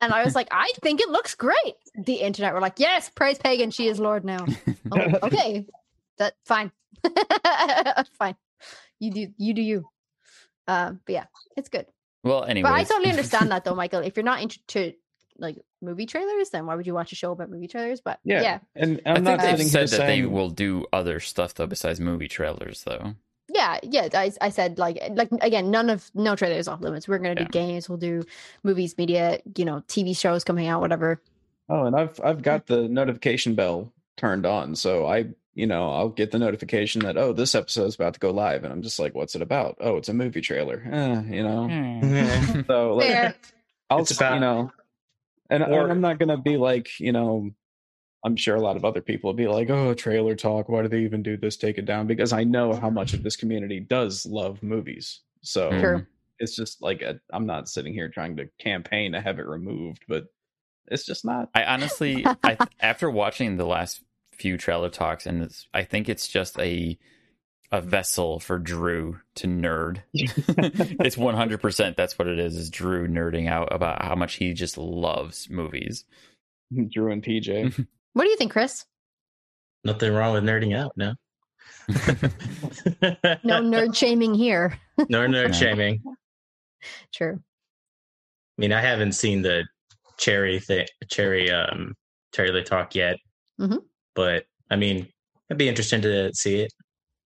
and 0.02 0.12
I 0.12 0.24
was 0.24 0.36
like, 0.36 0.48
I 0.52 0.72
think 0.82 1.00
it 1.00 1.10
looks 1.10 1.36
great. 1.36 1.76
The 1.96 2.16
internet 2.16 2.54
were 2.54 2.60
like, 2.60 2.80
yes, 2.80 3.10
praise 3.10 3.38
pagan, 3.38 3.72
she 3.72 3.88
is 3.88 4.00
Lord 4.00 4.26
now. 4.26 4.46
I'm 4.92 5.12
like, 5.12 5.24
okay, 5.24 5.66
that 6.18 6.34
fine, 6.46 6.72
fine. 8.18 8.36
You 9.00 9.12
do, 9.12 9.28
you 9.38 9.54
do 9.54 9.62
you. 9.62 9.86
Um, 10.68 11.00
but 11.06 11.14
yeah, 11.14 11.26
it's 11.56 11.70
good. 11.70 11.86
Well, 12.24 12.44
anyway, 12.46 12.70
But 12.70 12.74
I 12.74 12.84
totally 12.84 13.10
understand 13.10 13.52
that 13.52 13.64
though, 13.66 13.76
Michael. 13.84 14.00
If 14.02 14.16
you're 14.18 14.24
not 14.24 14.42
into 14.42 14.94
like 15.38 15.58
movie 15.82 16.06
trailers, 16.06 16.50
then 16.52 16.66
why 16.66 16.76
would 16.76 16.88
you 16.88 16.94
watch 16.94 17.12
a 17.12 17.16
show 17.16 17.32
about 17.32 17.50
movie 17.50 17.68
trailers? 17.68 18.02
But 18.02 18.20
Yeah. 18.24 18.42
yeah, 18.42 18.60
And 18.76 19.02
I 19.06 19.12
I'm 19.14 19.26
think 19.26 19.42
they've 19.42 19.62
said 19.68 19.90
that 19.90 19.98
saying 19.98 20.22
they 20.24 20.28
will 20.28 20.50
do 20.50 20.86
other 20.94 21.20
stuff 21.20 21.54
though 21.56 21.68
besides 21.68 22.00
movie 22.00 22.28
trailers, 22.28 22.84
though. 22.84 23.16
yeah 23.50 23.78
yeah 23.84 24.08
I, 24.14 24.32
I 24.40 24.50
said 24.50 24.80
like 24.80 24.98
eh, 25.02 25.10
like 25.14 25.30
again 25.42 25.70
none 25.70 25.90
of 25.90 26.10
no 26.16 26.34
trailers 26.36 26.68
off 26.70 26.80
limits 26.80 27.08
we're 27.10 27.18
gonna 27.20 27.36
do 27.36 27.44
Yeah. 27.44 27.50
games 27.50 27.90
we'll 27.90 27.98
do 27.98 28.24
movies 28.64 28.98
media 28.98 29.40
you 29.58 29.66
know 29.66 29.84
tv 29.90 30.16
shows 30.18 30.44
coming 30.46 30.68
out 30.68 30.80
whatever 30.82 31.22
Oh, 31.70 31.86
and 31.86 31.96
I've 31.96 32.20
I've 32.24 32.42
got 32.42 32.66
mm. 32.66 32.68
the 32.68 32.88
notification 32.88 33.54
bell 33.56 33.92
turned 34.18 34.46
on, 34.46 34.76
so 34.76 35.06
I 35.08 35.28
you 35.56 35.68
know 35.68 35.90
I'll 35.92 36.10
get 36.10 36.32
the 36.32 36.40
notification 36.40 37.02
that 37.04 37.18
oh 37.18 37.34
this 37.34 37.56
episode's 37.56 37.96
about 37.96 38.14
to 38.16 38.20
go 38.20 38.32
live, 38.32 38.64
and 38.64 38.74
I'm 38.74 38.82
just 38.82 39.00
like, 39.00 39.14
what's 39.16 39.36
it 39.36 39.42
about? 39.42 39.78
Oh, 39.80 39.98
it's 39.98 40.10
a 40.10 40.14
movie 40.14 40.42
trailer. 40.42 40.82
Eh, 40.92 41.22
you 41.36 41.44
know, 41.44 41.68
hmm. 41.68 42.62
so 42.68 42.96
like, 42.96 43.08
Fair. 43.08 43.36
I'll 43.90 44.00
It's 44.00 44.12
s- 44.12 44.18
about- 44.18 44.36
you 44.36 44.40
know, 44.40 44.72
and, 45.50 45.64
and 45.64 45.92
I'm 45.92 46.02
not 46.02 46.20
gonna 46.20 46.38
be 46.42 46.58
like 46.58 47.00
you 47.00 47.12
know, 47.12 47.50
I'm 48.26 48.36
sure 48.36 48.56
a 48.56 48.62
lot 48.62 48.78
of 48.78 48.86
other 48.86 49.02
people 49.02 49.30
will 49.30 49.38
be 49.38 49.48
like, 49.48 49.70
oh, 49.70 49.94
trailer 49.94 50.36
talk. 50.36 50.70
Why 50.70 50.82
do 50.82 50.88
they 50.88 51.02
even 51.02 51.22
do 51.24 51.38
this? 51.38 51.58
Take 51.58 51.78
it 51.78 51.86
down 51.86 52.08
because 52.08 52.34
I 52.34 52.44
know 52.44 52.74
how 52.74 52.90
much 52.90 53.14
of 53.14 53.22
this 53.24 53.36
community 53.36 53.80
does 53.80 54.26
love 54.26 54.64
movies. 54.64 55.20
So 55.42 55.70
True. 55.72 56.06
it's 56.40 56.56
just 56.56 56.82
like 56.82 57.04
i 57.04 57.16
I'm 57.34 57.46
not 57.46 57.68
sitting 57.68 57.94
here 57.94 58.08
trying 58.10 58.38
to 58.38 58.48
campaign 58.60 59.12
to 59.12 59.22
have 59.22 59.40
it 59.40 59.46
removed, 59.46 60.06
but 60.08 60.28
it's 60.88 61.06
just 61.06 61.26
not. 61.26 61.50
I 61.54 61.66
honestly, 61.66 62.26
I 62.44 62.58
after 62.80 63.10
watching 63.10 63.58
the 63.58 63.66
last 63.66 64.02
few 64.38 64.58
trailer 64.58 64.90
talks, 64.90 65.26
and 65.26 65.44
it's, 65.44 65.68
I 65.74 65.84
think 65.84 66.10
it's 66.10 66.28
just 66.28 66.60
a 66.60 66.98
a 67.72 67.82
vessel 67.82 68.40
for 68.40 68.60
Drew 68.60 69.20
to 69.36 69.48
nerd. 69.48 70.02
it's 70.14 71.18
one 71.18 71.36
hundred 71.36 71.62
percent. 71.62 71.98
That's 71.98 72.18
what 72.20 72.28
it 72.28 72.40
is. 72.40 72.56
Is 72.56 72.70
Drew 72.70 73.08
nerding 73.08 73.50
out 73.50 73.74
about 73.74 74.04
how 74.04 74.16
much 74.16 74.36
he 74.36 74.54
just 74.54 74.78
loves 74.78 75.50
movies. 75.50 76.06
Drew 76.92 77.12
and 77.12 77.24
PJ. 77.24 77.88
what 78.14 78.24
do 78.24 78.30
you 78.30 78.38
think 78.38 78.52
chris 78.52 78.86
Nothing 79.84 80.14
wrong 80.14 80.34
with 80.34 80.44
nerding 80.44 80.78
out, 80.78 80.94
no. 80.96 81.14
no 81.90 83.62
nerd 83.62 83.96
shaming 83.96 84.34
here 84.34 84.80
no 85.10 85.26
nerd 85.28 85.48
No. 85.48 85.52
shaming. 85.52 86.02
true 87.14 87.40
I 88.58 88.62
mean, 88.62 88.72
I 88.72 88.82
haven't 88.82 89.14
seen 89.14 89.42
the 89.42 89.66
cherry 90.18 90.60
thing, 90.60 90.86
cherry 91.10 91.52
um 91.52 91.96
trailer 92.34 92.64
talk 92.64 92.96
yet, 92.96 93.18
Mhm. 93.60 93.80
But 94.16 94.46
I 94.70 94.76
mean, 94.76 95.08
it'd 95.50 95.58
be 95.58 95.70
interesting 95.70 96.02
to 96.04 96.34
see 96.34 96.62
it, 96.62 96.74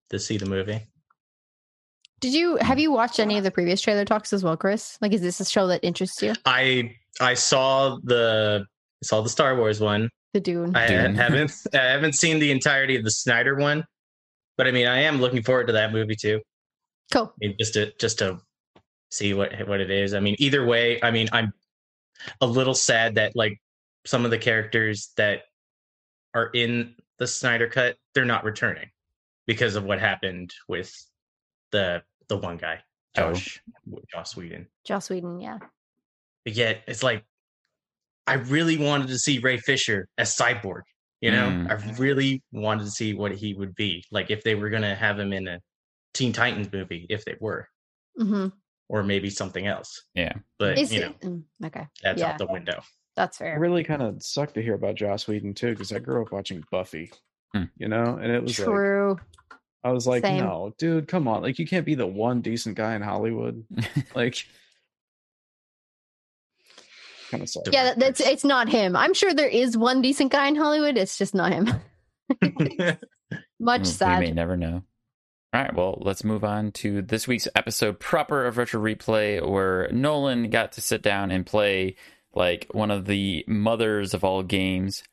to 0.10 0.20
see 0.20 0.38
the 0.38 0.46
movie. 0.46 0.82
did 2.20 2.34
you 2.34 2.58
hmm. 2.58 2.66
have 2.66 2.80
you 2.80 2.92
watched 2.92 3.20
any 3.20 3.38
of 3.38 3.44
the 3.44 3.52
previous 3.52 3.80
trailer 3.82 4.06
talks 4.06 4.34
as 4.34 4.44
well 4.44 4.58
chris 4.58 4.98
like 5.02 5.14
is 5.14 5.22
this 5.22 5.40
a 5.40 5.46
show 5.46 5.68
that 5.68 5.80
interests 5.84 6.22
you 6.22 6.34
I 6.46 6.96
I 7.20 7.34
saw 7.36 7.98
the 8.04 8.66
saw 9.04 9.22
the 9.22 9.30
Star 9.30 9.56
Wars 9.56 9.80
one. 9.80 10.10
the 10.34 10.40
dune 10.40 10.76
I 10.76 10.88
Dune. 10.88 11.16
haven't 11.16 11.52
I 11.74 11.78
haven't 11.78 12.14
seen 12.14 12.40
the 12.40 12.52
entirety 12.52 12.96
of 12.96 13.04
the 13.04 13.12
Snyder 13.12 13.56
one, 13.56 13.86
but 14.58 14.68
I 14.68 14.72
mean, 14.72 14.88
I 14.88 15.02
am 15.02 15.20
looking 15.22 15.44
forward 15.44 15.68
to 15.68 15.74
that 15.74 15.92
movie 15.94 16.16
too. 16.16 16.42
cool 17.12 17.34
I 17.42 17.48
mean, 17.48 17.56
just 17.60 17.74
to 17.76 17.92
just 18.00 18.20
to 18.20 18.40
see 19.12 19.34
what 19.34 19.68
what 19.68 19.80
it 19.82 19.90
is. 19.92 20.14
I 20.14 20.20
mean, 20.20 20.36
either 20.40 20.66
way, 20.66 21.02
I 21.02 21.12
mean, 21.12 21.28
I'm 21.32 21.54
a 22.42 22.48
little 22.48 22.74
sad 22.76 23.16
that 23.16 23.36
like 23.36 23.60
some 24.06 24.26
of 24.26 24.32
the 24.32 24.38
characters 24.38 25.12
that 25.18 25.44
are 26.34 26.50
in 26.54 26.96
the 27.20 27.28
Snyder 27.28 27.68
cut, 27.68 27.96
they're 28.14 28.26
not 28.26 28.44
returning 28.44 28.90
because 29.48 29.76
of 29.76 29.84
what 29.84 30.00
happened 30.00 30.52
with 30.68 30.94
the 31.72 32.04
the 32.28 32.38
one 32.38 32.58
guy, 32.58 32.80
Oh. 33.18 33.34
Josh 33.34 33.62
Josh 34.14 34.36
Whedon. 34.36 34.68
joss 34.86 35.10
whedon 35.10 35.40
yeah 35.40 35.58
But 36.46 36.54
yet, 36.54 36.84
it's 36.88 37.04
like 37.04 37.24
I 38.28 38.34
really 38.36 38.78
wanted 38.78 39.08
to 39.08 39.18
see 39.18 39.40
Ray 39.40 39.58
Fisher 39.58 40.08
as 40.18 40.36
Cyborg. 40.36 40.82
You 41.22 41.32
know, 41.32 41.48
Mm. 41.48 41.72
I 41.72 41.98
really 41.98 42.44
wanted 42.52 42.84
to 42.84 42.92
see 42.92 43.14
what 43.14 43.32
he 43.32 43.54
would 43.54 43.74
be 43.76 44.04
like 44.12 44.30
if 44.30 44.44
they 44.44 44.54
were 44.56 44.70
going 44.70 44.84
to 44.84 44.94
have 44.96 45.18
him 45.18 45.34
in 45.34 45.48
a 45.48 45.60
Teen 46.14 46.32
Titans 46.34 46.72
movie, 46.72 47.06
if 47.10 47.26
they 47.26 47.36
were, 47.40 47.68
mm-hmm. 48.20 48.48
or 48.90 49.04
maybe 49.04 49.30
something 49.30 49.66
else. 49.66 50.04
Yeah. 50.14 50.34
But 50.60 50.78
is 50.78 50.94
you 50.94 51.00
know, 51.02 51.14
mm, 51.24 51.44
okay 51.66 51.88
that's 52.04 52.20
yeah. 52.20 52.32
out 52.32 52.38
the 52.38 52.46
window. 52.48 52.82
That's 53.18 53.38
It 53.38 53.44
fair 53.44 53.60
really 53.60 53.84
kind 53.84 54.02
of 54.02 54.24
sucked 54.24 54.54
to 54.54 54.62
hear 54.62 54.76
about 54.76 54.96
Joss 54.96 55.28
Whedon 55.28 55.54
too, 55.54 55.72
because 55.72 55.92
I 55.92 56.00
grew 56.00 56.22
up 56.22 56.32
watching 56.32 56.64
Buffy. 56.72 57.12
Hmm. 57.54 57.64
You 57.78 57.90
know, 57.90 58.18
and 58.22 58.32
it 58.32 58.42
was 58.42 58.58
like 58.58 58.66
true 58.66 59.18
I 59.84 59.92
was 59.92 60.06
like, 60.06 60.24
Same. 60.24 60.44
no, 60.44 60.74
dude, 60.78 61.08
come 61.08 61.28
on, 61.28 61.42
like 61.42 61.60
you 61.60 61.68
can't 61.68 61.86
be 61.86 61.96
the 61.96 62.08
one 62.08 62.42
decent 62.42 62.76
guy 62.76 62.96
in 62.96 63.02
Hollywood. 63.02 63.64
like, 64.16 64.46
kind 67.32 67.42
of 67.42 67.50
sucks. 67.50 67.70
Yeah, 67.72 67.94
that's 67.96 68.20
it's 68.20 68.44
not 68.44 68.68
him. 68.68 68.98
I'm 68.98 69.14
sure 69.14 69.34
there 69.34 69.48
is 69.48 69.78
one 69.78 70.02
decent 70.02 70.32
guy 70.32 70.48
in 70.48 70.56
Hollywood. 70.56 70.98
It's 70.98 71.18
just 71.18 71.34
not 71.34 71.54
him. 71.54 71.70
Much 73.60 73.86
sad. 73.86 74.20
We 74.20 74.26
may 74.26 74.32
never 74.34 74.58
know. 74.58 74.84
All 75.54 75.62
right, 75.62 75.74
well, 75.74 75.98
let's 76.02 76.26
move 76.26 76.44
on 76.44 76.74
to 76.74 77.02
this 77.02 77.26
week's 77.26 77.48
episode 77.56 78.00
proper 78.00 78.46
of 78.46 78.58
Retro 78.58 78.82
Replay, 78.82 79.48
where 79.48 79.90
Nolan 79.94 80.50
got 80.50 80.74
to 80.74 80.82
sit 80.82 81.02
down 81.02 81.32
and 81.32 81.46
play 81.46 81.96
like 82.34 82.68
one 82.72 82.92
of 82.92 83.06
the 83.06 83.44
mothers 83.48 84.14
of 84.14 84.24
all 84.24 84.44
games, 84.44 85.04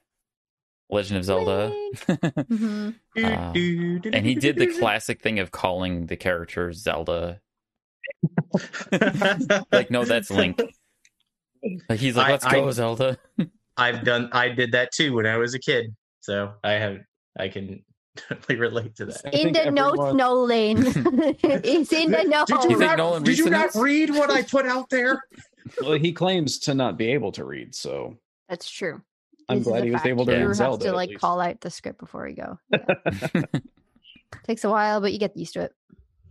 Legend 0.91 1.19
of 1.19 1.25
Zelda. 1.25 1.73
Mhm. 2.07 2.95
Uh, 3.17 4.11
and 4.13 4.27
he 4.27 4.35
did 4.35 4.57
the 4.57 4.67
classic 4.79 5.23
thing 5.23 5.39
of 5.39 5.51
calling 5.51 6.07
the 6.07 6.17
character 6.17 6.73
Zelda. 6.73 7.41
Like, 9.73 9.91
no, 9.91 10.05
that's 10.05 10.31
Link. 10.31 10.61
Like 11.89 11.99
he's 11.99 12.17
like, 12.17 12.29
"Let's 12.31 12.45
go, 12.45 12.69
I- 12.69 12.71
Zelda." 12.73 13.19
I've 13.77 14.05
done. 14.05 14.29
I 14.33 14.51
did 14.51 14.73
that 14.73 14.93
too 14.93 15.15
when 15.15 15.27
I 15.27 15.37
was 15.39 15.55
a 15.55 15.59
kid, 15.59 15.95
so 16.21 16.53
I 16.63 16.73
have. 16.73 16.99
I 17.39 17.49
can 17.49 17.83
totally 18.17 18.59
relate 18.59 18.95
to 18.97 19.07
that. 19.07 19.25
In 19.25 19.53
think 19.53 19.57
the 19.57 19.71
notes, 19.71 19.93
everyone- 19.99 20.17
Nolan. 20.19 20.77
it's 21.43 21.93
in 21.93 22.11
the 22.13 22.23
notes. 22.25 22.53
you 22.69 22.79
not- 22.79 22.99
Nolan 22.99 23.23
did 23.25 23.39
you 23.39 23.49
not 23.51 23.75
read 23.75 24.11
what 24.11 24.31
I 24.31 24.43
put 24.43 24.67
out 24.67 24.91
there? 24.91 25.25
Well, 25.81 25.93
he 25.95 26.13
claims 26.13 26.59
to 26.61 26.75
not 26.75 26.97
be 26.99 27.13
able 27.13 27.33
to 27.33 27.45
read, 27.45 27.75
so 27.75 28.17
That's 28.49 28.71
true. 28.71 29.01
I'm 29.49 29.59
This 29.59 29.67
glad 29.67 29.85
he 29.85 29.91
was 29.91 29.99
fact. 30.01 30.09
able 30.09 30.27
to 30.27 30.33
Yeah. 30.33 30.39
Drew 30.39 30.47
read 30.49 30.51
has 30.51 30.59
Zelda. 30.59 30.85
to 30.87 30.93
like 30.93 31.19
call 31.19 31.41
out 31.41 31.61
the 31.61 31.71
script 31.71 31.99
before 31.99 32.25
we 32.25 32.33
go. 32.35 32.59
Yeah. 32.71 33.43
Takes 34.45 34.65
a 34.65 34.71
while, 34.71 35.01
but 35.01 35.13
you 35.13 35.19
get 35.19 35.37
used 35.37 35.55
to 35.55 35.63
it. 35.63 35.73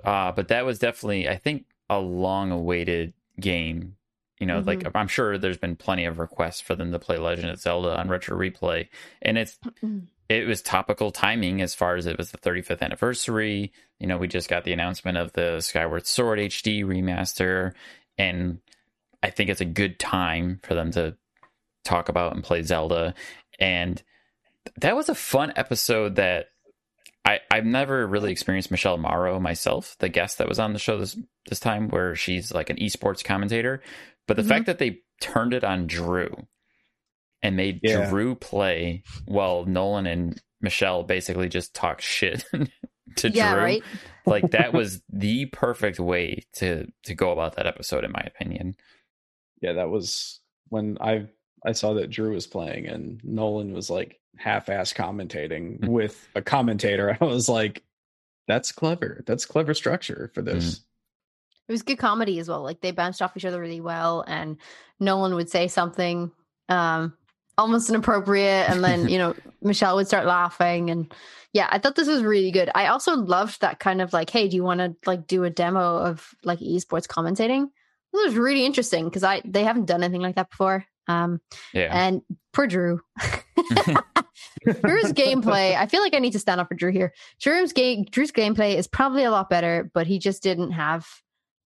Uh, 0.04 0.32
but 0.32 0.50
that 0.50 0.66
was 0.66 0.80
definitely, 0.80 1.30
I 1.30 1.38
think, 1.38 1.66
a 1.90 2.00
long 2.00 2.52
awaited 2.52 3.14
game. 3.40 3.96
You 4.40 4.48
know, 4.48 4.60
like 4.60 4.86
I'm 4.94 5.08
sure 5.08 5.38
there's 5.38 5.58
been 5.58 5.78
plenty 5.78 6.04
of 6.06 6.20
requests 6.20 6.60
for 6.60 6.76
them 6.76 6.92
to 6.92 7.00
play 7.00 7.18
Legend 7.18 7.50
of 7.50 7.60
Zelda 7.60 7.98
on 7.98 8.10
Retro 8.10 8.38
Replay. 8.38 8.90
And 9.22 9.38
it's 9.38 9.58
it 10.28 10.48
was 10.48 10.62
topical 10.62 11.12
timing 11.12 11.62
as 11.62 11.74
far 11.74 11.96
as 11.96 12.08
it 12.08 12.18
was 12.18 12.32
the 12.32 12.38
35th 12.40 12.82
anniversary. 12.82 13.72
You 14.00 14.08
know, 14.08 14.18
we 14.18 14.28
just 14.28 14.50
got 14.50 14.66
the 14.66 14.74
announcement 14.74 15.18
of 15.18 15.32
the 15.34 15.62
Skyward 15.62 16.06
Sword 16.08 16.40
HD 16.40 16.84
remaster, 16.84 17.72
and 18.18 18.60
I 19.24 19.30
think 19.30 19.50
it's 19.50 19.62
a 19.62 19.66
good 19.66 20.00
time 20.00 20.60
for 20.64 20.76
them 20.76 20.92
to 20.92 21.16
talk 21.86 22.10
about 22.10 22.34
and 22.36 22.44
play 22.44 22.62
Zelda. 22.62 23.14
And 23.60 24.02
that 24.78 24.96
was 24.96 25.10
a 25.10 25.16
fun 25.16 25.54
episode 25.56 26.16
that 26.18 26.48
I, 27.26 27.40
I've 27.50 27.66
never 27.66 28.06
really 28.06 28.32
experienced 28.32 28.70
Michelle 28.70 28.98
Morrow 28.98 29.40
myself, 29.40 29.96
the 30.00 30.10
guest 30.10 30.38
that 30.40 30.50
was 30.50 30.60
on 30.60 30.74
the 30.74 30.80
show 30.80 30.98
this 31.00 31.18
this 31.50 31.60
time, 31.60 31.90
where 31.90 32.16
she's 32.16 32.52
like 32.54 32.70
an 32.70 32.78
esports 32.78 33.24
commentator. 33.24 33.82
But 34.28 34.38
the 34.38 34.44
Mhm. 34.44 34.48
fact 34.50 34.66
that 34.68 34.78
they 34.80 35.00
turned 35.22 35.54
it 35.54 35.64
on 35.64 35.88
Drew 35.88 36.48
and 37.42 37.56
made 37.56 37.80
Yeah. 37.82 38.10
Drew 38.10 38.36
play 38.36 39.04
while 39.26 39.66
Nolan 39.66 40.06
and 40.06 40.42
Michelle 40.62 41.04
basically 41.04 41.48
just 41.50 41.74
talk 41.74 42.02
shit 42.02 42.46
to 43.18 43.30
yeah, 43.30 43.54
Drew, 43.54 43.64
right. 43.64 43.84
like 44.26 44.52
that 44.52 44.74
was 44.74 45.02
the 45.10 45.46
perfect 45.48 46.00
way 46.00 46.44
to 46.54 46.88
to 47.04 47.14
go 47.16 47.32
about 47.32 47.56
that 47.56 47.68
episode, 47.68 48.04
in 48.04 48.12
my 48.12 48.22
opinion. 48.26 48.76
Yeah, 49.64 49.74
that 49.74 49.90
was 49.90 50.42
when 50.70 50.98
I 51.02 51.28
I 51.66 51.72
saw 51.72 51.94
that 51.94 52.10
Drew 52.10 52.34
was 52.34 52.46
playing 52.46 52.88
and 52.88 53.24
Nolan 53.24 53.72
was 53.74 53.90
like 53.90 54.20
half-ass 54.38 54.92
commentating 54.92 55.80
Mhm. 55.80 55.88
with 55.88 56.28
a 56.36 56.42
commentator. 56.42 57.18
I 57.22 57.24
was 57.26 57.48
like, 57.48 57.82
that's 58.48 58.74
clever. 58.74 59.24
That's 59.26 59.46
clever 59.46 59.74
structure 59.74 60.30
for 60.34 60.42
this. 60.42 60.82
It 61.70 61.72
was 61.72 61.82
good 61.82 61.98
comedy 61.98 62.40
as 62.40 62.50
well. 62.50 62.62
Like 62.62 62.82
they 62.82 62.92
bounced 62.92 63.22
off 63.22 63.38
each 63.38 63.46
other 63.46 63.62
really 63.62 63.80
well, 63.80 64.26
and 64.28 64.58
Nolan 65.00 65.36
would 65.36 65.50
say 65.50 65.68
something 65.70 66.32
um 66.68 67.14
almost 67.58 67.90
inappropriate, 67.90 68.70
and 68.70 68.84
then 68.84 69.08
you 69.08 69.18
know 69.22 69.34
Michelle 69.62 69.96
would 69.96 70.08
start 70.08 70.26
laughing, 70.26 70.90
and 70.90 71.14
yeah, 71.54 71.70
I 71.72 71.80
thought 71.80 71.96
this 71.96 72.10
was 72.10 72.22
really 72.24 72.52
good. 72.52 72.70
I 72.76 72.88
also 72.88 73.16
loved 73.16 73.62
that 73.62 73.80
kind 73.80 74.02
of 74.02 74.12
like, 74.12 74.30
hey, 74.30 74.50
do 74.50 74.58
you 74.58 74.64
want 74.64 74.80
to 74.80 74.94
like 75.06 75.26
do 75.28 75.46
a 75.46 75.50
demo 75.50 75.98
of 76.00 76.36
like 76.44 76.60
esports 76.60 77.08
commentating? 77.08 77.70
This 78.14 78.26
was 78.28 78.36
really 78.36 78.66
interesting 78.66 79.06
because 79.06 79.24
I 79.24 79.42
they 79.44 79.64
haven't 79.64 79.86
done 79.86 80.04
anything 80.04 80.22
like 80.22 80.36
that 80.36 80.50
before. 80.52 80.86
Um, 81.08 81.42
Yeah, 81.74 81.90
and 81.92 82.22
poor 82.54 82.68
Drew. 82.68 83.02
Drew's 84.66 85.12
gameplay, 85.14 85.76
I 85.76 85.88
feel 85.88 86.02
like 86.02 86.14
I 86.14 86.20
need 86.20 86.32
to 86.34 86.40
stand 86.40 86.62
up 86.62 86.70
for 86.70 86.76
Drew 86.76 86.92
here. 86.92 87.14
Drew's 87.42 87.74
game 87.74 88.06
Drew's 88.10 88.32
gameplay 88.32 88.76
is 88.76 88.88
probably 88.88 89.24
a 89.24 89.32
lot 89.32 89.50
better, 89.50 89.90
but 89.94 90.08
he 90.08 90.20
just 90.20 90.42
didn't 90.44 90.72
have 90.72 91.06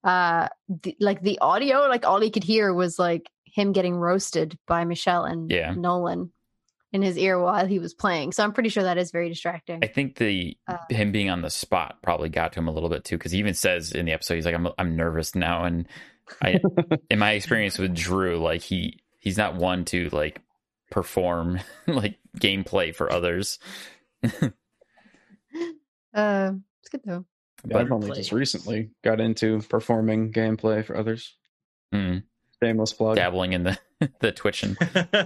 uh 0.03 0.47
the, 0.69 0.95
like 0.99 1.21
the 1.21 1.39
audio, 1.39 1.81
like 1.87 2.05
all 2.05 2.19
he 2.21 2.31
could 2.31 2.43
hear 2.43 2.73
was 2.73 2.97
like 2.97 3.27
him 3.45 3.71
getting 3.71 3.95
roasted 3.95 4.57
by 4.67 4.85
Michelle 4.85 5.25
and 5.25 5.51
Yeah. 5.51 5.73
Nolan 5.75 6.31
in 6.93 7.01
his 7.01 7.17
ear 7.17 7.39
while 7.39 7.65
he 7.67 7.79
was 7.79 7.93
playing. 7.93 8.31
So 8.31 8.43
I'm 8.43 8.53
pretty 8.53 8.69
sure 8.69 8.83
that 8.83 8.97
is 8.97 9.11
very 9.11 9.29
distracting. 9.29 9.79
I 9.83 9.87
think 9.87 10.15
the 10.15 10.57
Uh, 10.67 10.77
him 10.89 11.11
being 11.11 11.29
on 11.29 11.41
the 11.41 11.49
spot 11.49 11.97
probably 12.01 12.29
got 12.29 12.53
to 12.53 12.59
him 12.59 12.67
a 12.67 12.71
little 12.71 12.89
bit 12.89 13.03
too, 13.03 13.17
because 13.17 13.31
he 13.33 13.39
even 13.39 13.53
says 13.53 13.91
in 13.91 14.05
the 14.05 14.13
episode 14.13 14.35
he's 14.35 14.45
like, 14.45 14.55
"I'm 14.55 14.69
I'm 14.77 14.95
nervous 14.95 15.35
now," 15.35 15.65
and 15.65 15.87
I, 16.41 16.59
in 17.09 17.19
my 17.19 17.32
experience 17.32 17.78
with 17.78 17.95
Drew, 17.95 18.38
like 18.38 18.61
he 18.61 18.99
he's 19.19 19.38
not 19.38 19.55
one 19.55 19.86
to 19.86 20.09
like 20.09 20.41
perform 20.91 21.59
like 21.88 22.17
gameplay 22.38 22.93
for 22.95 23.11
others. 23.11 23.59
Uh 26.13 26.51
it's 26.82 26.89
good 26.89 27.01
though. 27.05 27.25
Yeah, 27.67 27.78
I've 27.80 27.91
only 27.91 28.11
just 28.15 28.32
recently 28.32 28.89
got 29.03 29.19
into 29.19 29.61
performing 29.69 30.32
gameplay 30.32 30.84
for 30.86 30.95
others. 30.97 31.36
mm, 31.93 32.23
Shameless 32.63 32.93
plug. 32.93 33.15
dabbling 33.17 33.53
in 33.53 33.63
the 33.63 33.78
the 34.19 34.32
twitching. 34.32 34.78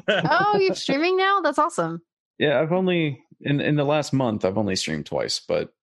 Oh, 0.08 0.58
you're 0.60 0.76
streaming 0.76 1.18
now? 1.18 1.41
That's 1.41 1.60
awesome. 1.60 2.02
Yeah, 2.39 2.60
I've 2.60 2.72
only 2.72 3.24
in 3.41 3.62
in 3.62 3.76
the 3.76 3.84
last 3.86 4.12
month 4.14 4.43
I've 4.45 4.58
only 4.58 4.76
streamed 4.76 5.06
twice, 5.06 5.39
but 5.45 5.74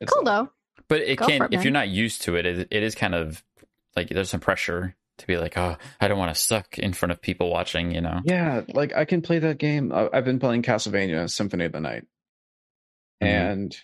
it's 0.00 0.12
Cool 0.12 0.24
like- 0.24 0.46
though. 0.46 0.52
But 0.88 1.00
it 1.00 1.16
Go 1.16 1.26
can 1.26 1.42
it, 1.42 1.54
if 1.54 1.64
you're 1.64 1.72
not 1.72 1.88
used 1.88 2.22
to 2.22 2.36
it, 2.36 2.46
it, 2.46 2.68
it 2.70 2.82
is 2.84 2.94
kind 2.94 3.14
of 3.14 3.42
like 3.96 4.08
there's 4.10 4.30
some 4.30 4.40
pressure 4.40 4.94
to 5.18 5.26
be 5.26 5.38
like, 5.38 5.56
oh, 5.56 5.76
I 6.00 6.08
don't 6.08 6.18
want 6.18 6.34
to 6.34 6.40
suck 6.40 6.78
in 6.78 6.92
front 6.92 7.10
of 7.12 7.22
people 7.22 7.50
watching, 7.50 7.90
you 7.92 8.00
know. 8.02 8.20
Yeah, 8.24 8.62
like 8.74 8.94
I 8.94 9.04
can 9.06 9.22
play 9.22 9.38
that 9.38 9.58
game. 9.58 9.92
I've 9.92 10.24
been 10.26 10.38
playing 10.38 10.62
Castlevania 10.62 11.28
Symphony 11.30 11.64
of 11.64 11.72
the 11.72 11.80
Night, 11.80 12.04
Mhm. 13.22 13.26
and 13.26 13.76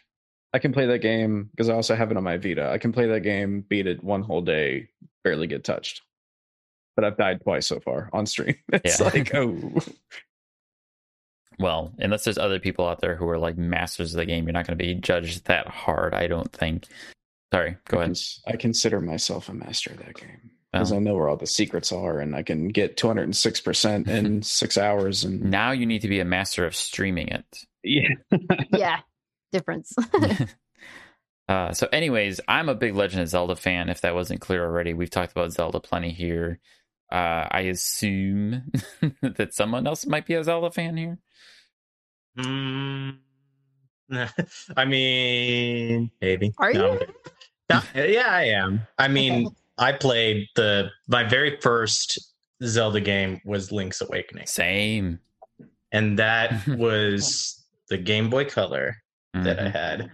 I 0.53 0.59
can 0.59 0.73
play 0.75 0.87
that 0.87 0.99
game 0.99 1.49
because 1.53 1.71
I 1.71 1.75
also 1.75 1.95
have 1.95 2.11
it 2.11 2.17
on 2.19 2.25
my 2.25 2.37
Vita. 2.37 2.69
I 2.69 2.77
can 2.79 2.93
play 2.93 3.07
that 3.09 3.21
game, 3.21 3.63
beat 3.67 3.87
it 3.87 4.05
one 4.05 4.23
whole 4.23 4.43
day, 4.43 4.91
barely 5.25 5.47
get 5.47 5.65
touched. 5.65 6.03
But 6.95 7.07
I've 7.07 7.17
died 7.17 7.41
twice 7.43 7.67
so 7.67 7.81
far 7.81 8.11
on 8.13 8.27
stream. 8.27 8.57
It's 8.73 9.01
Yeah. 9.01 9.07
like, 9.07 9.35
oh, 9.35 9.73
Well, 11.59 11.93
unless 11.99 12.25
there's 12.25 12.39
other 12.39 12.59
people 12.59 12.87
out 12.87 13.01
there 13.01 13.15
who 13.17 13.29
are 13.29 13.39
like 13.39 13.57
masters 13.57 14.15
of 14.15 14.19
the 14.19 14.27
game, 14.27 14.45
you're 14.45 14.53
not 14.53 14.67
going 14.67 14.77
to 14.77 14.85
be 14.85 14.95
judged 14.95 15.47
that 15.47 15.69
hard, 15.69 16.13
I 16.15 16.27
don't 16.27 16.53
think. 16.53 16.87
Sorry, 17.53 17.77
go 17.89 17.99
I, 17.99 18.01
ahead. 18.01 18.09
cons- 18.11 18.41
I 18.47 18.57
consider 18.57 19.01
myself 19.01 19.49
a 19.49 19.55
master 19.55 19.91
of 19.91 19.99
that 19.99 20.15
game 20.15 20.51
because 20.73 20.91
Well. 20.91 21.01
I 21.01 21.03
know 21.03 21.15
where 21.15 21.29
all 21.29 21.37
the 21.37 21.47
secrets 21.47 21.93
are, 21.93 22.19
and 22.21 22.35
I 22.35 22.43
can 22.43 22.69
get 22.69 22.97
206 22.97 23.61
percent 23.61 24.09
in 24.09 24.43
six 24.43 24.79
hours. 24.79 25.25
And 25.25 25.43
Now 25.51 25.73
you 25.73 25.85
need 25.87 26.01
to 26.03 26.09
be 26.09 26.21
a 26.21 26.25
master 26.25 26.65
of 26.65 26.75
streaming 26.75 27.29
it. 27.29 27.45
yeah, 27.85 28.09
Yeah. 28.73 29.01
Difference. 29.53 29.95
uh, 31.49 31.73
so, 31.73 31.87
anyways, 31.93 32.41
I'm 32.49 32.71
a 32.71 32.75
big 32.75 32.95
Legend 32.95 33.21
of 33.23 33.29
Zelda 33.29 33.55
fan. 33.55 33.91
If 33.91 34.01
that 34.01 34.15
wasn't 34.15 34.41
clear 34.41 34.65
already, 34.65 34.95
we've 34.95 35.11
talked 35.11 35.33
about 35.33 35.53
Zelda 35.53 35.79
plenty 35.79 36.11
here. 36.13 36.59
Uh, 37.11 37.47
I 37.51 37.61
assume 37.63 38.73
that 39.21 39.53
someone 39.53 39.87
else 39.87 40.07
might 40.07 40.25
be 40.25 40.33
a 40.33 40.43
Zelda 40.43 40.71
fan 40.71 40.97
here. 40.97 41.19
Mm, 42.39 43.19
I 44.75 44.85
mean, 44.87 46.11
maybe. 46.23 46.55
Are 46.57 46.73
No, 46.73 46.95
you? 46.95 47.01
I'm 47.77 47.83
kidding. 47.93 48.13
No, 48.15 48.21
yeah, 48.21 48.29
I 48.29 48.43
am. 48.45 48.87
I 48.99 49.09
mean, 49.09 49.49
I 49.79 49.93
played 49.93 50.47
the 50.57 50.91
my 51.09 51.25
very 51.25 51.59
first 51.61 52.33
Zelda 52.63 53.01
game 53.01 53.41
was 53.45 53.73
Link's 53.73 54.01
Awakening, 54.01 54.47
Same. 54.47 55.19
and 55.91 56.19
that 56.19 56.67
was 56.69 57.65
the 57.89 57.99
Game 57.99 58.31
Boy 58.31 58.45
Color 58.45 58.97
that 59.35 59.59
I 59.59 59.63
Mhm. 59.65 59.73
had. 59.73 60.11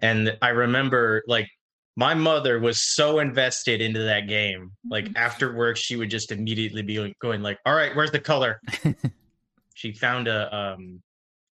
And 0.00 0.36
I 0.42 0.48
remember 0.48 1.22
like 1.28 1.48
my 1.96 2.12
mother 2.14 2.58
was 2.58 2.80
so 2.80 3.20
invested 3.20 3.80
into 3.80 4.00
that 4.00 4.26
game. 4.26 4.72
Like 4.90 5.08
after 5.14 5.54
work, 5.54 5.76
she 5.76 5.94
would 5.96 6.10
just 6.10 6.32
immediately 6.32 6.82
be 6.82 7.14
going 7.20 7.40
like, 7.42 7.58
"All 7.64 7.74
right, 7.74 7.94
where's 7.94 8.10
the 8.10 8.18
color?" 8.18 8.60
she 9.74 9.92
found 9.92 10.26
a 10.28 10.54
um 10.54 11.00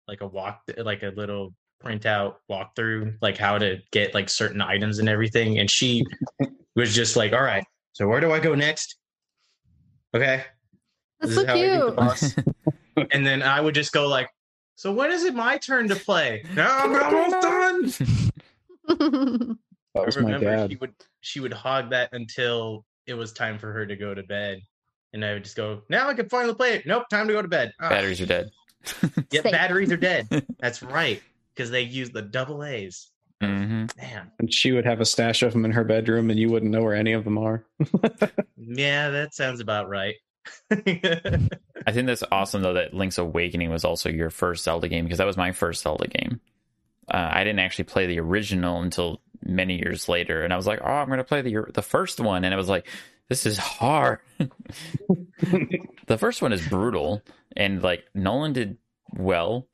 like 0.08 0.22
a 0.22 0.28
walk 0.28 0.62
like 0.78 1.04
a 1.04 1.14
little 1.16 1.54
printout 1.84 2.36
walkthrough 2.50 3.16
like 3.22 3.38
how 3.38 3.58
to 3.58 3.78
get 3.92 4.14
like 4.14 4.30
certain 4.30 4.62
items 4.62 5.00
and 5.00 5.10
everything 5.10 5.60
and 5.60 5.70
she 5.70 6.04
was 6.76 6.94
just 6.96 7.16
like 7.16 7.34
all 7.34 7.42
right 7.42 7.64
so 7.94 8.08
where 8.08 8.20
do 8.20 8.32
i 8.32 8.40
go 8.40 8.56
next 8.56 8.98
okay 10.16 10.44
That's 11.20 11.36
this 11.36 11.36
so 11.36 11.42
is 11.42 11.48
how 11.48 11.54
I 11.54 11.56
beat 11.56 11.68
the 11.70 11.86
cute. 11.86 11.96
boss. 11.96 12.36
and 13.12 13.26
then 13.26 13.42
i 13.44 13.60
would 13.62 13.76
just 13.76 13.92
go 13.92 14.08
like 14.08 14.30
so 14.76 14.92
when 14.92 15.12
is 15.12 15.24
it 15.24 15.34
my 15.36 15.58
turn 15.58 15.88
to 15.90 15.96
play 15.96 16.44
no 16.56 16.66
i'm 16.66 16.96
almost 17.16 17.42
done 17.42 17.82
that 19.96 20.06
was 20.06 20.18
I 20.18 20.22
my 20.22 20.26
remember 20.28 20.46
dad. 20.56 20.70
she 20.72 20.78
would 20.78 20.94
she 21.22 21.40
would 21.40 21.54
hog 21.54 21.90
that 21.92 22.10
until 22.14 22.86
it 23.08 23.14
was 23.14 23.34
time 23.34 23.58
for 23.58 23.72
her 23.74 23.86
to 23.86 23.96
go 23.96 24.14
to 24.14 24.24
bed 24.24 24.62
and 25.14 25.26
I 25.26 25.34
would 25.34 25.44
just 25.44 25.58
go, 25.58 25.82
now 25.90 26.08
I 26.08 26.14
can 26.14 26.30
finally 26.30 26.56
play 26.56 26.76
it. 26.76 26.86
Nope, 26.86 27.10
time 27.10 27.28
to 27.28 27.34
go 27.34 27.42
to 27.42 27.48
bed. 27.50 27.74
Ah, 27.82 27.90
Batteries 27.90 28.22
are 28.22 28.26
dead. 28.26 28.50
Yeah, 29.30 29.42
Same. 29.42 29.52
batteries 29.52 29.92
are 29.92 29.98
dead. 29.98 30.26
That's 30.60 30.82
right, 30.82 31.22
because 31.56 31.72
they 31.72 31.82
use 31.82 32.12
the 32.12 32.22
double 32.22 32.64
A's. 32.64 33.12
hmm 33.42 33.86
Man, 33.98 34.32
And 34.40 34.54
she 34.54 34.72
would 34.72 34.86
have 34.86 35.02
a 35.02 35.06
stash 35.06 35.44
of 35.44 35.54
them 35.54 35.66
in 35.66 35.72
her 35.72 35.84
bedroom, 35.84 36.30
and 36.30 36.40
you 36.40 36.50
wouldn't 36.50 36.72
know 36.72 36.84
where 36.84 36.96
any 36.96 37.14
of 37.14 37.24
them 37.24 37.38
are. 37.38 37.66
yeah, 38.58 39.10
that 39.10 39.34
sounds 39.34 39.60
about 39.60 39.90
right. 39.90 40.16
I 40.72 41.92
think 41.92 42.08
that's 42.08 42.24
awesome 42.32 42.64
though 42.64 42.74
that 42.74 42.94
Link's 42.96 43.20
Awakening 43.20 43.70
was 43.70 43.86
also 43.86 44.10
your 44.10 44.32
first 44.32 44.64
Zelda 44.64 44.88
game 44.88 45.06
because 45.06 45.20
that 45.20 45.28
was 45.28 45.38
my 45.38 45.52
first 45.52 45.84
Zelda 45.84 46.08
game. 46.08 46.40
Uh, 47.08 47.30
I 47.32 47.44
didn't 47.44 47.60
actually 47.60 47.86
play 47.86 48.08
the 48.08 48.20
original 48.20 48.82
until 48.82 49.22
many 49.44 49.78
years 49.78 50.08
later, 50.08 50.44
and 50.44 50.54
I 50.54 50.56
was 50.56 50.68
like, 50.68 50.80
"Oh, 50.82 50.88
I'm 50.88 51.08
going 51.08 51.18
to 51.18 51.24
play 51.24 51.42
the 51.42 51.66
the 51.74 51.82
first 51.82 52.20
one," 52.20 52.44
and 52.44 52.54
it 52.54 52.58
was 52.58 52.70
like, 52.70 52.88
"This 53.30 53.46
is 53.46 53.58
hard." 53.58 54.20
the 54.40 56.18
first 56.18 56.42
one 56.42 56.54
is 56.54 56.66
brutal, 56.68 57.22
and 57.56 57.82
like 57.82 58.06
Nolan 58.14 58.54
did 58.54 58.78
well. 59.14 59.68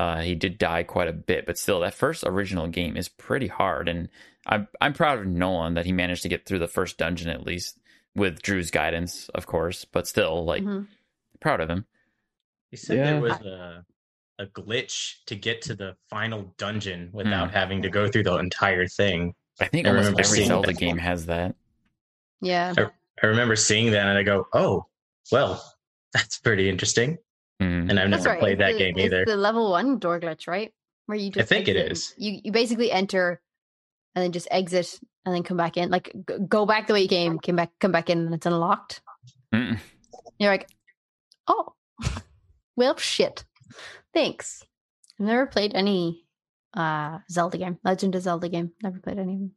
Uh, 0.00 0.20
he 0.22 0.34
did 0.34 0.56
die 0.56 0.82
quite 0.82 1.08
a 1.08 1.12
bit, 1.12 1.44
but 1.44 1.58
still, 1.58 1.80
that 1.80 1.92
first 1.92 2.24
original 2.26 2.66
game 2.68 2.96
is 2.96 3.08
pretty 3.08 3.48
hard, 3.48 3.86
and 3.86 4.08
I'm 4.46 4.66
I'm 4.80 4.94
proud 4.94 5.18
of 5.18 5.26
Nolan 5.26 5.74
that 5.74 5.84
he 5.84 5.92
managed 5.92 6.22
to 6.22 6.28
get 6.30 6.46
through 6.46 6.60
the 6.60 6.68
first 6.68 6.96
dungeon 6.96 7.28
at 7.28 7.44
least 7.44 7.78
with 8.14 8.40
Drew's 8.40 8.70
guidance, 8.70 9.28
of 9.30 9.46
course, 9.46 9.84
but 9.84 10.06
still, 10.08 10.44
like 10.46 10.62
Mhm. 10.62 10.86
proud 11.40 11.60
of 11.60 11.68
him. 11.68 11.84
He 12.70 12.76
said 12.78 12.96
Yeah. 12.96 13.04
there 13.12 13.20
was 13.20 13.32
a 13.42 13.84
a 14.38 14.46
glitch 14.46 15.16
to 15.26 15.34
get 15.36 15.60
to 15.60 15.74
the 15.74 15.94
final 16.08 16.54
dungeon 16.56 17.10
without 17.12 17.50
having 17.50 17.82
to 17.82 17.90
go 17.90 18.08
through 18.08 18.22
the 18.22 18.36
entire 18.38 18.86
thing. 18.86 19.34
I 19.60 19.66
think 19.66 19.86
I 19.86 19.90
almost 19.90 20.04
remember 20.06 20.20
every 20.22 20.36
seeing 20.38 20.48
Zelda 20.48 20.68
that. 20.68 20.78
game 20.78 20.96
has 20.96 21.26
that. 21.26 21.54
Yeah. 22.40 22.72
I 23.22 23.26
remember 23.26 23.54
seeing 23.54 23.90
that 23.92 24.06
and 24.06 24.16
I 24.16 24.22
go, 24.22 24.46
"Oh, 24.54 24.86
well, 25.30 25.62
that's 26.14 26.38
pretty 26.38 26.70
interesting." 26.70 27.18
Mhm. 27.60 27.90
And 27.90 28.00
I've 28.00 28.10
That's 28.10 28.24
never 28.24 28.30
right. 28.34 28.40
played 28.40 28.52
It's 28.52 28.58
that 28.60 28.72
the- 28.72 28.78
game 28.78 28.94
it's 28.96 29.04
either. 29.06 29.24
the 29.26 29.36
level 29.36 29.70
one 29.70 29.98
door 29.98 30.18
glitch, 30.20 30.46
right? 30.48 30.72
Where 31.06 31.18
you 31.18 31.30
just 31.30 31.40
I 31.52 31.54
think 31.54 31.68
it 31.68 31.76
exit- 31.76 31.92
is. 31.92 32.14
You 32.18 32.40
you 32.44 32.52
basically 32.52 32.90
enter 32.90 33.40
and 34.14 34.22
then 34.22 34.32
just 34.32 34.48
exit 34.50 34.98
and 35.26 35.34
then 35.34 35.42
come 35.42 35.56
back 35.56 35.76
in. 35.76 35.90
Like 35.90 36.14
go 36.48 36.64
back 36.66 36.86
the 36.86 36.94
way 36.94 37.02
you 37.02 37.08
came, 37.08 37.38
come 37.38 37.56
back, 37.56 37.70
come 37.80 37.92
back 37.92 38.08
in, 38.10 38.18
and 38.20 38.34
it's 38.34 38.46
unlocked. 38.46 39.02
Mm. 39.54 39.78
You're 40.38 40.50
like, 40.50 40.68
oh, 41.48 41.74
well, 42.76 42.96
shit. 42.96 43.44
Thanks. 44.14 44.64
I've 45.18 45.26
never 45.26 45.46
played 45.46 45.72
any 45.74 46.24
uh 46.74 47.18
Zelda 47.30 47.58
game, 47.58 47.78
Legend 47.84 48.14
of 48.14 48.22
Zelda 48.22 48.48
game. 48.48 48.72
Never 48.82 48.98
played 49.00 49.18
any 49.18 49.34
of 49.34 49.38
them. 49.40 49.52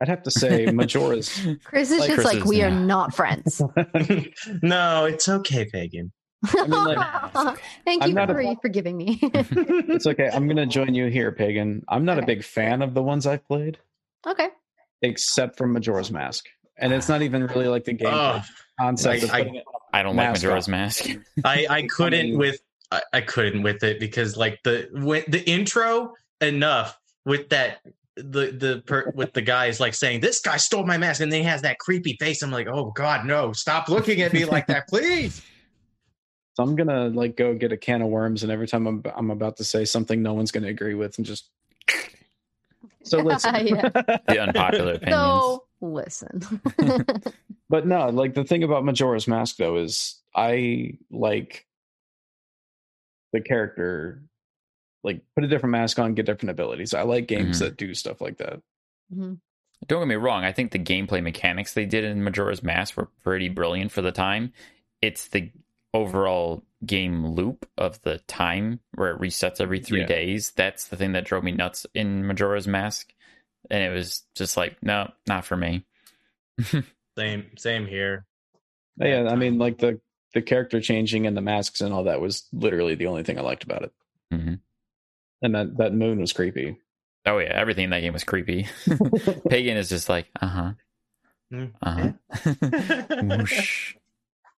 I'd 0.00 0.08
have 0.08 0.22
to 0.24 0.30
say 0.30 0.66
Majora's. 0.72 1.40
Chris 1.64 1.90
is 1.90 2.00
Like 2.00 2.10
just 2.10 2.14
Chris 2.20 2.26
like, 2.26 2.36
is- 2.42 2.44
we 2.44 2.62
are 2.62 2.70
not 2.70 3.14
friends. 3.14 3.62
no, 4.62 5.06
it's 5.06 5.28
okay, 5.28 5.64
Pagan. 5.64 6.12
Mean, 6.52 6.70
like, 6.70 7.58
Thank 7.84 8.02
I'm 8.02 8.08
you 8.10 8.14
not 8.14 8.30
a- 8.30 8.34
for 8.34 8.56
forgiving 8.62 8.96
me. 8.96 9.18
it's 9.22 10.06
okay. 10.06 10.30
I'm 10.32 10.46
going 10.46 10.56
to 10.56 10.66
join 10.66 10.94
you 10.94 11.06
here, 11.06 11.32
Pagan. 11.32 11.84
I'm 11.88 12.04
not 12.04 12.18
a 12.18 12.26
big 12.26 12.44
fan 12.44 12.82
of 12.82 12.94
the 12.94 13.02
ones 13.02 13.26
I've 13.26 13.46
played, 13.46 13.78
okay. 14.26 14.48
except 15.02 15.56
for 15.56 15.66
Majora's 15.66 16.10
Mask. 16.10 16.46
And 16.76 16.92
it's 16.92 17.08
not 17.08 17.22
even 17.22 17.46
really 17.46 17.68
like 17.68 17.84
the 17.84 17.92
game 17.92 18.08
Oh, 18.12 18.42
concept 18.80 19.22
of 19.24 19.30
I- 19.30 19.40
it 19.40 19.64
I 19.92 20.02
don't 20.02 20.16
like 20.16 20.30
Mascot. 20.30 20.42
Majora's 20.48 20.68
Mask. 20.68 21.06
I 21.44 21.66
I 21.70 21.82
couldn't 21.86 22.30
mean- 22.30 22.38
with 22.38 22.60
I, 22.90 23.02
I 23.12 23.20
couldn't 23.20 23.62
with 23.62 23.82
it 23.84 24.00
because 24.00 24.36
like 24.36 24.60
the 24.64 24.88
when 24.92 25.22
the 25.28 25.48
intro 25.48 26.12
enough 26.40 26.98
with 27.24 27.48
that 27.50 27.78
the 28.16 28.50
the 28.52 28.82
per, 28.86 29.12
with 29.14 29.32
the 29.32 29.40
guys 29.42 29.78
like 29.80 29.94
saying 29.94 30.20
this 30.20 30.40
guy 30.40 30.56
stole 30.56 30.84
my 30.84 30.98
mask 30.98 31.20
and 31.20 31.32
then 31.32 31.40
he 31.40 31.46
has 31.46 31.62
that 31.62 31.78
creepy 31.78 32.16
face. 32.20 32.42
I'm 32.42 32.50
like, 32.50 32.66
oh 32.66 32.90
god, 32.90 33.24
no! 33.24 33.52
Stop 33.52 33.88
looking 33.88 34.20
at 34.20 34.32
me 34.32 34.44
like 34.44 34.66
that, 34.66 34.88
please. 34.88 35.42
So 36.54 36.62
I'm 36.62 36.76
gonna 36.76 37.08
like 37.08 37.36
go 37.36 37.54
get 37.54 37.72
a 37.72 37.76
can 37.76 38.00
of 38.02 38.08
worms, 38.08 38.42
and 38.42 38.52
every 38.52 38.66
time 38.68 38.86
I'm 38.86 39.02
I'm 39.16 39.30
about 39.30 39.56
to 39.58 39.64
say 39.64 39.84
something 39.84 40.22
no 40.22 40.34
one's 40.34 40.52
gonna 40.52 40.68
agree 40.68 40.94
with, 40.94 41.18
and 41.18 41.26
just 41.26 41.48
so 43.02 43.18
listen. 43.18 43.66
Yeah. 43.66 43.88
the 44.28 44.38
unpopular 44.40 44.94
opinions. 44.94 45.16
So 45.20 45.64
listen. 45.80 46.40
but 47.68 47.86
no, 47.86 48.08
like 48.10 48.34
the 48.34 48.44
thing 48.44 48.62
about 48.62 48.84
Majora's 48.84 49.26
Mask 49.26 49.56
though 49.56 49.76
is 49.78 50.20
I 50.34 50.98
like 51.10 51.66
the 53.32 53.40
character. 53.40 54.22
Like 55.02 55.22
put 55.34 55.44
a 55.44 55.48
different 55.48 55.72
mask 55.72 55.98
on, 55.98 56.14
get 56.14 56.24
different 56.24 56.50
abilities. 56.50 56.94
I 56.94 57.02
like 57.02 57.26
games 57.26 57.56
Mhm. 57.56 57.60
that 57.60 57.76
do 57.76 57.92
stuff 57.94 58.20
like 58.22 58.38
that. 58.38 58.62
Mhm. 59.14 59.38
Don't 59.86 60.00
get 60.00 60.08
me 60.08 60.14
wrong. 60.14 60.44
I 60.44 60.52
think 60.52 60.70
the 60.70 60.78
gameplay 60.78 61.22
mechanics 61.22 61.74
they 61.74 61.84
did 61.84 62.04
in 62.04 62.24
Majora's 62.24 62.62
Mask 62.62 62.96
were 62.96 63.10
pretty 63.22 63.50
brilliant 63.50 63.92
for 63.92 64.00
the 64.00 64.12
time. 64.12 64.52
It's 65.02 65.28
the 65.28 65.50
overall 65.94 66.62
game 66.84 67.24
loop 67.24 67.66
of 67.78 68.02
the 68.02 68.18
time 68.26 68.80
where 68.96 69.12
it 69.12 69.20
resets 69.20 69.60
every 69.60 69.80
three 69.80 70.00
Yeah. 70.00 70.06
days. 70.06 70.52
That's 70.56 70.88
the 70.88 70.96
thing 70.96 71.12
that 71.12 71.24
drove 71.24 71.44
me 71.44 71.52
nuts 71.52 71.86
in 71.94 72.26
Majora's 72.26 72.66
Mask. 72.68 73.10
And 73.70 73.82
it 73.82 73.90
was 73.94 74.22
just 74.34 74.56
like, 74.58 74.76
no, 74.82 75.10
not 75.26 75.46
for 75.46 75.56
me. 75.56 75.86
Same 77.16 77.46
same 77.56 77.86
here. 77.86 78.26
Yeah, 78.96 79.28
I 79.30 79.36
mean, 79.36 79.56
like 79.58 79.78
the 79.78 80.00
the 80.34 80.42
character 80.42 80.80
changing 80.80 81.26
and 81.28 81.36
the 81.36 81.40
masks 81.40 81.80
and 81.80 81.94
all 81.94 82.04
that 82.04 82.20
was 82.20 82.46
literally 82.52 82.96
the 82.96 83.06
only 83.06 83.22
thing 83.22 83.38
I 83.38 83.42
liked 83.42 83.62
about 83.64 83.82
it. 83.84 83.92
Mhm. 84.32 84.58
And 85.42 85.54
that 85.54 85.76
that 85.78 85.94
moon 85.94 86.20
was 86.20 86.32
creepy. 86.32 86.76
Oh 87.24 87.38
yeah, 87.38 87.52
everything 87.54 87.84
in 87.84 87.90
that 87.90 88.00
game 88.00 88.12
was 88.12 88.24
creepy. 88.24 88.66
Pagan 89.48 89.76
is 89.76 89.88
just 89.88 90.08
like, 90.08 90.26
uh 90.42 90.46
huh, 90.46 90.72
uh 91.82 92.10
huh. 92.32 93.44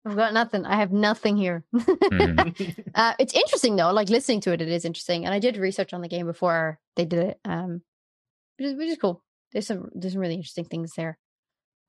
Whoosh. 0.07 0.13
I've 0.13 0.17
got 0.17 0.33
nothing. 0.33 0.65
I 0.65 0.77
have 0.77 0.93
nothing 0.93 1.37
here. 1.37 1.65
Mhm. 1.75 2.85
uh, 2.95 3.15
it's 3.19 3.35
interesting 3.35 3.77
though. 3.77 3.93
Like 3.93 4.09
listening 4.09 4.41
to 4.43 4.53
it, 4.53 4.61
it 4.61 4.69
is 4.69 4.85
interesting. 4.85 5.25
And 5.25 5.35
I 5.35 5.39
did 5.39 5.57
research 5.57 5.93
on 5.93 6.01
the 6.01 6.09
game 6.09 6.27
before 6.27 6.79
they 6.95 7.05
did 7.05 7.21
it, 7.21 7.41
um, 7.45 7.83
which 8.59 8.67
is, 8.69 8.75
which 8.75 8.89
is 8.89 8.99
cool. 8.99 9.23
There's 9.53 9.67
some 9.67 9.91
there's 9.95 10.13
some 10.15 10.21
really 10.21 10.35
interesting 10.35 10.65
things 10.65 10.93
there, 10.97 11.19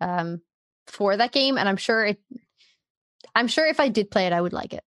um, 0.01 0.41
for 0.88 1.15
that 1.18 1.32
game. 1.32 1.57
And 1.57 1.68
I'm 1.70 1.78
sure 1.78 2.05
it. 2.05 2.20
I'm 3.36 3.47
sure 3.47 3.68
if 3.68 3.80
I 3.80 3.89
did 3.89 4.09
play 4.09 4.26
it, 4.28 4.34
I 4.34 4.41
would 4.41 4.53
like 4.53 4.74
it, 4.74 4.84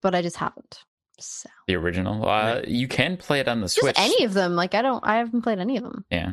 but 0.00 0.14
I 0.14 0.22
just 0.22 0.36
haven't. 0.36 0.80
So 1.18 1.48
The 1.68 1.76
original. 1.76 2.26
Uh, 2.28 2.62
you 2.66 2.88
can 2.88 3.16
play 3.16 3.40
it 3.40 3.48
on 3.48 3.60
the 3.60 3.66
just 3.66 3.78
Switch. 3.78 3.96
any 3.98 4.24
of 4.24 4.32
them. 4.34 4.56
Like 4.56 4.74
I 4.74 4.82
don't. 4.82 5.04
I 5.06 5.16
haven't 5.18 5.42
played 5.42 5.58
any 5.58 5.76
of 5.76 5.84
them. 5.84 6.04
Yeah. 6.10 6.32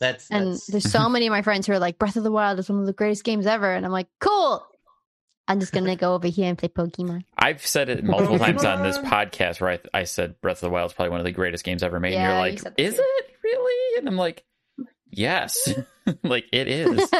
That's, 0.00 0.28
And 0.32 0.54
that's 0.54 0.66
there's 0.66 0.90
so 0.90 1.08
many 1.08 1.28
of 1.28 1.30
my 1.30 1.42
friends 1.42 1.64
who 1.64 1.74
are 1.74 1.78
like, 1.78 1.96
Breath 1.96 2.16
of 2.16 2.24
the 2.24 2.32
Wild 2.32 2.58
is 2.58 2.68
one 2.68 2.80
of 2.80 2.86
the 2.86 2.92
greatest 2.92 3.22
games 3.22 3.46
ever. 3.46 3.72
And 3.72 3.86
I'm 3.86 3.92
like, 3.92 4.08
cool. 4.18 4.66
I'm 5.52 5.60
just 5.60 5.72
going 5.72 5.84
to 5.84 5.96
go 5.96 6.14
over 6.14 6.28
here 6.28 6.48
and 6.48 6.56
play 6.56 6.70
Pokemon. 6.70 7.24
I've 7.36 7.64
said 7.66 7.90
it 7.90 8.02
multiple 8.04 8.38
times 8.38 8.64
on 8.64 8.82
this 8.82 8.96
podcast 9.12 9.60
where 9.60 9.70
I, 9.70 9.78
I 10.00 10.04
said 10.04 10.40
Breath 10.40 10.56
of 10.56 10.60
the 10.62 10.70
Wild 10.70 10.90
is 10.90 10.94
probably 10.94 11.10
one 11.10 11.20
of 11.20 11.24
the 11.24 11.32
greatest 11.32 11.62
games 11.62 11.82
ever 11.82 12.00
made. 12.00 12.14
Yeah, 12.14 12.20
and 12.20 12.26
you 12.28 12.32
you're 12.32 12.40
like, 12.52 12.58
said 12.60 12.74
that 12.76 12.82
is 12.82 12.94
too. 12.94 13.02
it 13.04 13.26
really? 13.44 13.98
And 13.98 14.08
I'm 14.08 14.16
like, 14.16 14.44
yes. 15.10 15.58
like 16.22 16.46
it 16.52 16.68
is. 16.68 17.10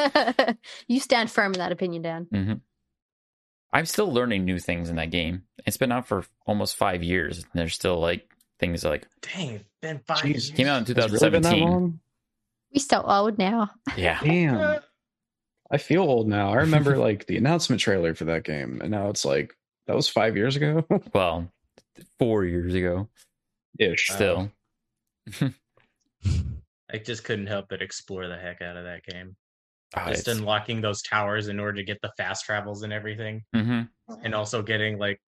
you 0.89 0.99
stand 0.99 1.31
firm 1.31 1.53
in 1.53 1.59
that 1.59 1.73
opinion, 1.73 2.03
Dan. 2.03 2.27
hmm 2.33 2.53
I'm 3.75 3.87
still 3.87 4.13
learning 4.13 4.45
new 4.45 4.59
things 4.59 4.91
in 4.91 4.97
that 4.97 5.11
game. 5.11 5.45
It's 5.67 5.77
been 5.79 5.93
out 5.93 6.07
for 6.07 6.25
almost 6.47 6.77
five 6.77 7.03
years. 7.03 7.39
And 7.39 7.47
there's 7.55 7.75
still 7.75 7.99
like 8.01 8.29
things 8.59 8.85
like 8.85 9.07
dang, 9.21 9.65
been 9.81 10.01
five 10.07 10.19
Jeez. 10.19 10.25
years. 10.29 10.51
came 10.51 10.67
out 10.69 10.89
in 10.89 10.95
Has 10.97 11.07
it 11.07 11.13
really 11.13 11.31
2017. 11.31 11.69
long? 11.69 12.01
We 12.73 12.81
so 12.81 13.03
old 13.03 13.39
now. 13.39 13.71
yeah. 13.97 14.19
Damn. 14.23 14.81
I 15.73 15.79
feel 15.79 16.03
old 16.03 16.29
now. 16.29 16.51
I 16.53 16.57
remember 16.57 16.97
like 17.09 17.27
the 17.27 17.37
announcement 17.39 17.81
trailer 17.81 18.15
for 18.15 18.25
that 18.27 18.45
game, 18.45 18.81
and 18.83 18.91
now 18.91 19.09
it's 19.09 19.25
like 19.25 19.55
that 19.87 19.97
was 19.97 20.09
five 20.09 20.37
years 20.37 20.55
ago. 20.57 20.85
Well, 21.15 21.51
four 22.19 22.45
years 22.45 22.75
ago. 22.75 23.09
Ish. 23.79 24.11
Uh, 24.11 24.15
Still. 24.15 24.51
I 26.95 26.99
just 26.99 27.25
couldn't 27.25 27.47
help 27.47 27.67
but 27.71 27.81
explore 27.83 28.29
the 28.29 28.37
heck 28.37 28.61
out 28.61 28.77
of 28.77 28.85
that 28.85 29.05
game. 29.05 29.35
Oh, 29.97 30.09
just 30.09 30.23
it's- 30.23 30.39
unlocking 30.39 30.81
those 30.81 31.03
towers 31.03 31.49
in 31.49 31.59
order 31.59 31.77
to 31.79 31.85
get 31.85 31.99
the 32.03 32.13
fast 32.17 32.45
travels 32.45 32.83
and 32.83 32.93
everything, 32.93 33.45
Mhm. 33.55 33.89
and 34.23 34.35
also 34.35 34.63
getting 34.63 34.99
like 34.99 35.21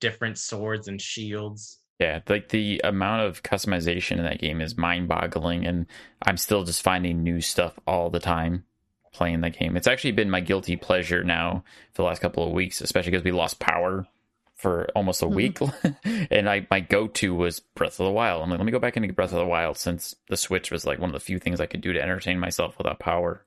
different 0.00 0.38
swords 0.38 0.88
and 0.88 1.00
shields. 1.00 1.78
Yeah, 1.98 2.20
like 2.28 2.48
the 2.48 2.80
amount 2.84 3.22
of 3.26 3.42
customization 3.42 4.12
in 4.16 4.22
that 4.22 4.38
game 4.40 4.62
is 4.62 4.78
mind-boggling, 4.78 5.66
and 5.66 5.84
I'm 6.22 6.38
still 6.38 6.64
just 6.64 6.80
finding 6.82 7.22
new 7.22 7.42
stuff 7.42 7.78
all 7.86 8.08
the 8.08 8.20
time 8.20 8.64
playing 9.12 9.40
that 9.42 9.58
game. 9.58 9.76
It's 9.76 9.86
actually 9.86 10.12
been 10.12 10.30
my 10.30 10.40
guilty 10.40 10.76
pleasure 10.76 11.24
now 11.24 11.64
for 11.92 12.02
the 12.02 12.06
last 12.06 12.20
couple 12.20 12.46
of 12.46 12.52
weeks, 12.52 12.80
especially 12.80 13.10
because 13.12 13.24
we 13.24 13.32
lost 13.32 13.58
power 13.58 14.06
for 14.54 14.88
almost 14.94 15.22
a 15.22 15.26
Mhm. 15.26 15.34
week, 15.34 15.58
and 16.30 16.48
I 16.48 16.66
my 16.70 16.80
go-to 16.80 17.34
was 17.34 17.60
Breath 17.60 17.98
of 17.98 18.04
the 18.06 18.12
Wild. 18.12 18.42
I'm 18.42 18.50
like, 18.50 18.58
let 18.58 18.66
me 18.66 18.72
go 18.72 18.78
back 18.78 18.96
into 18.96 19.12
Breath 19.12 19.32
of 19.32 19.38
the 19.38 19.46
Wild 19.46 19.78
since 19.78 20.14
the 20.28 20.36
Switch 20.36 20.70
was 20.70 20.84
like 20.84 20.98
one 20.98 21.08
of 21.08 21.14
the 21.14 21.20
few 21.20 21.38
things 21.38 21.60
I 21.60 21.66
could 21.66 21.80
do 21.80 21.92
to 21.94 22.00
entertain 22.02 22.38
myself 22.38 22.76
without 22.78 22.98
power. 22.98 23.44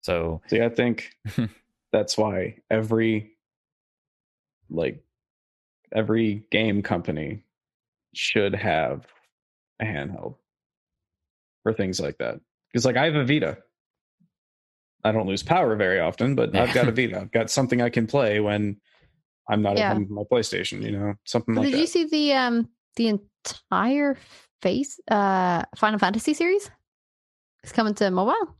So 0.00 0.40
See, 0.48 0.62
I 0.62 0.68
think 0.70 1.10
that's 1.92 2.16
why 2.16 2.56
every 2.70 3.32
like 4.70 5.02
every 5.92 6.44
game 6.50 6.82
company 6.82 7.42
should 8.14 8.54
have 8.54 9.06
a 9.80 9.84
handheld 9.84 10.36
for 11.62 11.72
things 11.72 12.00
like 12.00 12.18
that. 12.18 12.40
Because 12.72 12.84
like 12.84 12.96
I 12.96 13.04
have 13.04 13.14
a 13.16 13.24
Vita. 13.24 13.58
I 15.04 15.12
don't 15.12 15.26
lose 15.26 15.42
power 15.42 15.76
very 15.76 16.00
often, 16.00 16.34
but 16.34 16.54
I've 16.56 16.74
got 16.74 16.88
a 16.88 16.92
Vita. 16.92 17.20
I've 17.20 17.30
got 17.32 17.50
something 17.50 17.80
I 17.80 17.88
can 17.88 18.06
play 18.06 18.40
when 18.40 18.76
I'm 19.48 19.62
not 19.62 19.76
Yeah. 19.78 19.90
at 19.90 19.92
home 19.94 20.02
with 20.02 20.10
my 20.10 20.22
PlayStation. 20.38 20.82
You 20.82 20.92
know, 20.92 21.14
something 21.24 21.54
But 21.54 21.62
like 21.62 21.70
did 21.70 21.74
that. 21.76 21.80
you 21.80 21.86
see 21.86 22.04
the 22.04 22.32
um 22.34 22.68
the 22.96 23.08
entire 23.08 24.16
face 24.62 24.98
uh 25.10 25.62
Final 25.76 25.98
Fantasy 25.98 26.34
series? 26.34 26.70
It's 27.62 27.72
coming 27.72 27.94
to 27.94 28.10
mobile. 28.10 28.56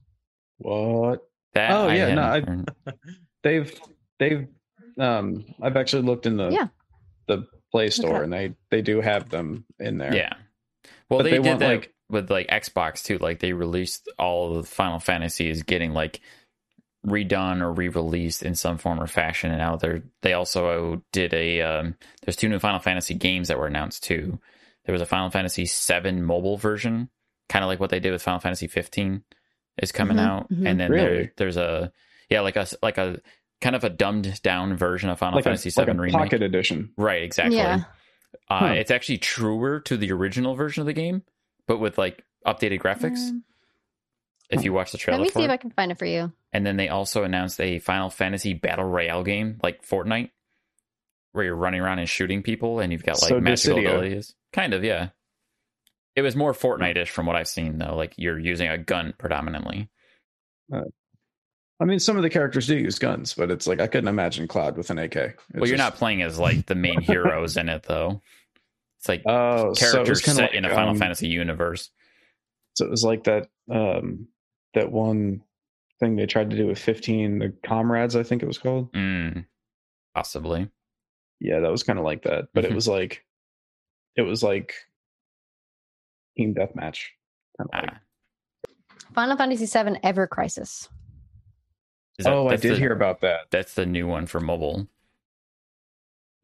what 0.58 1.20
That 1.54 1.70
Oh, 1.72 1.88
I 1.88 1.94
yeah, 1.96 2.14
no, 2.14 2.22
I- 2.22 2.92
they've 3.42 3.80
they've 4.18 4.46
um 4.98 5.44
I've 5.62 5.76
actually 5.76 6.02
looked 6.02 6.26
in 6.26 6.36
the 6.36 6.50
Yeah. 6.50 6.68
the 7.26 7.46
Play 7.72 7.90
Store 7.90 8.14
Okay. 8.16 8.24
and 8.24 8.32
they 8.32 8.54
they 8.70 8.80
do 8.82 9.00
have 9.00 9.28
them 9.28 9.64
in 9.78 9.98
there. 9.98 10.14
Yeah. 10.14 10.32
Well, 11.10 11.18
But 11.20 11.24
they, 11.24 11.30
they 11.32 11.36
did 11.38 11.46
want, 11.46 11.58
that 11.60 11.68
like- 11.68 11.94
with 12.10 12.30
like 12.30 12.48
Xbox 12.48 13.02
too. 13.04 13.18
Like 13.18 13.40
they 13.40 13.52
released 13.52 14.08
all 14.18 14.56
of 14.56 14.62
the 14.64 14.68
Final 14.70 14.98
Fantasies 14.98 15.62
getting 15.62 15.92
like 15.92 16.20
redone 17.06 17.60
or 17.62 17.72
re-released 17.72 18.42
in 18.42 18.54
some 18.54 18.78
form 18.78 19.00
or 19.00 19.06
fashion, 19.06 19.50
and 19.50 19.58
now 19.58 19.76
they're 19.76 20.02
they 20.22 20.32
also 20.32 21.02
did 21.12 21.32
a 21.34 21.60
um, 21.62 21.94
there's 22.24 22.36
two 22.36 22.48
new 22.48 22.58
Final 22.58 22.80
Fantasy 22.80 23.14
games 23.14 23.48
that 23.48 23.58
were 23.58 23.66
announced 23.66 24.04
too. 24.04 24.38
There 24.84 24.92
was 24.92 25.02
a 25.02 25.06
Final 25.06 25.30
Fantasy 25.30 25.64
VII 25.66 26.12
mobile 26.12 26.56
version, 26.56 27.08
kind 27.48 27.62
of 27.64 27.68
like 27.68 27.78
what 27.80 27.90
they 27.90 28.00
did 28.00 28.12
with 28.12 28.22
Final 28.22 28.40
Fantasy 28.40 28.66
15 28.66 29.22
is 29.82 29.92
coming 29.92 30.16
Mhm, 30.16 30.20
out, 30.20 30.50
mhm. 30.50 30.66
and 30.68 30.80
then 30.80 30.90
Really? 30.90 31.08
there 31.16 31.32
there's 31.36 31.56
a 31.56 31.92
yeah 32.30 32.40
like 32.40 32.56
a 32.56 32.66
like 32.82 32.98
a 32.98 33.20
kind 33.60 33.76
of 33.76 33.84
a 33.84 33.90
dumbed 33.90 34.40
down 34.42 34.76
version 34.76 35.10
of 35.10 35.18
Final 35.18 35.36
like 35.36 35.44
a, 35.46 35.50
Fantasy 35.50 35.70
like 35.80 35.86
VII 35.88 35.92
a 35.92 35.94
remake. 36.00 36.12
pocket 36.14 36.42
edition. 36.42 36.90
Right, 36.96 37.22
exactly. 37.22 37.56
Yeah. 37.58 37.80
Uh, 38.50 38.58
Huh. 38.58 38.66
It's 38.74 38.90
actually 38.90 39.18
truer 39.18 39.80
to 39.80 39.96
the 39.96 40.12
original 40.12 40.54
version 40.54 40.80
of 40.82 40.86
the 40.86 40.92
game, 40.92 41.22
but 41.68 41.78
with 41.78 41.96
like 41.98 42.24
updated 42.44 42.80
graphics. 42.80 43.28
Um, 43.28 43.44
if 44.50 44.64
you 44.64 44.72
watch 44.72 44.92
the 44.92 44.98
trailer, 44.98 45.18
let 45.20 45.24
trailer 45.24 45.24
me 45.26 45.30
for 45.30 45.38
see 45.40 45.44
if 45.44 45.50
it. 45.50 45.52
I 45.52 45.56
can 45.58 45.70
find 45.70 45.92
it 45.92 45.98
for 45.98 46.06
you. 46.06 46.32
And 46.52 46.64
then 46.66 46.76
they 46.78 46.88
also 46.88 47.22
announced 47.22 47.60
a 47.60 47.78
Final 47.80 48.08
Fantasy 48.10 48.54
Battle 48.54 48.86
Royale 48.86 49.22
game, 49.22 49.60
like 49.62 49.86
Fortnite, 49.86 50.30
where 51.32 51.44
you're 51.44 51.54
running 51.54 51.82
around 51.82 51.98
and 51.98 52.08
shooting 52.08 52.42
people, 52.42 52.80
and 52.80 52.90
you've 52.90 53.04
got 53.04 53.20
like 53.20 53.28
So 53.28 53.40
magical 53.40 53.76
Dissidia. 53.76 53.88
abilities. 53.90 54.34
Kind 54.54 54.72
of, 54.72 54.82
yeah. 54.82 55.10
It 56.16 56.22
was 56.22 56.34
more 56.34 56.54
Fortnite-ish 56.54 57.10
from 57.10 57.26
what 57.26 57.36
I've 57.36 57.46
seen, 57.46 57.76
though. 57.78 57.94
Like 57.94 58.14
you're 58.16 58.38
using 58.38 58.68
a 58.68 58.78
gun 58.78 59.12
predominantly. 59.18 59.90
I 60.72 61.84
mean, 61.84 61.98
some 62.00 62.16
of 62.16 62.22
the 62.22 62.30
characters 62.30 62.66
do 62.66 62.76
use 62.76 62.98
guns, 62.98 63.34
but 63.34 63.50
it's 63.50 63.66
like 63.66 63.80
I 63.80 63.86
couldn't 63.86 64.08
imagine 64.08 64.48
Cloud 64.48 64.76
with 64.76 64.90
an 64.90 64.98
AK. 64.98 65.14
It's 65.16 65.34
well, 65.54 65.68
you're 65.68 65.76
just- 65.76 65.78
not 65.78 65.94
playing 65.96 66.22
as 66.22 66.38
like 66.38 66.66
the 66.66 66.74
main 66.74 67.00
heroes 67.02 67.56
in 67.56 67.68
it, 67.68 67.84
though. 67.84 68.22
It's 68.98 69.08
like 69.08 69.22
Oh, 69.26 69.72
so 69.74 69.86
it 69.86 69.92
characters 69.92 70.26
was 70.26 70.36
set 70.36 70.42
like, 70.50 70.54
in 70.54 70.64
a 70.64 70.70
Final 70.70 70.90
um, 70.90 70.98
Fantasy 70.98 71.28
universe. 71.28 71.90
So 72.74 72.84
it 72.86 72.90
was 72.90 73.04
like 73.04 73.24
that 73.24 73.48
um 73.70 74.26
that 74.74 74.90
one 74.92 75.42
thing 76.00 76.16
they 76.16 76.26
tried 76.26 76.50
to 76.50 76.56
do 76.56 76.66
with 76.66 76.78
15, 76.78 77.38
the 77.38 77.52
comrades, 77.64 78.14
I 78.14 78.22
think 78.22 78.42
it 78.42 78.46
was 78.46 78.58
called. 78.58 78.92
Mm, 78.92 79.46
possibly. 80.14 80.68
Yeah, 81.40 81.60
that 81.60 81.70
was 81.70 81.82
kind 81.82 81.98
of 81.98 82.04
like 82.04 82.22
that. 82.22 82.48
But 82.54 82.64
Mhm. 82.64 82.70
it 82.70 82.74
was 82.74 82.88
like 82.88 83.24
it 84.16 84.22
was 84.22 84.42
like 84.42 84.74
team 86.36 86.54
deathmatch. 86.54 87.06
Kind 87.56 87.70
of 87.72 87.82
like. 87.82 87.90
Ah, 87.92 88.00
Final 89.14 89.36
Fantasy 89.36 89.66
VII 89.66 89.98
Ever 90.02 90.26
Crisis. 90.26 90.88
is 92.18 92.24
that- 92.24 92.32
oh, 92.32 92.48
I 92.48 92.56
did 92.56 92.72
the- 92.74 92.78
hear 92.78 92.92
about 92.92 93.20
that. 93.20 93.50
That's 93.50 93.74
the 93.74 93.86
new 93.86 94.06
one 94.08 94.26
for 94.26 94.40
mobile. 94.40 94.88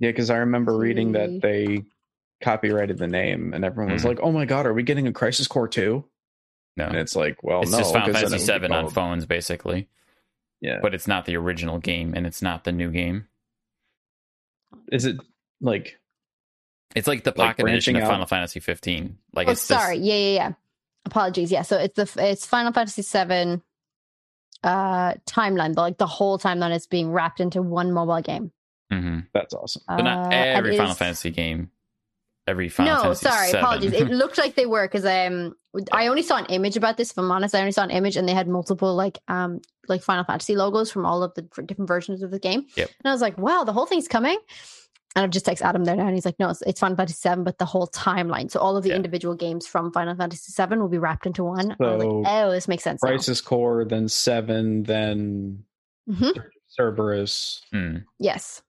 Yeah, 0.01 0.11
because 0.11 0.31
I 0.31 0.39
remember 0.39 0.77
reading 0.77 1.13
that 1.13 1.41
they 1.41 1.85
copyrighted 2.41 2.99
the 2.99 3.07
name, 3.07 3.53
and 3.55 3.65
everyone 3.65 3.93
was 3.93 4.03
Mhm. 4.03 4.07
like, 4.09 4.19
"Oh 4.23 4.33
my 4.33 4.45
god, 4.45 4.67
are 4.67 4.75
we 4.75 4.83
getting 4.83 5.07
a 5.07 5.13
Crisis 5.13 5.47
Core 5.47 5.69
2? 5.69 6.05
No, 6.77 6.87
And 6.87 6.97
it's 6.97 7.15
like, 7.15 7.43
well, 7.45 7.63
it's 7.63 7.71
no, 7.71 7.79
just 7.79 7.93
Final 7.93 8.07
'cause 8.09 8.15
then 8.15 8.31
Fantasy 8.31 8.51
it 8.53 8.55
would 8.55 8.63
be 8.63 8.69
VII 8.69 8.75
on 8.75 8.91
phones, 8.91 9.27
basically. 9.27 9.89
Yeah, 10.61 10.81
But 10.83 10.93
it's 10.95 11.07
not 11.07 11.25
the 11.25 11.37
original 11.37 11.79
game, 11.79 12.15
and 12.17 12.27
it's 12.27 12.43
not 12.43 12.65
the 12.65 12.73
new 12.73 12.91
game. 12.91 13.29
is 14.93 15.05
it 15.05 15.17
like 15.61 15.99
It's 16.97 17.09
like 17.09 17.25
the 17.25 17.31
Like 17.31 17.57
pocket 17.57 17.67
edition 17.69 17.97
of 17.97 18.03
out? 18.03 18.09
Final 18.11 18.27
Fantasy 18.27 18.61
15. 18.61 19.19
Like 19.33 19.49
oh, 19.49 19.53
it's 19.53 19.67
this- 19.67 19.77
sorry. 19.79 19.97
Yeah, 19.99 20.15
yeah, 20.15 20.35
yeah. 20.35 20.53
Apologies. 21.07 21.51
Yeah, 21.51 21.63
so 21.63 21.77
it's 21.79 21.95
the 21.97 22.25
it's 22.31 22.47
Final 22.47 22.73
Fantasy 22.73 23.03
7 23.03 23.63
uh 24.63 25.15
timeline. 25.27 25.75
But 25.75 25.83
like 25.83 25.99
the 25.99 26.07
whole 26.07 26.39
timeline 26.39 26.75
is 26.75 26.87
being 26.87 27.11
wrapped 27.11 27.41
into 27.41 27.63
one 27.63 27.93
mobile 27.93 28.21
game. 28.23 28.53
Mhm. 28.93 29.27
that's 29.33 29.55
awesome? 29.55 29.83
but 29.89 30.03
not 30.03 30.33
Uh, 30.33 30.37
every 30.37 30.75
it 30.75 30.79
Final 30.79 30.93
is- 30.93 30.99
Fantasy 30.99 31.31
game. 31.31 31.71
Every 32.47 32.69
Final 32.69 32.95
no, 32.97 33.03
Fantasy 33.03 33.27
sorry, 33.29 33.49
7. 33.49 33.61
apologies. 33.65 33.93
It 33.93 34.11
looked 34.11 34.37
like 34.39 34.55
they 34.55 34.67
were 34.67 34.87
because 34.87 35.07
um, 35.07 35.55
I 35.93 36.09
only 36.09 36.23
saw 36.23 36.37
an 36.37 36.47
image 36.47 36.77
about 36.77 36.97
this. 36.99 37.11
If 37.11 37.19
I'm 37.19 37.31
honest, 37.31 37.55
I 37.55 37.61
only 37.61 37.73
saw 37.73 37.85
an 37.85 37.91
image, 37.91 38.17
and 38.17 38.29
they 38.29 38.35
had 38.35 38.49
multiple 38.49 38.95
like 38.95 39.19
um 39.29 39.61
like 39.89 40.03
Final 40.03 40.25
Fantasy 40.25 40.55
logos 40.57 40.91
from 40.91 41.07
all 41.07 41.23
of 41.23 41.33
the 41.35 41.43
different 41.43 41.89
versions 41.89 42.23
of 42.23 42.31
the 42.31 42.39
game. 42.39 42.67
Yep. 42.77 42.91
And 43.03 43.11
I 43.11 43.13
was 43.13 43.23
like, 43.23 43.39
wow, 43.39 43.65
the 43.65 43.73
whole 43.73 43.87
thing's 43.87 44.09
coming. 44.09 44.39
And 45.17 45.23
I've 45.23 45.31
just 45.31 45.47
texted 45.47 45.63
Adam 45.63 45.85
there 45.85 45.95
now, 45.95 46.07
and 46.07 46.15
he's 46.15 46.25
like, 46.27 46.39
no, 46.41 46.51
it's, 46.51 46.61
it's 46.63 46.81
Final 46.81 46.97
Fantasy 46.97 47.15
Seven, 47.17 47.45
but 47.45 47.59
the 47.59 47.65
whole 47.65 47.87
timeline. 47.87 48.51
So 48.51 48.59
all 48.61 48.77
of 48.77 48.83
the 48.83 48.89
Yeah. 48.91 48.97
individual 48.97 49.37
games 49.37 49.65
from 49.67 49.93
Final 49.93 50.17
Fantasy 50.17 50.51
Seven 50.51 50.81
will 50.81 50.89
be 50.89 50.99
wrapped 50.99 51.25
into 51.25 51.45
one. 51.45 51.71
I 51.81 51.85
was 51.87 52.03
So, 52.03 52.09
like, 52.21 52.29
oh, 52.31 52.51
this 52.51 52.67
makes 52.69 52.83
sense. 52.83 53.01
now." 53.03 53.11
Crisis 53.11 53.41
Core, 53.41 53.85
then 53.85 54.09
Seven, 54.09 54.83
then 54.83 55.65
Mhm. 56.11 56.33
Cerberus. 56.69 57.63
Mm. 57.73 58.05
Yes. 58.19 58.63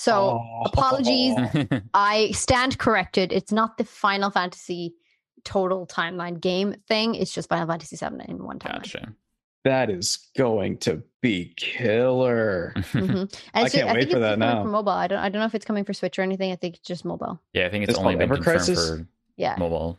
So 0.00 0.40
Oh. 0.40 0.62
apologies. 0.64 1.34
I 1.94 2.30
stand 2.30 2.78
corrected. 2.78 3.32
It's 3.32 3.52
not 3.52 3.76
the 3.76 3.84
Final 3.84 4.30
Fantasy 4.30 4.94
total 5.44 5.86
timeline 5.86 6.40
game 6.40 6.74
thing. 6.88 7.14
It's 7.14 7.32
just 7.34 7.48
Final 7.50 7.66
Fantasy 7.66 7.96
Seven 7.96 8.20
in 8.22 8.42
one 8.42 8.58
timeline. 8.58 8.82
gotcha. 8.82 9.14
That 9.64 9.90
is 9.90 10.30
going 10.38 10.78
to 10.78 11.02
be 11.20 11.52
killer. 11.56 12.72
Mhm. 12.76 13.20
And 13.52 13.62
I 13.62 13.62
it's 13.66 13.74
can't 13.74 13.88
I 13.90 13.92
think 13.92 13.94
wait 13.94 14.02
it's 14.04 14.12
for 14.14 14.20
that 14.20 14.38
now. 14.38 14.62
for 14.62 14.68
mobile. 14.70 14.92
I 14.92 15.06
don't. 15.06 15.18
I 15.18 15.28
don't 15.28 15.40
know 15.40 15.46
if 15.46 15.54
it's 15.54 15.66
coming 15.66 15.84
for 15.84 15.92
Switch 15.92 16.18
or 16.18 16.22
anything. 16.22 16.50
I 16.50 16.56
think 16.56 16.76
it's 16.76 16.86
just 16.88 17.04
mobile. 17.04 17.38
yeah, 17.52 17.66
I 17.66 17.68
think 17.70 17.82
it's, 17.84 17.90
It's 17.90 17.98
only 17.98 18.14
been 18.14 18.22
Ever 18.22 18.36
confirmed 18.36 18.56
Crisis? 18.64 18.88
for 18.88 19.06
Yeah. 19.36 19.56
mobile. 19.58 19.98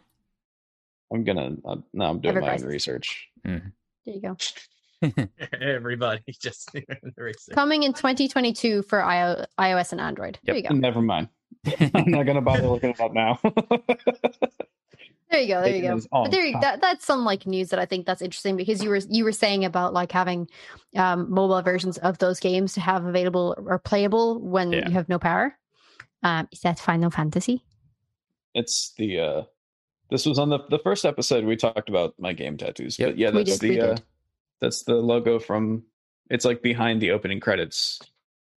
I'm 1.14 1.24
gonna 1.24 1.58
uh, 1.64 1.76
now 1.94 2.10
I'm 2.10 2.22
doing 2.22 2.32
Ever 2.38 2.42
my 2.42 2.48
own 2.48 2.52
Crisis. 2.54 2.68
research. 2.68 3.30
There 3.44 3.62
you 4.06 4.22
go. 4.22 4.36
Everybody 5.62 6.22
just. 6.40 6.70
Coming 7.54 7.84
in 7.84 7.94
2022 7.94 8.84
for 8.84 9.04
IO, 9.04 9.46
iOS 9.60 9.92
and 9.92 10.02
Android. 10.02 10.40
There 10.44 10.56
you 10.56 10.64
go. 10.64 10.74
Never 10.76 11.02
mind. 11.02 11.30
I'm 11.96 12.10
not 12.12 12.26
gonna 12.26 12.42
bother 12.42 12.68
looking 12.68 12.92
it 12.92 13.00
up 13.00 13.14
now. 13.14 13.40
There 15.30 15.40
you 15.40 15.48
go. 15.48 15.62
There 15.62 15.76
you 15.76 15.82
go. 15.84 16.00
But 16.12 16.32
there, 16.32 16.46
you- 16.46 16.60
that 16.60 16.82
that's 16.82 17.06
some 17.06 17.24
like 17.24 17.46
news 17.48 17.70
that 17.70 17.80
I 17.80 17.86
think 17.86 18.06
that's 18.06 18.22
interesting 18.22 18.58
because 18.58 18.84
you 18.84 18.90
were 18.90 19.00
you 19.10 19.24
were 19.24 19.32
saying 19.32 19.64
about 19.64 19.94
like 19.94 20.12
having 20.12 20.50
um, 20.98 21.32
mobile 21.32 21.62
versions 21.62 21.98
of 22.00 22.18
those 22.18 22.40
games 22.42 22.74
to 22.74 22.82
have 22.82 23.06
available 23.06 23.56
or 23.58 23.80
playable 23.80 24.42
when 24.42 24.74
Yeah. 24.74 24.88
you 24.90 24.94
have 24.94 25.08
no 25.08 25.20
power. 25.20 25.58
Um, 26.24 26.50
is 26.52 26.60
that 26.62 26.80
Final 26.80 27.10
Fantasy? 27.10 27.64
it's 28.54 28.92
the 28.98 29.18
uh 29.18 29.42
this 30.10 30.26
was 30.26 30.38
on 30.38 30.50
the 30.50 30.60
the 30.70 30.80
first 30.80 31.06
episode 31.06 31.46
we 31.46 31.56
talked 31.56 31.88
about 31.88 32.14
my 32.20 32.34
game 32.34 32.58
tattoos. 32.58 33.00
Yep. 33.00 33.10
But 33.12 33.18
yeah, 33.18 33.30
We 33.32 33.44
that's 33.46 33.60
did, 33.60 33.70
we 33.70 33.76
the 33.78 33.82
uh 33.82 33.94
did. 33.96 34.04
That's 34.62 34.84
the 34.84 34.96
logo 34.96 35.40
from 35.40 35.84
it's 36.30 36.46
like 36.46 36.62
behind 36.62 37.02
the 37.02 37.12
opening 37.12 37.40
credits 37.40 38.00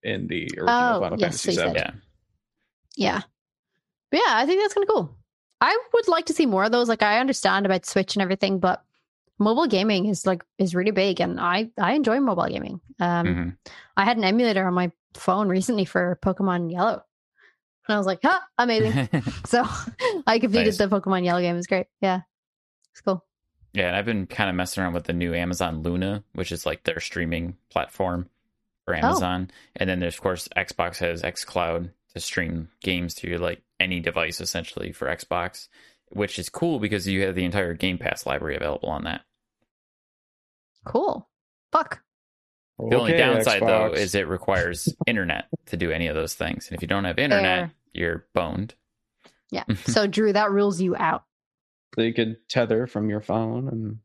in 0.03 0.27
the 0.27 0.43
original 0.59 0.97
Oh, 0.97 1.01
Final 1.01 1.19
yes, 1.19 1.43
Fantasy 1.43 1.53
so 1.53 1.71
VII. 1.73 1.79
yeah. 1.79 1.91
Yeah. 2.97 3.21
But 4.11 4.21
yeah, 4.27 4.33
I 4.37 4.45
think 4.47 4.61
that's 4.61 4.75
kind 4.75 4.87
of 4.87 4.93
cool. 4.95 5.17
I 5.61 5.79
would 5.95 6.09
like 6.09 6.27
to 6.27 6.35
see 6.35 6.45
more 6.45 6.65
of 6.65 6.73
those. 6.73 6.89
Like 6.89 7.03
I 7.03 7.19
understand 7.21 7.65
about 7.65 7.87
Switch 7.87 8.15
and 8.17 8.23
everything, 8.23 8.59
but 8.59 8.83
mobile 9.39 9.67
gaming 9.67 10.07
is 10.07 10.27
like 10.27 10.45
is 10.59 10.75
really 10.75 10.91
big 10.91 11.21
and 11.21 11.41
I 11.41 11.71
I 11.79 11.93
enjoy 11.95 12.21
mobile 12.21 12.47
gaming. 12.49 12.81
Um 13.01 13.27
Mhm. 13.27 13.57
I 13.97 14.05
had 14.05 14.17
an 14.19 14.25
emulator 14.25 14.67
on 14.67 14.75
my 14.75 14.91
phone 15.15 15.49
recently 15.49 15.85
for 15.85 16.19
Pokemon 16.23 16.71
Yellow. 16.73 17.03
And 17.89 17.95
I 17.95 17.99
was 17.99 18.07
like, 18.07 18.21
huh, 18.23 18.41
amazing. 18.59 19.09
so 19.47 19.65
I 20.27 20.39
completed 20.39 20.67
Nice. 20.67 20.79
the 20.79 20.89
Pokemon 20.89 21.25
Yellow 21.25 21.41
game. 21.41 21.55
It 21.55 21.59
was 21.59 21.67
great. 21.67 21.87
Yeah. 22.01 22.21
It's 22.93 23.01
cool. 23.01 23.25
Yeah, 23.75 23.89
and 23.89 23.97
I've 23.97 24.05
been 24.05 24.27
kind 24.27 24.51
of 24.51 24.57
messing 24.57 24.83
around 24.83 24.93
with 24.93 25.05
the 25.05 25.13
new 25.13 25.35
Amazon 25.35 25.83
Luna, 25.83 26.23
which 26.35 26.53
is 26.53 26.67
like 26.67 26.85
their 26.85 27.01
streaming 27.01 27.57
platform 27.71 28.29
for 28.85 28.95
oh. 28.95 28.99
Amazon. 28.99 29.51
And 29.77 29.89
then 29.89 30.01
there's 30.01 30.15
of 30.15 30.21
course 30.21 30.49
Xbox 30.57 30.99
has 30.99 31.23
XCloud 31.23 31.91
to 32.15 32.21
stream 32.21 32.69
games 32.83 33.15
to 33.17 33.39
like 33.39 33.63
any 33.81 34.01
device 34.01 34.41
essentially 34.41 34.93
for 34.93 35.09
Xbox, 35.09 35.69
which 36.11 36.39
is 36.39 36.49
cool 36.49 36.79
because 36.79 37.09
you 37.09 37.25
have 37.27 37.35
the 37.35 37.45
entire 37.45 37.75
Game 37.75 37.99
Pass 37.99 38.27
library 38.27 38.57
available 38.57 38.91
on 38.91 39.05
that. 39.05 39.23
Cool. 40.85 41.29
Fuck. 41.71 42.03
The 42.79 42.97
only 42.97 43.13
Okay, 43.15 43.19
downside 43.19 43.63
though 43.63 43.93
is 43.93 44.15
it 44.15 44.29
requires 44.29 44.95
internet 45.07 45.47
to 45.67 45.77
do 45.77 45.91
any 45.91 46.09
of 46.09 46.15
those 46.15 46.35
things. 46.35 46.69
And 46.69 46.77
if 46.77 46.83
you 46.83 46.89
don't 46.89 47.05
have 47.05 47.19
internet, 47.19 47.69
Fair. 47.69 47.73
you're 47.93 48.27
boned. 48.35 48.75
Yeah. 49.51 49.65
so 49.87 50.07
Drew, 50.07 50.33
that 50.33 50.51
rules 50.51 50.81
you 50.81 50.97
out. 50.97 51.25
So 51.95 52.03
you 52.03 52.15
could 52.15 52.37
tether 52.49 52.87
from 52.87 53.09
your 53.11 53.21
phone 53.21 53.69
and 53.69 53.99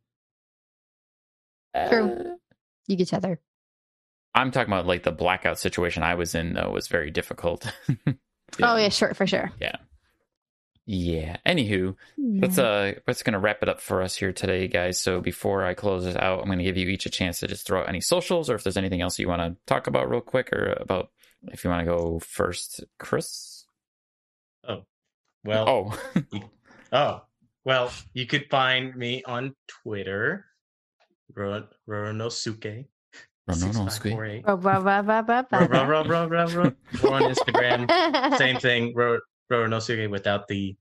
True. 1.89 2.37
You 2.87 2.95
get 2.95 3.09
tether. 3.09 3.39
I'm 4.33 4.51
talking 4.51 4.71
about 4.73 4.87
like 4.87 5.03
the 5.03 5.11
blackout 5.11 5.59
situation 5.59 6.01
I 6.03 6.15
was 6.15 6.33
in 6.35 6.53
though 6.53 6.71
was 6.71 6.87
very 6.87 7.11
difficult. 7.11 7.71
Oh 8.63 8.77
yeah, 8.77 8.87
sure, 8.89 9.13
for 9.13 9.27
sure. 9.27 9.51
Yeah. 9.59 9.75
Yeah. 10.85 11.35
Anywho, 11.45 11.95
let's 12.17 12.57
uh 12.57 12.93
that's 13.05 13.21
gonna 13.21 13.39
wrap 13.39 13.61
it 13.61 13.67
up 13.67 13.81
for 13.81 14.01
us 14.01 14.15
here 14.15 14.31
today, 14.31 14.69
guys. 14.69 14.97
So 14.99 15.19
before 15.19 15.65
I 15.65 15.73
close 15.73 16.05
this 16.05 16.15
out, 16.15 16.39
I'm 16.41 16.47
gonna 16.47 16.63
give 16.63 16.77
you 16.77 16.87
each 16.87 17.05
a 17.05 17.09
chance 17.09 17.41
to 17.41 17.47
just 17.47 17.67
throw 17.67 17.81
out 17.81 17.89
any 17.89 17.99
socials 17.99 18.49
or 18.49 18.55
if 18.55 18.63
there's 18.63 18.77
anything 18.77 19.01
else 19.01 19.19
you 19.19 19.27
want 19.27 19.41
to 19.41 19.57
talk 19.67 19.87
about 19.87 20.09
real 20.09 20.21
quick 20.21 20.51
or 20.53 20.77
about 20.79 21.11
if 21.51 21.65
you 21.65 21.69
want 21.69 21.85
to 21.85 21.91
go 21.93 22.19
first, 22.19 22.85
Chris. 22.97 23.65
Oh. 24.65 24.85
Well, 25.43 25.67
Oh, 25.67 26.41
Oh, 26.93 27.21
well, 27.67 27.91
you 28.13 28.25
could 28.25 28.45
find 28.49 28.95
me 28.95 29.23
on 29.25 29.53
Twitter, 29.67 30.45
Ro- 31.35 31.67
Roronosuke. 31.87 32.85
Rononosuke. 33.49 34.15
6548. 34.39 34.45
Ba, 34.45 34.55
ba, 34.57 35.03
ba, 35.03 35.03
ba, 35.03 35.45
ba, 35.51 35.59
Ro- 35.59 35.67
ba. 35.67 35.85
ro- 35.85 36.03
ro- 36.07 36.27
ro- 36.27 36.27
ro- 36.27 36.47
ro. 36.63 36.71
Or 37.03 37.13
on 37.13 37.23
Instagram, 37.23 38.37
same 38.37 38.57
thing. 38.59 38.93
Ro- 38.95 39.19
Roronosuke 39.51 40.09
without 40.09 40.47
the 40.47 40.77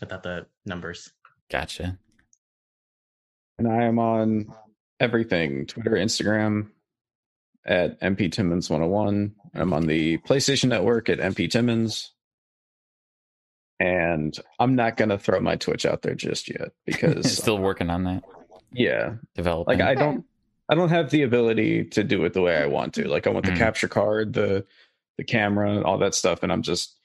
without 0.00 0.24
the 0.24 0.46
numbers. 0.66 1.12
Gotcha. 1.52 1.98
And 3.60 3.68
I 3.68 3.84
am 3.84 4.00
on 4.00 4.46
everything 4.98 5.66
Twitter, 5.66 5.92
Instagram 5.92 6.70
at 7.64 8.00
MP 8.00 8.30
Timmons 8.32 8.68
101. 8.68 9.32
I'm 9.54 9.72
on 9.72 9.86
the 9.86 10.18
PlayStation 10.18 10.68
Network 10.70 11.08
at 11.08 11.18
MP 11.20 11.48
Timmons. 11.48 12.10
And 13.80 14.36
I'm 14.58 14.76
not 14.76 14.96
going 14.96 15.08
to 15.08 15.18
throw 15.18 15.40
my 15.40 15.56
Twitch 15.56 15.84
out 15.84 16.02
there 16.02 16.14
just 16.14 16.48
yet 16.48 16.72
because, 16.86 17.38
Still 17.38 17.58
working 17.58 17.90
on 17.90 18.04
that. 18.04 18.22
yeah, 18.72 19.14
Developing. 19.34 19.78
like 19.80 19.86
I 19.88 19.94
don't, 19.94 20.24
I 20.68 20.74
don't 20.74 20.88
have 20.90 21.10
the 21.10 21.22
ability 21.22 21.84
to 21.90 22.04
do 22.04 22.24
it 22.24 22.32
the 22.32 22.40
way 22.42 22.56
I 22.56 22.66
want 22.66 22.94
to. 22.94 23.08
Like 23.08 23.26
I 23.26 23.30
want 23.30 23.44
the 23.46 23.52
Mm. 23.52 23.58
capture 23.58 23.88
card, 23.88 24.32
the, 24.32 24.64
the 25.18 25.24
camera, 25.24 25.82
all 25.82 25.98
that 25.98 26.14
stuff. 26.14 26.42
And 26.42 26.50
I'm 26.52 26.62
just 26.62 26.96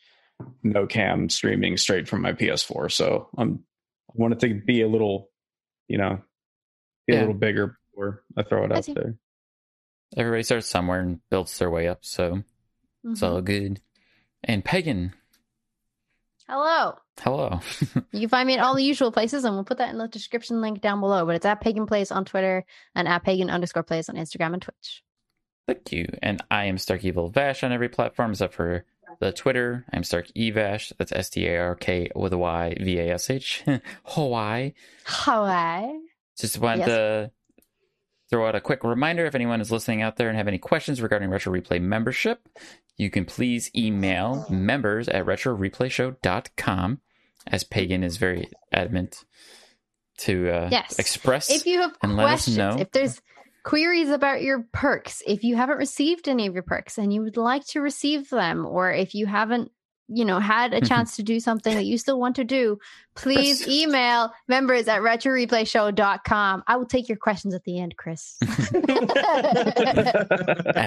no 0.63 0.88
cam 0.88 1.30
streaming 1.30 1.76
straight 1.78 2.07
from 2.07 2.22
my 2.22 2.34
PS4. 2.34 2.91
So 2.91 3.30
I'm, 3.38 3.63
I 4.09 4.13
want 4.15 4.34
it 4.34 4.39
to 4.41 4.53
be 4.53 4.82
a 4.82 4.88
little, 4.88 5.30
you 5.88 5.97
know, 5.97 6.22
be 7.07 7.13
Yeah. 7.13 7.20
a 7.20 7.22
little 7.22 7.34
bigger 7.34 7.78
before 7.91 8.24
I 8.38 8.43
throw 8.43 8.63
it 8.65 8.72
I 8.72 8.78
out 8.78 8.86
see. 8.86 8.93
there. 8.93 9.15
Everybody 10.17 10.43
starts 10.43 10.67
somewhere 10.67 11.01
and 11.01 11.20
builds 11.30 11.57
their 11.59 11.70
way 11.70 11.88
up, 11.88 11.99
so 12.05 12.43
it's 13.03 13.22
Mhm. 13.22 13.28
all 13.30 13.41
good. 13.41 13.82
And 14.43 14.63
Pagan, 14.65 15.13
Hello. 16.49 16.95
hello. 17.21 17.59
You 18.11 18.21
can 18.21 18.29
find 18.29 18.47
me 18.47 18.55
at 18.55 18.59
all 18.63 18.75
the 18.75 18.83
usual 18.83 19.11
places, 19.11 19.45
and 19.45 19.53
we'll 19.55 19.63
put 19.63 19.77
that 19.77 19.91
in 19.91 19.97
the 19.97 20.07
description 20.07 20.61
link 20.61 20.81
down 20.81 20.99
below. 20.99 21.25
But 21.25 21.35
it's 21.35 21.45
at 21.45 21.61
Pagan 21.61 21.85
Plays 21.85 22.11
on 22.11 22.25
Twitter 22.25 22.65
and 22.95 23.07
at 23.07 23.23
Pagan 23.23 23.49
underscore 23.49 23.83
Plays 23.83 24.09
on 24.09 24.15
Instagram 24.15 24.53
and 24.53 24.61
Twitch. 24.61 25.03
Thank 25.67 25.91
you. 25.91 26.07
And 26.23 26.41
I 26.49 26.65
am 26.65 26.77
Stark 26.79 27.03
Evil 27.05 27.29
Vash 27.29 27.63
on 27.63 27.71
every 27.71 27.89
platform 27.89 28.31
except 28.31 28.55
for 28.55 28.83
the 29.19 29.31
Twitter. 29.31 29.85
I'm 29.93 30.03
Starky 30.03 30.49
Vash. 30.51 30.91
That's 30.97 31.11
S 31.11 31.29
T 31.29 31.45
A 31.47 31.57
R 31.59 31.75
K 31.75 32.09
with 32.15 32.33
a 32.33 32.37
Y 32.37 32.75
V 32.81 32.97
A 32.99 33.13
S 33.13 33.29
H. 33.29 33.63
Hawaii. 34.05 34.73
Hawaii. 35.05 35.93
Just 36.39 36.57
wanted 36.59 36.79
Yes. 36.79 36.87
to 36.87 37.31
throw 38.31 38.47
out 38.47 38.55
a 38.55 38.61
quick 38.61 38.83
reminder 38.83 39.25
if 39.25 39.35
anyone 39.35 39.61
is 39.61 39.71
listening 39.71 40.01
out 40.01 40.15
there 40.15 40.29
and 40.29 40.37
have 40.37 40.47
any 40.47 40.57
questions 40.57 41.01
regarding 41.01 41.29
Retro 41.29 41.53
Replay 41.53 41.81
membership, 41.81 42.47
you 42.99 43.09
can 43.09 43.23
please 43.25 43.71
email 43.75 44.45
members 44.49 45.07
at 45.07 45.25
retroreplayshow.com 45.25 46.99
as 47.47 47.63
Pagan 47.63 48.03
is 48.03 48.17
very 48.17 48.49
adamant 48.73 49.23
to 50.19 50.49
uh, 50.49 50.69
Yes. 50.69 50.99
express. 50.99 51.49
If 51.49 51.65
you 51.65 51.81
have 51.81 51.95
and 52.03 52.15
let 52.17 52.25
us 52.25 52.29
questions, 52.45 52.57
know. 52.57 52.75
if 52.77 52.91
there's 52.91 53.21
queries 53.63 54.09
about 54.09 54.41
your 54.41 54.65
perks, 54.73 55.23
if 55.25 55.43
you 55.43 55.55
haven't 55.55 55.77
received 55.77 56.27
any 56.27 56.47
of 56.47 56.53
your 56.53 56.63
perks 56.63 56.97
and 56.97 57.13
you 57.13 57.21
would 57.23 57.37
like 57.37 57.65
to 57.67 57.79
receive 57.79 58.29
them, 58.29 58.65
or 58.65 58.91
if 58.91 59.15
you 59.15 59.25
haven't, 59.25 59.71
you 60.12 60.26
know, 60.26 60.39
had 60.39 60.74
a 60.74 60.82
chance 60.82 61.16
to 61.18 61.24
do 61.24 61.39
something 61.39 61.76
that 61.76 61.86
you 61.86 61.97
still 61.97 62.20
want 62.20 62.36
to 62.38 62.43
do, 62.43 62.80
please 63.16 63.68
email 63.68 64.34
members 64.47 64.88
at 64.88 65.01
retroreplayshow.com. 65.01 66.64
I 66.68 66.76
will 66.78 66.86
take 66.86 67.07
your 67.07 67.18
questions 67.18 67.53
at 67.53 67.64
the 67.64 67.80
end, 67.80 67.95
Chris. 67.95 68.38
at 68.41 68.51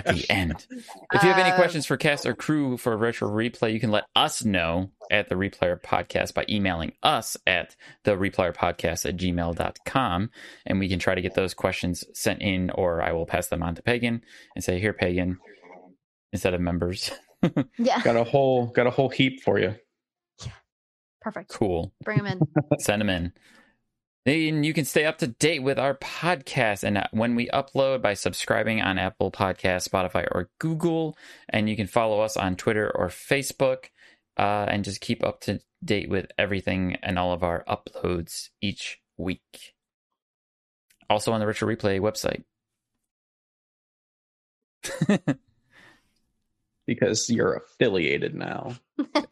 the 0.07 0.27
end. 0.29 0.67
If 1.13 1.23
you 1.23 1.29
have 1.29 1.39
any 1.39 1.51
Um, 1.51 1.57
questions 1.57 1.87
for 1.87 1.97
cast 1.97 2.27
or 2.27 2.35
crew 2.35 2.77
for 2.77 2.97
Retro 2.97 3.29
Replay, 3.31 3.73
you 3.73 3.81
can 3.81 3.91
let 3.91 4.05
us 4.17 4.45
know 4.45 4.91
at 5.11 5.29
the 5.29 5.35
Replayer 5.35 5.81
Podcast 5.81 6.35
by 6.35 6.45
emailing 6.49 6.93
us 7.03 7.37
at 7.47 7.77
the 8.05 8.13
Replayer 8.13 8.55
Podcast 8.55 9.07
at 9.07 9.17
gmail.com. 9.17 10.31
And 10.67 10.79
we 10.79 10.89
can 10.89 10.99
try 10.99 11.15
to 11.15 11.23
get 11.23 11.35
those 11.35 11.55
questions 11.55 12.05
sent 12.15 12.43
in, 12.43 12.71
or 12.71 13.03
I 13.03 13.13
will 13.13 13.27
pass 13.27 13.47
them 13.49 13.63
on 13.63 13.75
to 13.77 13.83
Pagan 13.83 14.23
and 14.55 14.65
say, 14.65 14.81
Here, 14.81 14.93
Pagan, 14.93 15.39
instead 16.33 16.55
of 16.55 16.61
members. 16.61 17.11
yeah, 17.79 18.03
got 18.03 18.17
a 18.17 18.25
whole 18.25 18.67
got 18.67 18.87
a 18.87 18.91
whole 18.91 19.09
heap 19.09 19.43
for 19.43 19.59
you. 19.59 19.75
Yeah. 20.45 20.53
Perfect. 21.21 21.51
cool. 21.51 21.93
Bring 22.05 22.19
them 22.19 22.27
in. 22.27 22.41
Send 22.79 23.01
them 23.01 23.11
in. 23.11 23.33
And 24.25 24.65
you 24.65 24.73
can 24.73 24.85
stay 24.85 25.05
up 25.05 25.19
to 25.19 25.27
date 25.27 25.65
with 25.65 25.81
our 25.81 25.95
podcast 25.95 26.85
and 26.85 27.05
when 27.11 27.35
we 27.35 27.49
upload 27.49 28.03
by 28.03 28.15
subscribing 28.15 28.81
on 28.81 28.97
Apple 28.97 29.33
Podcast, 29.33 29.89
Spotify, 29.89 30.29
or 30.31 30.49
Google. 30.61 31.17
And 31.49 31.69
you 31.69 31.75
can 31.75 31.89
follow 31.89 32.21
us 32.21 32.37
on 32.37 32.55
Twitter 32.55 32.91
or 32.95 33.09
Facebook 33.09 33.87
uh, 34.37 34.67
and 34.69 34.85
just 34.85 35.01
keep 35.01 35.25
up 35.25 35.41
to 35.43 35.61
date 35.85 36.09
with 36.09 36.27
everything 36.39 36.97
and 37.03 37.19
all 37.19 37.33
of 37.33 37.43
our 37.43 37.65
uploads 37.69 38.51
each 38.61 39.01
week. 39.17 39.75
Also 41.11 41.33
on 41.33 41.41
the 41.41 41.47
Retro 41.47 41.69
Replay 41.69 42.01
website. 42.01 42.45
because 46.87 47.29
you're 47.31 47.55
affiliated 47.55 48.35
now. 48.35 48.75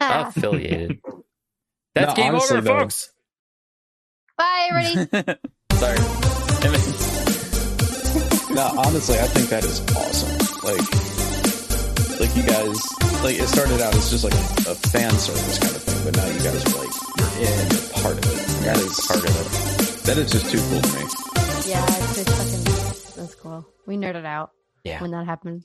Affiliated. 0.00 1.00
That's 1.94 2.16
No, 2.16 2.22
game 2.22 2.34
honestly, 2.34 2.56
over, 2.58 2.64
though- 2.68 2.78
folks. 2.80 3.10
Bye, 4.38 4.68
everybody. 4.70 5.38
Sorry. 5.74 5.98
No, 8.50 8.66
honestly, 8.78 9.16
I 9.18 9.26
think 9.30 9.48
that 9.50 9.64
is 9.64 9.78
awesome. 9.94 10.34
Like, 10.66 10.82
like 12.18 12.34
you 12.36 12.42
guys, 12.42 12.76
like 13.22 13.38
it 13.38 13.46
started 13.46 13.80
out 13.80 13.94
as 13.94 14.10
just 14.10 14.24
like 14.24 14.34
a 14.34 14.74
fan 14.74 15.12
service 15.12 15.58
kind 15.60 15.76
of 15.76 15.82
thing, 15.82 16.02
but 16.04 16.16
now 16.16 16.26
you 16.26 16.40
guys 16.42 16.58
are 16.66 16.82
like 16.82 16.90
you're 17.16 17.46
in, 17.46 17.70
you're 17.70 17.88
part 18.02 18.18
of 18.18 18.26
it. 18.26 18.46
That 18.66 18.76
is 18.78 18.98
part 19.06 19.22
of 19.22 19.30
it. 19.30 20.02
That 20.04 20.18
is 20.18 20.32
just 20.32 20.50
too 20.50 20.58
cool 20.66 20.80
to 20.82 20.92
me. 20.98 21.04
yeah, 21.70 21.86
it's, 21.86 22.18
it's 22.18 22.32
fucking, 22.34 23.14
that's 23.22 23.34
cool. 23.36 23.64
We 23.86 23.96
nerded 23.96 24.26
out 24.26 24.50
Yeah. 24.82 25.00
when 25.00 25.12
that 25.12 25.26
happened. 25.26 25.64